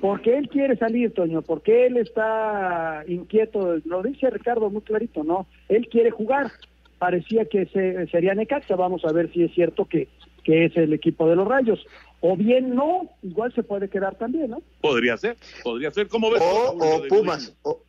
Porque 0.00 0.36
él 0.36 0.48
quiere 0.48 0.76
salir, 0.76 1.14
Toño, 1.14 1.42
porque 1.42 1.86
él 1.86 1.96
está 1.96 3.02
inquieto, 3.08 3.76
lo 3.84 4.02
dice 4.02 4.28
Ricardo 4.30 4.70
muy 4.70 4.82
clarito, 4.82 5.24
¿no? 5.24 5.46
Él 5.68 5.88
quiere 5.88 6.10
jugar. 6.10 6.52
Parecía 6.98 7.44
que 7.46 7.66
se, 7.66 8.06
sería 8.08 8.34
Necaxa, 8.34 8.76
vamos 8.76 9.04
a 9.04 9.12
ver 9.12 9.32
si 9.32 9.44
es 9.44 9.52
cierto 9.54 9.86
que, 9.86 10.08
que 10.44 10.66
es 10.66 10.76
el 10.76 10.92
equipo 10.92 11.28
de 11.28 11.36
los 11.36 11.48
Rayos. 11.48 11.84
O 12.20 12.36
bien 12.36 12.74
no, 12.74 13.10
igual 13.22 13.52
se 13.54 13.62
puede 13.62 13.88
quedar 13.88 14.16
también, 14.16 14.50
¿no? 14.50 14.62
Podría 14.80 15.16
ser, 15.16 15.36
podría 15.62 15.90
ser, 15.90 16.08
como 16.08 16.30
ves? 16.30 16.42
O, 16.42 17.02
Pumas, 17.08 17.54
o 17.62 17.82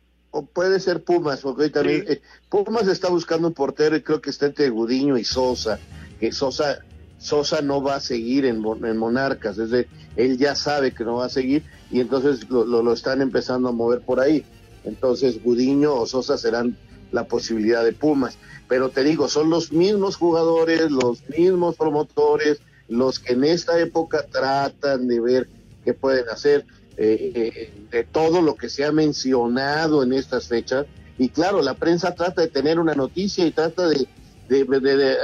puede 0.46 0.80
ser 0.80 1.04
Pumas, 1.04 1.40
porque 1.40 1.70
también 1.70 2.04
eh, 2.08 2.20
Pumas 2.48 2.86
está 2.88 3.08
buscando 3.08 3.48
un 3.48 3.54
portero 3.54 3.96
y 3.96 4.02
creo 4.02 4.20
que 4.20 4.30
está 4.30 4.46
entre 4.46 4.68
Gudiño 4.68 5.16
y 5.16 5.24
Sosa, 5.24 5.78
que 6.20 6.32
Sosa 6.32 6.84
Sosa 7.18 7.62
no 7.62 7.82
va 7.82 7.96
a 7.96 8.00
seguir 8.00 8.44
en, 8.44 8.60
Monarcas, 8.60 9.58
es 9.58 9.70
decir, 9.70 9.88
él 10.16 10.38
ya 10.38 10.54
sabe 10.54 10.92
que 10.92 11.04
no 11.04 11.16
va 11.16 11.26
a 11.26 11.30
seguir 11.30 11.64
y 11.90 12.00
entonces 12.00 12.48
lo, 12.48 12.92
están 12.92 13.20
empezando 13.20 13.68
a 13.68 13.72
mover 13.72 14.00
por 14.00 14.20
ahí. 14.20 14.44
Entonces 14.84 15.42
Gudiño 15.42 15.94
o 15.94 16.06
Sosa 16.06 16.38
serán 16.38 16.76
la 17.10 17.24
posibilidad 17.24 17.84
de 17.84 17.92
Pumas. 17.92 18.38
Pero 18.68 18.90
te 18.90 19.02
digo, 19.02 19.28
son 19.28 19.50
los 19.50 19.72
mismos 19.72 20.16
jugadores, 20.16 20.90
los 20.90 21.28
mismos 21.28 21.76
promotores, 21.76 22.60
los 22.88 23.18
que 23.18 23.32
en 23.32 23.44
esta 23.44 23.78
época 23.80 24.24
tratan 24.30 25.08
de 25.08 25.20
ver 25.20 25.48
qué 25.84 25.94
pueden 25.94 26.28
hacer. 26.28 26.66
Eh, 27.00 27.30
eh, 27.32 27.72
de 27.92 28.02
todo 28.02 28.42
lo 28.42 28.56
que 28.56 28.68
se 28.68 28.84
ha 28.84 28.90
mencionado 28.90 30.02
en 30.02 30.12
estas 30.12 30.48
fechas. 30.48 30.86
Y 31.16 31.28
claro, 31.28 31.62
la 31.62 31.74
prensa 31.74 32.12
trata 32.16 32.42
de 32.42 32.48
tener 32.48 32.80
una 32.80 32.94
noticia 32.94 33.46
y 33.46 33.52
trata 33.52 33.88
de, 33.88 34.08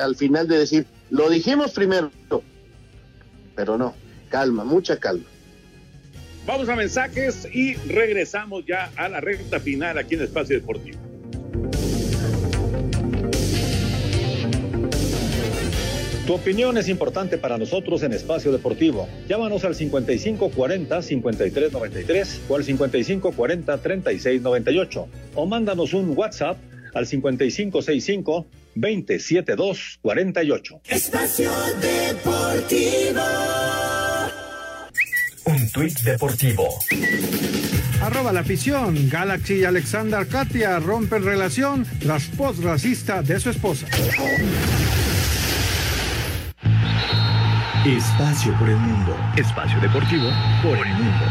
al 0.01 0.15
final 0.15 0.47
de 0.47 0.59
decir, 0.59 0.87
lo 1.15 1.31
dijimos 1.31 1.71
primero, 1.71 2.11
pero 3.55 3.79
no, 3.79 3.95
calma, 4.31 4.65
mucha 4.65 4.99
calma. 4.99 5.27
Vamos 6.45 6.69
a 6.69 6.75
mensajes 6.75 7.47
y 7.55 7.75
regresamos 7.75 8.67
ya 8.67 8.91
a 8.97 9.09
la 9.09 9.21
recta 9.21 9.61
final 9.61 9.97
aquí 9.97 10.17
en 10.17 10.23
Espacio 10.23 10.57
Deportivo. 10.57 10.99
Tu 16.27 16.33
opinión 16.33 16.77
es 16.79 16.89
importante 16.89 17.39
para 17.39 17.59
nosotros 17.59 18.03
en 18.03 18.13
Espacio 18.13 18.51
Deportivo. 18.51 19.09
Llámanos 19.29 19.65
al 19.65 19.77
5540-5393 19.77 22.41
o 22.49 22.57
al 22.57 22.65
5540-3698 22.65 25.07
o 25.37 25.47
mándanos 25.47 25.95
un 25.95 26.19
WhatsApp 26.19 26.57
al 26.93 27.07
5565-27248. 28.77 30.81
Espacio 30.89 31.51
Deportivo. 31.81 33.23
Un 35.47 35.71
tuit 35.71 35.99
deportivo. 36.01 36.69
Arroba 38.01 38.33
la 38.33 38.41
afición. 38.41 39.11
Galaxy 39.11 39.61
y 39.61 39.65
Alexander 39.65 40.27
Katia 40.27 40.79
rompen 40.79 41.23
relación 41.25 41.87
tras 42.01 42.25
post 42.29 42.63
racista 42.63 43.23
de 43.23 43.39
su 43.41 43.51
esposa. 43.51 43.87
Espacio 47.87 48.59
por 48.59 48.71
el 48.71 48.77
mundo. 48.77 49.15
Espacio 49.37 49.79
deportivo 49.81 50.31
por 50.63 50.79
el 50.79 50.95
mundo. 50.95 51.25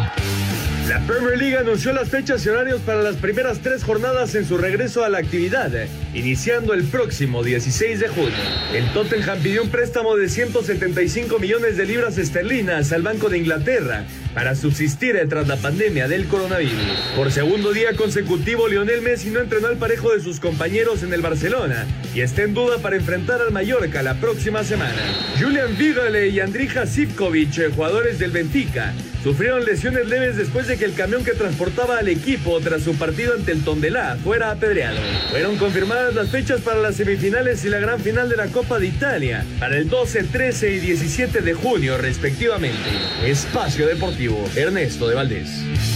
La 0.87 0.99
Premier 1.07 1.37
League 1.37 1.57
anunció 1.57 1.93
las 1.93 2.09
fechas 2.09 2.45
y 2.45 2.49
horarios 2.49 2.81
para 2.81 3.01
las 3.01 3.15
primeras 3.15 3.59
tres 3.59 3.85
jornadas 3.85 4.35
en 4.35 4.45
su 4.45 4.57
regreso 4.57 5.05
a 5.05 5.09
la 5.09 5.19
actividad, 5.19 5.71
iniciando 6.13 6.73
el 6.73 6.83
próximo 6.83 7.41
16 7.41 8.01
de 8.01 8.09
junio. 8.09 8.33
El 8.73 8.91
Tottenham 8.91 9.39
pidió 9.39 9.63
un 9.63 9.69
préstamo 9.69 10.17
de 10.17 10.27
175 10.27 11.39
millones 11.39 11.77
de 11.77 11.85
libras 11.85 12.17
esterlinas 12.17 12.91
al 12.91 13.01
Banco 13.01 13.29
de 13.29 13.37
Inglaterra 13.37 14.05
para 14.33 14.55
subsistir 14.55 15.15
tras 15.29 15.47
la 15.47 15.55
pandemia 15.55 16.09
del 16.09 16.27
coronavirus. 16.27 16.73
Por 17.15 17.31
segundo 17.31 17.71
día 17.71 17.95
consecutivo, 17.95 18.67
Lionel 18.67 19.01
Messi 19.01 19.29
no 19.29 19.39
entrenó 19.39 19.67
al 19.67 19.77
parejo 19.77 20.11
de 20.11 20.19
sus 20.19 20.41
compañeros 20.41 21.01
en 21.01 21.13
el 21.13 21.21
Barcelona 21.21 21.85
y 22.13 22.21
está 22.21 22.41
en 22.41 22.53
duda 22.53 22.79
para 22.79 22.97
enfrentar 22.97 23.39
al 23.41 23.51
Mallorca 23.51 24.03
la 24.03 24.15
próxima 24.15 24.65
semana. 24.65 25.01
Julian 25.39 25.77
Vigale 25.77 26.27
y 26.27 26.41
Andrija 26.41 26.85
Sivkovic, 26.85 27.73
jugadores 27.73 28.19
del 28.19 28.31
Benfica, 28.31 28.93
sufrieron 29.23 29.65
lesiones 29.65 30.07
leves 30.07 30.37
después 30.37 30.67
de 30.67 30.77
que 30.77 30.85
el 30.85 30.93
camión 30.93 31.23
que 31.23 31.31
transportaba 31.31 31.97
al 31.97 32.07
equipo 32.07 32.59
tras 32.59 32.83
su 32.83 32.95
partido 32.95 33.33
ante 33.33 33.51
el 33.51 33.63
Tondelá 33.63 34.17
fuera 34.23 34.51
apedreado. 34.51 34.97
Fueron 35.31 35.57
confirmadas 35.57 36.13
las 36.13 36.29
fechas 36.29 36.61
para 36.61 36.79
las 36.79 36.95
semifinales 36.95 37.63
y 37.65 37.69
la 37.69 37.79
gran 37.79 37.99
final 37.99 38.29
de 38.29 38.37
la 38.37 38.47
Copa 38.47 38.79
de 38.79 38.87
Italia 38.87 39.45
para 39.59 39.77
el 39.77 39.89
12, 39.89 40.23
13 40.25 40.71
y 40.73 40.79
17 40.79 41.41
de 41.41 41.53
junio 41.53 41.97
respectivamente. 41.97 42.89
Espacio 43.25 43.87
Deportivo, 43.87 44.43
Ernesto 44.55 45.07
de 45.07 45.15
Valdés. 45.15 45.92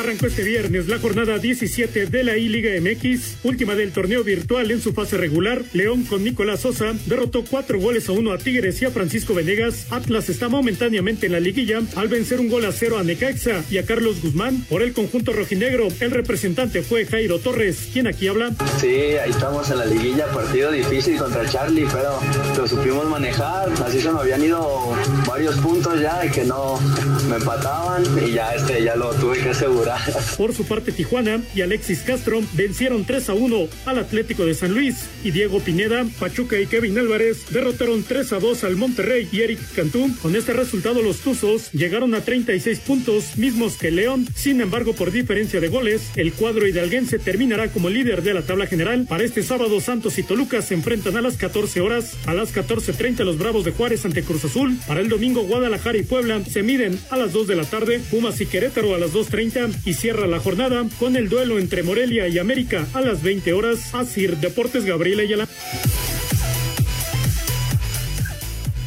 Arrancó 0.00 0.28
este 0.28 0.44
viernes 0.44 0.88
la 0.88 0.98
jornada 0.98 1.38
17 1.38 2.06
de 2.06 2.24
la 2.24 2.38
I-Liga 2.38 2.70
MX, 2.80 3.44
última 3.44 3.74
del 3.74 3.92
torneo 3.92 4.24
virtual 4.24 4.70
en 4.70 4.80
su 4.80 4.94
fase 4.94 5.18
regular. 5.18 5.62
León 5.74 6.04
con 6.04 6.24
Nicolás 6.24 6.60
Sosa 6.60 6.94
derrotó 7.04 7.44
cuatro 7.44 7.78
goles 7.78 8.08
a 8.08 8.12
uno 8.12 8.32
a 8.32 8.38
Tigres 8.38 8.80
y 8.80 8.86
a 8.86 8.90
Francisco 8.90 9.34
Venegas. 9.34 9.88
Atlas 9.90 10.30
está 10.30 10.48
momentáneamente 10.48 11.26
en 11.26 11.32
la 11.32 11.40
liguilla 11.40 11.82
al 11.96 12.08
vencer 12.08 12.40
un 12.40 12.48
gol 12.48 12.64
a 12.64 12.72
cero 12.72 12.96
a 12.96 13.04
Necaxa 13.04 13.62
y 13.70 13.76
a 13.76 13.84
Carlos 13.84 14.22
Guzmán 14.22 14.64
por 14.70 14.80
el 14.80 14.94
conjunto 14.94 15.34
rojinegro. 15.34 15.88
El 16.00 16.12
representante 16.12 16.80
fue 16.80 17.04
Jairo 17.04 17.38
Torres, 17.38 17.90
quien 17.92 18.06
aquí 18.06 18.26
habla. 18.26 18.52
Sí, 18.80 18.86
ahí 18.88 19.28
estamos 19.28 19.70
en 19.70 19.80
la 19.80 19.84
liguilla, 19.84 20.24
partido 20.28 20.72
difícil 20.72 21.18
contra 21.18 21.46
Charlie, 21.46 21.86
pero 21.92 22.18
lo 22.56 22.66
supimos 22.66 23.06
manejar. 23.06 23.70
Así 23.84 24.00
se 24.00 24.10
me 24.10 24.20
habían 24.20 24.42
ido 24.42 24.96
varios 25.28 25.56
puntos 25.56 26.00
ya 26.00 26.20
de 26.20 26.30
que 26.30 26.44
no 26.44 26.80
me 27.28 27.36
empataban 27.36 28.02
y 28.26 28.32
ya 28.32 28.54
este 28.54 28.82
ya 28.82 28.96
lo 28.96 29.10
tuve 29.10 29.38
que 29.38 29.50
asegurar. 29.50 29.89
Por 30.36 30.54
su 30.54 30.64
parte, 30.64 30.92
Tijuana 30.92 31.40
y 31.54 31.62
Alexis 31.62 32.00
Castro 32.00 32.40
vencieron 32.52 33.04
3 33.04 33.30
a 33.30 33.34
1 33.34 33.68
al 33.86 33.98
Atlético 33.98 34.44
de 34.44 34.54
San 34.54 34.72
Luis 34.72 35.06
y 35.24 35.30
Diego 35.30 35.60
Pineda, 35.60 36.06
Pachuca 36.18 36.58
y 36.58 36.66
Kevin 36.66 36.98
Álvarez 36.98 37.46
derrotaron 37.50 38.02
3 38.02 38.32
a 38.32 38.38
2 38.40 38.64
al 38.64 38.76
Monterrey 38.76 39.28
y 39.30 39.40
Eric 39.40 39.60
Cantú. 39.74 40.10
Con 40.20 40.36
este 40.36 40.52
resultado, 40.52 41.02
los 41.02 41.18
Tuzos 41.18 41.70
llegaron 41.72 42.14
a 42.14 42.22
36 42.22 42.80
puntos, 42.80 43.36
mismos 43.36 43.76
que 43.76 43.90
León. 43.90 44.26
Sin 44.34 44.60
embargo, 44.60 44.94
por 44.94 45.10
diferencia 45.10 45.60
de 45.60 45.68
goles, 45.68 46.10
el 46.16 46.32
cuadro 46.32 46.66
hidalguense 46.66 47.18
terminará 47.18 47.68
como 47.68 47.88
líder 47.88 48.22
de 48.22 48.34
la 48.34 48.42
tabla 48.42 48.66
general. 48.66 49.06
Para 49.08 49.24
este 49.24 49.42
sábado, 49.42 49.80
Santos 49.80 50.18
y 50.18 50.22
Toluca 50.22 50.62
se 50.62 50.74
enfrentan 50.74 51.16
a 51.16 51.22
las 51.22 51.36
14 51.36 51.80
horas. 51.80 52.14
A 52.26 52.34
las 52.34 52.54
14.30, 52.54 53.24
los 53.24 53.38
Bravos 53.38 53.64
de 53.64 53.72
Juárez 53.72 54.04
ante 54.04 54.22
Cruz 54.22 54.44
Azul. 54.44 54.76
Para 54.86 55.00
el 55.00 55.08
domingo, 55.08 55.42
Guadalajara 55.42 55.98
y 55.98 56.02
Puebla 56.02 56.42
se 56.44 56.62
miden 56.62 56.98
a 57.10 57.16
las 57.16 57.32
2 57.32 57.46
de 57.46 57.56
la 57.56 57.64
tarde. 57.64 58.00
Pumas 58.10 58.40
y 58.40 58.46
Querétaro 58.46 58.94
a 58.94 58.98
las 58.98 59.12
2.30 59.12 59.79
y 59.84 59.94
cierra 59.94 60.26
la 60.26 60.38
jornada 60.38 60.84
con 60.98 61.16
el 61.16 61.28
duelo 61.28 61.58
entre 61.58 61.82
Morelia 61.82 62.28
y 62.28 62.38
América 62.38 62.86
a 62.94 63.00
las 63.00 63.22
20 63.22 63.52
horas. 63.52 63.94
Asir 63.94 64.36
Deportes 64.36 64.84
Gabriela 64.84 65.22
Ayala. 65.22 65.48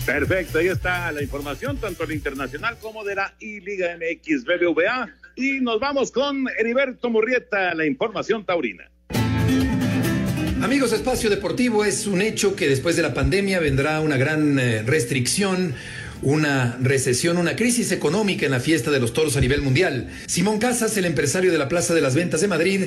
Perfecto, 0.05 0.59
ahí 0.59 0.67
está 0.67 1.11
la 1.11 1.21
información, 1.21 1.77
tanto 1.77 2.05
la 2.05 2.13
internacional 2.13 2.77
como 2.81 3.03
de 3.05 3.15
la 3.15 3.33
I-Liga 3.39 3.97
MX 3.97 4.43
BBVA. 4.43 5.09
Y 5.35 5.61
nos 5.61 5.79
vamos 5.79 6.11
con 6.11 6.45
Heriberto 6.59 7.09
Murrieta, 7.09 7.73
la 7.73 7.85
información 7.85 8.45
taurina. 8.45 8.89
Amigos, 10.61 10.93
Espacio 10.93 11.29
Deportivo 11.29 11.83
es 11.83 12.07
un 12.07 12.21
hecho 12.21 12.55
que 12.55 12.69
después 12.69 12.95
de 12.95 13.01
la 13.01 13.13
pandemia 13.13 13.59
vendrá 13.59 13.99
una 13.99 14.15
gran 14.15 14.57
eh, 14.59 14.81
restricción 14.83 15.75
una 16.23 16.77
recesión, 16.81 17.37
una 17.37 17.55
crisis 17.55 17.91
económica 17.91 18.45
en 18.45 18.51
la 18.51 18.59
fiesta 18.59 18.91
de 18.91 18.99
los 18.99 19.13
toros 19.13 19.35
a 19.37 19.41
nivel 19.41 19.61
mundial. 19.61 20.09
Simón 20.25 20.59
Casas, 20.59 20.95
el 20.97 21.05
empresario 21.05 21.51
de 21.51 21.57
la 21.57 21.69
Plaza 21.69 21.93
de 21.93 22.01
las 22.01 22.15
Ventas 22.15 22.41
de 22.41 22.47
Madrid, 22.47 22.85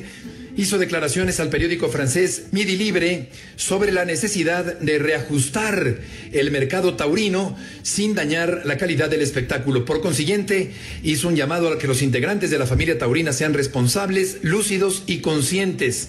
hizo 0.57 0.79
declaraciones 0.79 1.39
al 1.39 1.51
periódico 1.51 1.89
francés 1.89 2.45
Midi 2.51 2.77
Libre 2.77 3.29
sobre 3.57 3.93
la 3.93 4.05
necesidad 4.05 4.79
de 4.79 4.99
reajustar 4.99 5.99
el 6.33 6.51
mercado 6.51 6.95
taurino 6.95 7.57
sin 7.83 8.15
dañar 8.15 8.63
la 8.65 8.79
calidad 8.79 9.11
del 9.11 9.21
espectáculo. 9.21 9.85
Por 9.85 10.01
consiguiente, 10.01 10.73
hizo 11.03 11.29
un 11.29 11.37
llamado 11.37 11.69
a 11.69 11.79
que 11.79 11.87
los 11.87 12.03
integrantes 12.03 12.51
de 12.51 12.59
la 12.59 12.67
familia 12.67 12.99
taurina 12.99 13.33
sean 13.33 13.53
responsables, 13.53 14.39
lúcidos 14.43 15.03
y 15.07 15.19
conscientes 15.19 16.09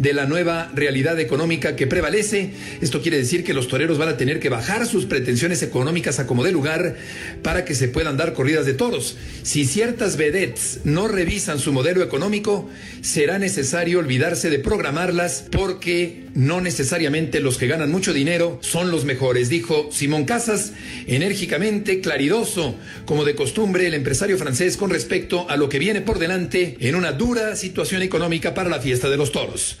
de 0.00 0.14
la 0.14 0.24
nueva 0.24 0.70
realidad 0.74 1.20
económica 1.20 1.76
que 1.76 1.86
prevalece. 1.86 2.52
Esto 2.80 3.02
quiere 3.02 3.18
decir 3.18 3.44
que 3.44 3.52
los 3.52 3.68
toreros 3.68 3.98
van 3.98 4.08
a 4.08 4.16
tener 4.16 4.40
que 4.40 4.48
bajar 4.48 4.86
sus 4.86 5.04
pretensiones 5.04 5.62
económicas 5.62 6.18
a 6.18 6.26
como 6.26 6.42
de 6.42 6.52
lugar 6.52 6.96
para 7.42 7.66
que 7.66 7.74
se 7.74 7.86
puedan 7.86 8.16
dar 8.16 8.32
corridas 8.32 8.64
de 8.64 8.72
toros. 8.72 9.18
Si 9.42 9.66
ciertas 9.66 10.16
vedettes 10.16 10.80
no 10.84 11.06
revisan 11.06 11.58
su 11.58 11.72
modelo 11.72 12.02
económico, 12.02 12.70
será 13.02 13.38
necesario 13.38 13.98
olvidarse 13.98 14.48
de 14.48 14.58
programarlas 14.58 15.44
porque 15.50 16.24
no 16.34 16.62
necesariamente 16.62 17.40
los 17.40 17.58
que 17.58 17.66
ganan 17.66 17.90
mucho 17.90 18.14
dinero 18.14 18.58
son 18.62 18.90
los 18.90 19.04
mejores, 19.04 19.50
dijo 19.50 19.90
Simón 19.92 20.24
Casas, 20.24 20.72
enérgicamente, 21.06 22.00
claridoso, 22.00 22.74
como 23.04 23.24
de 23.24 23.34
costumbre 23.34 23.86
el 23.86 23.94
empresario 23.94 24.38
francés 24.38 24.78
con 24.78 24.90
respecto 24.90 25.48
a 25.50 25.56
lo 25.56 25.68
que 25.68 25.78
viene 25.78 26.00
por 26.00 26.18
delante 26.18 26.76
en 26.80 26.94
una 26.94 27.12
dura 27.12 27.56
situación 27.56 28.02
económica 28.02 28.54
para 28.54 28.70
la 28.70 28.80
fiesta 28.80 29.10
de 29.10 29.16
los 29.18 29.32
toros. 29.32 29.76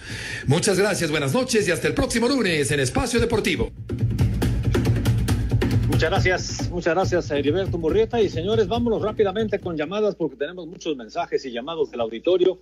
Muchas 0.46 0.78
gracias, 0.78 1.10
buenas 1.10 1.32
noches 1.32 1.66
y 1.68 1.70
hasta 1.70 1.88
el 1.88 1.94
próximo 1.94 2.28
lunes 2.28 2.70
en 2.70 2.80
Espacio 2.80 3.20
Deportivo. 3.20 3.70
Muchas 6.00 6.10
gracias, 6.10 6.70
muchas 6.70 6.94
gracias 6.94 7.30
a 7.30 7.36
Heriberto 7.36 7.76
Murrieta. 7.76 8.22
Y 8.22 8.30
señores, 8.30 8.68
vámonos 8.68 9.02
rápidamente 9.02 9.60
con 9.60 9.76
llamadas 9.76 10.14
porque 10.14 10.34
tenemos 10.34 10.66
muchos 10.66 10.96
mensajes 10.96 11.44
y 11.44 11.52
llamados 11.52 11.90
del 11.90 12.00
auditorio, 12.00 12.58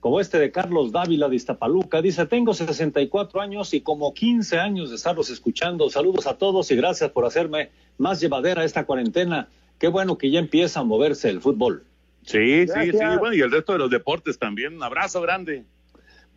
como 0.00 0.18
este 0.18 0.40
de 0.40 0.50
Carlos 0.50 0.90
Dávila 0.90 1.28
de 1.28 1.36
Iztapaluca. 1.36 2.02
Dice, 2.02 2.26
tengo 2.26 2.52
64 2.52 3.40
años 3.40 3.74
y 3.74 3.82
como 3.82 4.12
15 4.12 4.58
años 4.58 4.90
de 4.90 4.96
estarlos 4.96 5.30
escuchando. 5.30 5.88
Saludos 5.88 6.26
a 6.26 6.36
todos 6.36 6.68
y 6.72 6.74
gracias 6.74 7.10
por 7.12 7.26
hacerme 7.26 7.70
más 7.96 8.20
llevadera 8.20 8.64
esta 8.64 8.84
cuarentena. 8.84 9.48
Qué 9.78 9.86
bueno 9.86 10.18
que 10.18 10.32
ya 10.32 10.40
empieza 10.40 10.80
a 10.80 10.82
moverse 10.82 11.30
el 11.30 11.40
fútbol. 11.40 11.84
Sí, 12.24 12.66
sí, 12.66 12.90
sí, 12.90 12.98
bueno, 13.20 13.34
y 13.34 13.40
el 13.40 13.52
resto 13.52 13.72
de 13.72 13.78
los 13.78 13.90
deportes 13.90 14.36
también. 14.36 14.74
Un 14.74 14.82
abrazo 14.82 15.20
grande. 15.20 15.64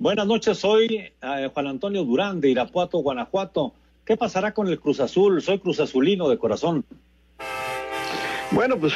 Buenas 0.04 0.28
noches, 0.28 0.58
soy 0.58 0.98
eh, 0.98 1.50
Juan 1.54 1.66
Antonio 1.66 2.04
Durán 2.04 2.42
de 2.42 2.50
Irapuato, 2.50 2.98
Guanajuato. 2.98 3.74
¿Qué 4.04 4.18
pasará 4.18 4.54
con 4.54 4.68
el 4.68 4.78
Cruz 4.78 5.00
Azul? 5.00 5.42
Soy 5.42 5.60
Cruz 5.60 5.80
Azulino 5.80 6.28
de 6.28 6.38
corazón. 6.38 6.84
Bueno, 8.52 8.78
pues 8.78 8.96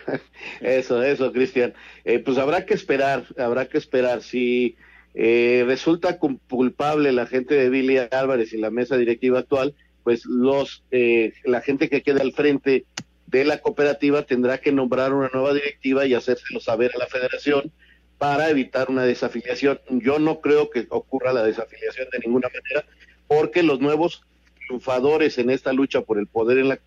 eso, 0.62 1.02
eso, 1.02 1.32
Cristian. 1.32 1.74
Eh, 2.02 2.20
pues 2.20 2.38
habrá 2.38 2.64
que 2.64 2.72
esperar, 2.72 3.24
habrá 3.36 3.68
que 3.68 3.76
esperar. 3.76 4.22
Si 4.22 4.76
eh, 5.12 5.64
resulta 5.66 6.18
culpable 6.18 7.12
la 7.12 7.26
gente 7.26 7.54
de 7.54 7.68
Billy 7.68 7.98
Álvarez 8.10 8.54
y 8.54 8.56
la 8.56 8.70
mesa 8.70 8.96
directiva 8.96 9.40
actual, 9.40 9.74
pues 10.02 10.24
los 10.24 10.82
eh, 10.90 11.34
la 11.44 11.60
gente 11.60 11.90
que 11.90 12.00
quede 12.00 12.22
al 12.22 12.32
frente 12.32 12.86
de 13.26 13.44
la 13.44 13.58
cooperativa 13.58 14.22
tendrá 14.22 14.56
que 14.56 14.72
nombrar 14.72 15.12
una 15.12 15.28
nueva 15.30 15.52
directiva 15.52 16.06
y 16.06 16.14
hacérselo 16.14 16.58
saber 16.58 16.92
a 16.94 16.98
la 16.98 17.06
federación 17.06 17.70
para 18.18 18.50
evitar 18.50 18.90
una 18.90 19.04
desafiliación. 19.04 19.80
Yo 19.90 20.18
no 20.18 20.40
creo 20.40 20.70
que 20.70 20.86
ocurra 20.90 21.32
la 21.32 21.44
desafiliación 21.44 22.08
de 22.12 22.18
ninguna 22.18 22.48
manera, 22.48 22.84
porque 23.28 23.62
los 23.62 23.80
nuevos 23.80 24.22
triunfadores 24.66 25.38
en 25.38 25.50
esta 25.50 25.72
lucha 25.72 26.02
por 26.02 26.18
el 26.18 26.26
poder 26.26 26.58
en 26.58 26.68
la 26.68 26.78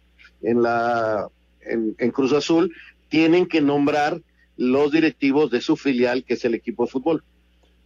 en 0.43 0.61
la 0.61 1.27
en, 1.61 2.11
Cruz 2.11 2.33
Azul 2.33 2.73
tienen 3.09 3.45
que 3.45 3.61
nombrar 3.61 4.19
los 4.57 4.91
directivos 4.91 5.51
de 5.51 5.61
su 5.61 5.75
filial, 5.77 6.23
que 6.23 6.33
es 6.33 6.45
el 6.45 6.53
equipo 6.53 6.85
de 6.85 6.91
fútbol. 6.91 7.23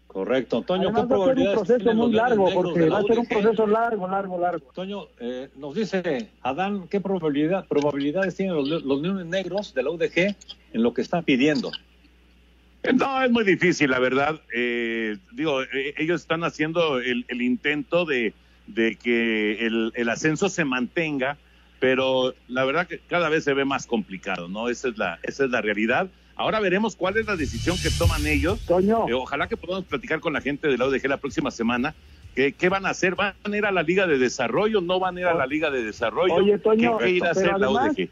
Correcto, 0.07 0.61
Toño. 0.61 0.93
¿qué 0.93 1.01
va 1.01 1.01
a 1.01 1.35
ser 1.35 1.37
un 1.37 1.53
proceso 1.53 1.93
muy 1.93 2.11
largo, 2.13 2.49
porque 2.53 2.89
va 2.89 2.99
a 2.99 3.03
ser 3.03 3.19
un 3.19 3.25
proceso 3.25 3.67
largo, 3.67 4.07
largo, 4.07 4.39
largo. 4.39 4.71
Toño, 4.73 5.07
eh, 5.19 5.49
nos 5.57 5.75
dice 5.75 6.29
Adán, 6.41 6.87
¿qué 6.89 7.01
probabilidad, 7.01 7.67
probabilidades 7.67 8.35
tienen 8.35 8.55
los, 8.55 8.83
los 8.83 9.01
leones 9.01 9.25
negros 9.25 9.73
de 9.73 9.83
la 9.83 9.89
UDG 9.89 10.35
en 10.73 10.83
lo 10.83 10.93
que 10.93 11.01
están 11.01 11.25
pidiendo? 11.25 11.71
No, 12.93 13.23
es 13.23 13.31
muy 13.31 13.43
difícil, 13.43 13.91
la 13.91 13.99
verdad. 13.99 14.41
Eh, 14.53 15.17
digo, 15.31 15.61
eh, 15.63 15.93
ellos 15.97 16.21
están 16.21 16.43
haciendo 16.43 16.99
el, 16.99 17.25
intento 17.41 18.05
de, 18.05 18.33
que 19.01 19.65
el, 19.65 20.09
ascenso 20.09 20.49
se 20.49 20.65
mantenga, 20.65 21.37
pero 21.79 22.33
la 22.47 22.65
verdad 22.65 22.87
que 22.87 22.99
cada 22.99 23.29
vez 23.29 23.43
se 23.43 23.53
ve 23.53 23.65
más 23.65 23.87
complicado, 23.87 24.47
¿no? 24.47 24.69
Esa 24.69 24.89
es 24.89 24.97
la, 24.97 25.19
esa 25.23 25.45
es 25.45 25.51
la 25.51 25.61
realidad. 25.61 26.07
Ahora 26.35 26.59
veremos 26.59 26.95
cuál 26.95 27.17
es 27.17 27.25
la 27.25 27.35
decisión 27.35 27.77
que 27.81 27.89
toman 27.97 28.25
ellos. 28.27 28.59
Toño. 28.65 29.07
Eh, 29.07 29.13
ojalá 29.13 29.47
que 29.47 29.55
podamos 29.55 29.85
platicar 29.85 30.19
con 30.19 30.33
la 30.33 30.41
gente 30.41 30.67
de 30.67 30.77
la 30.77 30.85
ODG 30.85 31.07
la 31.07 31.17
próxima 31.17 31.49
semana. 31.49 31.95
¿Qué, 32.35 32.51
¿Qué, 32.51 32.67
van 32.67 32.85
a 32.85 32.89
hacer? 32.89 33.15
¿Van 33.15 33.33
a 33.45 33.57
ir 33.57 33.65
a 33.65 33.71
la 33.71 33.83
Liga 33.83 34.05
de 34.07 34.17
Desarrollo? 34.17 34.81
¿No 34.81 34.99
van 34.99 35.15
a 35.15 35.21
ir 35.21 35.25
a 35.27 35.33
la 35.33 35.47
Liga 35.47 35.71
de 35.71 35.83
Desarrollo? 35.83 36.33
Oye, 36.33 36.57
Toño, 36.57 36.97
¿Qué, 36.97 37.19
a 37.23 37.31
hacer 37.31 37.57
la 37.57 37.69
ODG? 37.69 38.09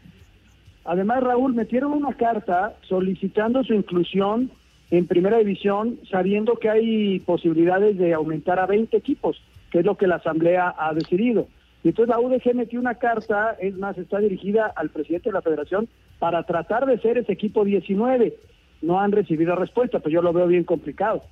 Además, 0.86 1.22
Raúl, 1.22 1.54
metieron 1.54 1.92
una 1.92 2.14
carta 2.14 2.74
solicitando 2.88 3.62
su 3.64 3.74
inclusión 3.74 4.50
en 4.98 5.08
primera 5.08 5.38
división, 5.38 5.98
sabiendo 6.08 6.56
que 6.56 6.70
hay 6.70 7.18
posibilidades 7.20 7.98
de 7.98 8.14
aumentar 8.14 8.60
a 8.60 8.66
20 8.66 8.96
equipos, 8.96 9.42
que 9.72 9.80
es 9.80 9.84
lo 9.84 9.96
que 9.96 10.06
la 10.06 10.16
Asamblea 10.16 10.72
ha 10.78 10.94
decidido. 10.94 11.48
Y 11.82 11.88
entonces 11.88 12.14
la 12.14 12.20
UDG 12.20 12.54
metió 12.54 12.78
una 12.78 12.94
carta, 12.94 13.56
es 13.60 13.76
más, 13.76 13.98
está 13.98 14.18
dirigida 14.18 14.72
al 14.76 14.90
presidente 14.90 15.30
de 15.30 15.32
la 15.32 15.42
federación 15.42 15.88
para 16.20 16.44
tratar 16.44 16.86
de 16.86 17.00
ser 17.00 17.18
ese 17.18 17.32
equipo 17.32 17.64
19. 17.64 18.36
No 18.82 19.00
han 19.00 19.10
recibido 19.10 19.56
respuesta, 19.56 19.98
pues 19.98 20.12
yo 20.12 20.22
lo 20.22 20.32
veo 20.32 20.46
bien 20.46 20.62
complicado. 20.62 21.24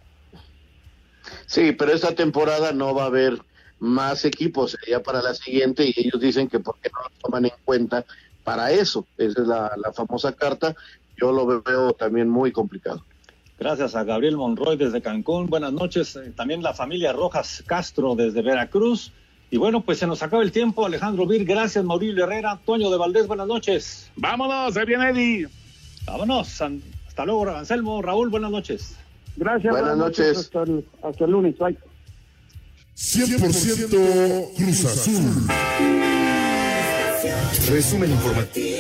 Sí, 1.47 1.71
pero 1.71 1.93
esta 1.93 2.17
temporada 2.17 2.73
no 2.73 2.93
va 2.95 3.05
a 3.05 3.07
haber 3.07 3.39
más 3.79 4.25
equipos, 4.25 4.73
sería 4.73 5.05
para 5.05 5.23
la 5.23 5.35
siguiente 5.35 5.85
y 5.87 5.95
ellos 5.97 6.21
dicen 6.21 6.49
que 6.49 6.59
porque 6.59 6.91
no 6.93 7.03
lo 7.03 7.11
toman 7.23 7.45
en 7.45 7.53
cuenta 7.65 8.05
para 8.43 8.73
eso. 8.73 9.07
Esa 9.19 9.41
es 9.41 9.47
la 9.47 9.93
famosa 9.95 10.33
carta. 10.33 10.75
Yo 11.17 11.31
lo 11.31 11.63
veo 11.63 11.93
también 11.93 12.29
muy 12.29 12.51
complicado. 12.51 13.05
Gracias 13.63 13.95
a 13.95 14.03
Gabriel 14.03 14.37
Monroy 14.37 14.77
desde 14.77 15.01
Cancún. 15.01 15.47
Buenas 15.47 15.73
noches. 15.73 16.17
Eh, 16.17 16.33
también 16.35 16.65
la 16.65 16.75
familia 16.75 17.13
Rojas 17.13 17.63
Castro 17.65 18.17
desde 18.17 18.43
Veracruz. 18.43 19.13
Y 19.53 19.57
bueno, 19.57 19.83
pues 19.83 19.99
se 19.99 20.07
nos 20.09 20.21
acaba 20.21 20.43
el 20.43 20.51
tiempo. 20.51 20.85
Alejandro 20.85 21.29
Vir, 21.29 21.45
gracias. 21.45 21.85
Mauricio 21.85 22.25
Herrera, 22.25 22.59
Toño 22.67 22.91
de 22.91 22.99
Valdés, 22.99 23.29
buenas 23.29 23.47
noches. 23.47 24.11
Vámonos, 24.17 24.77
ahí 24.77 24.85
viene 24.85 25.11
Eddie. 25.11 25.49
Vámonos. 26.05 26.61
Hasta 27.07 27.25
luego, 27.25 27.49
Anselmo. 27.51 28.03
Raúl, 28.03 28.31
buenas 28.31 28.51
noches. 28.51 28.97
Gracias. 29.37 29.73
Buenas 29.73 29.97
noches. 29.97 30.39
Hasta 30.39 30.63
el, 30.65 30.85
hasta 31.01 31.25
el 31.25 31.31
lunes. 31.31 31.57
Bye. 31.57 31.79
100% 32.97 34.55
Cruz 34.57 34.85
Azul. 34.87 35.23
Resumen 37.71 38.11
informativo 38.11 38.72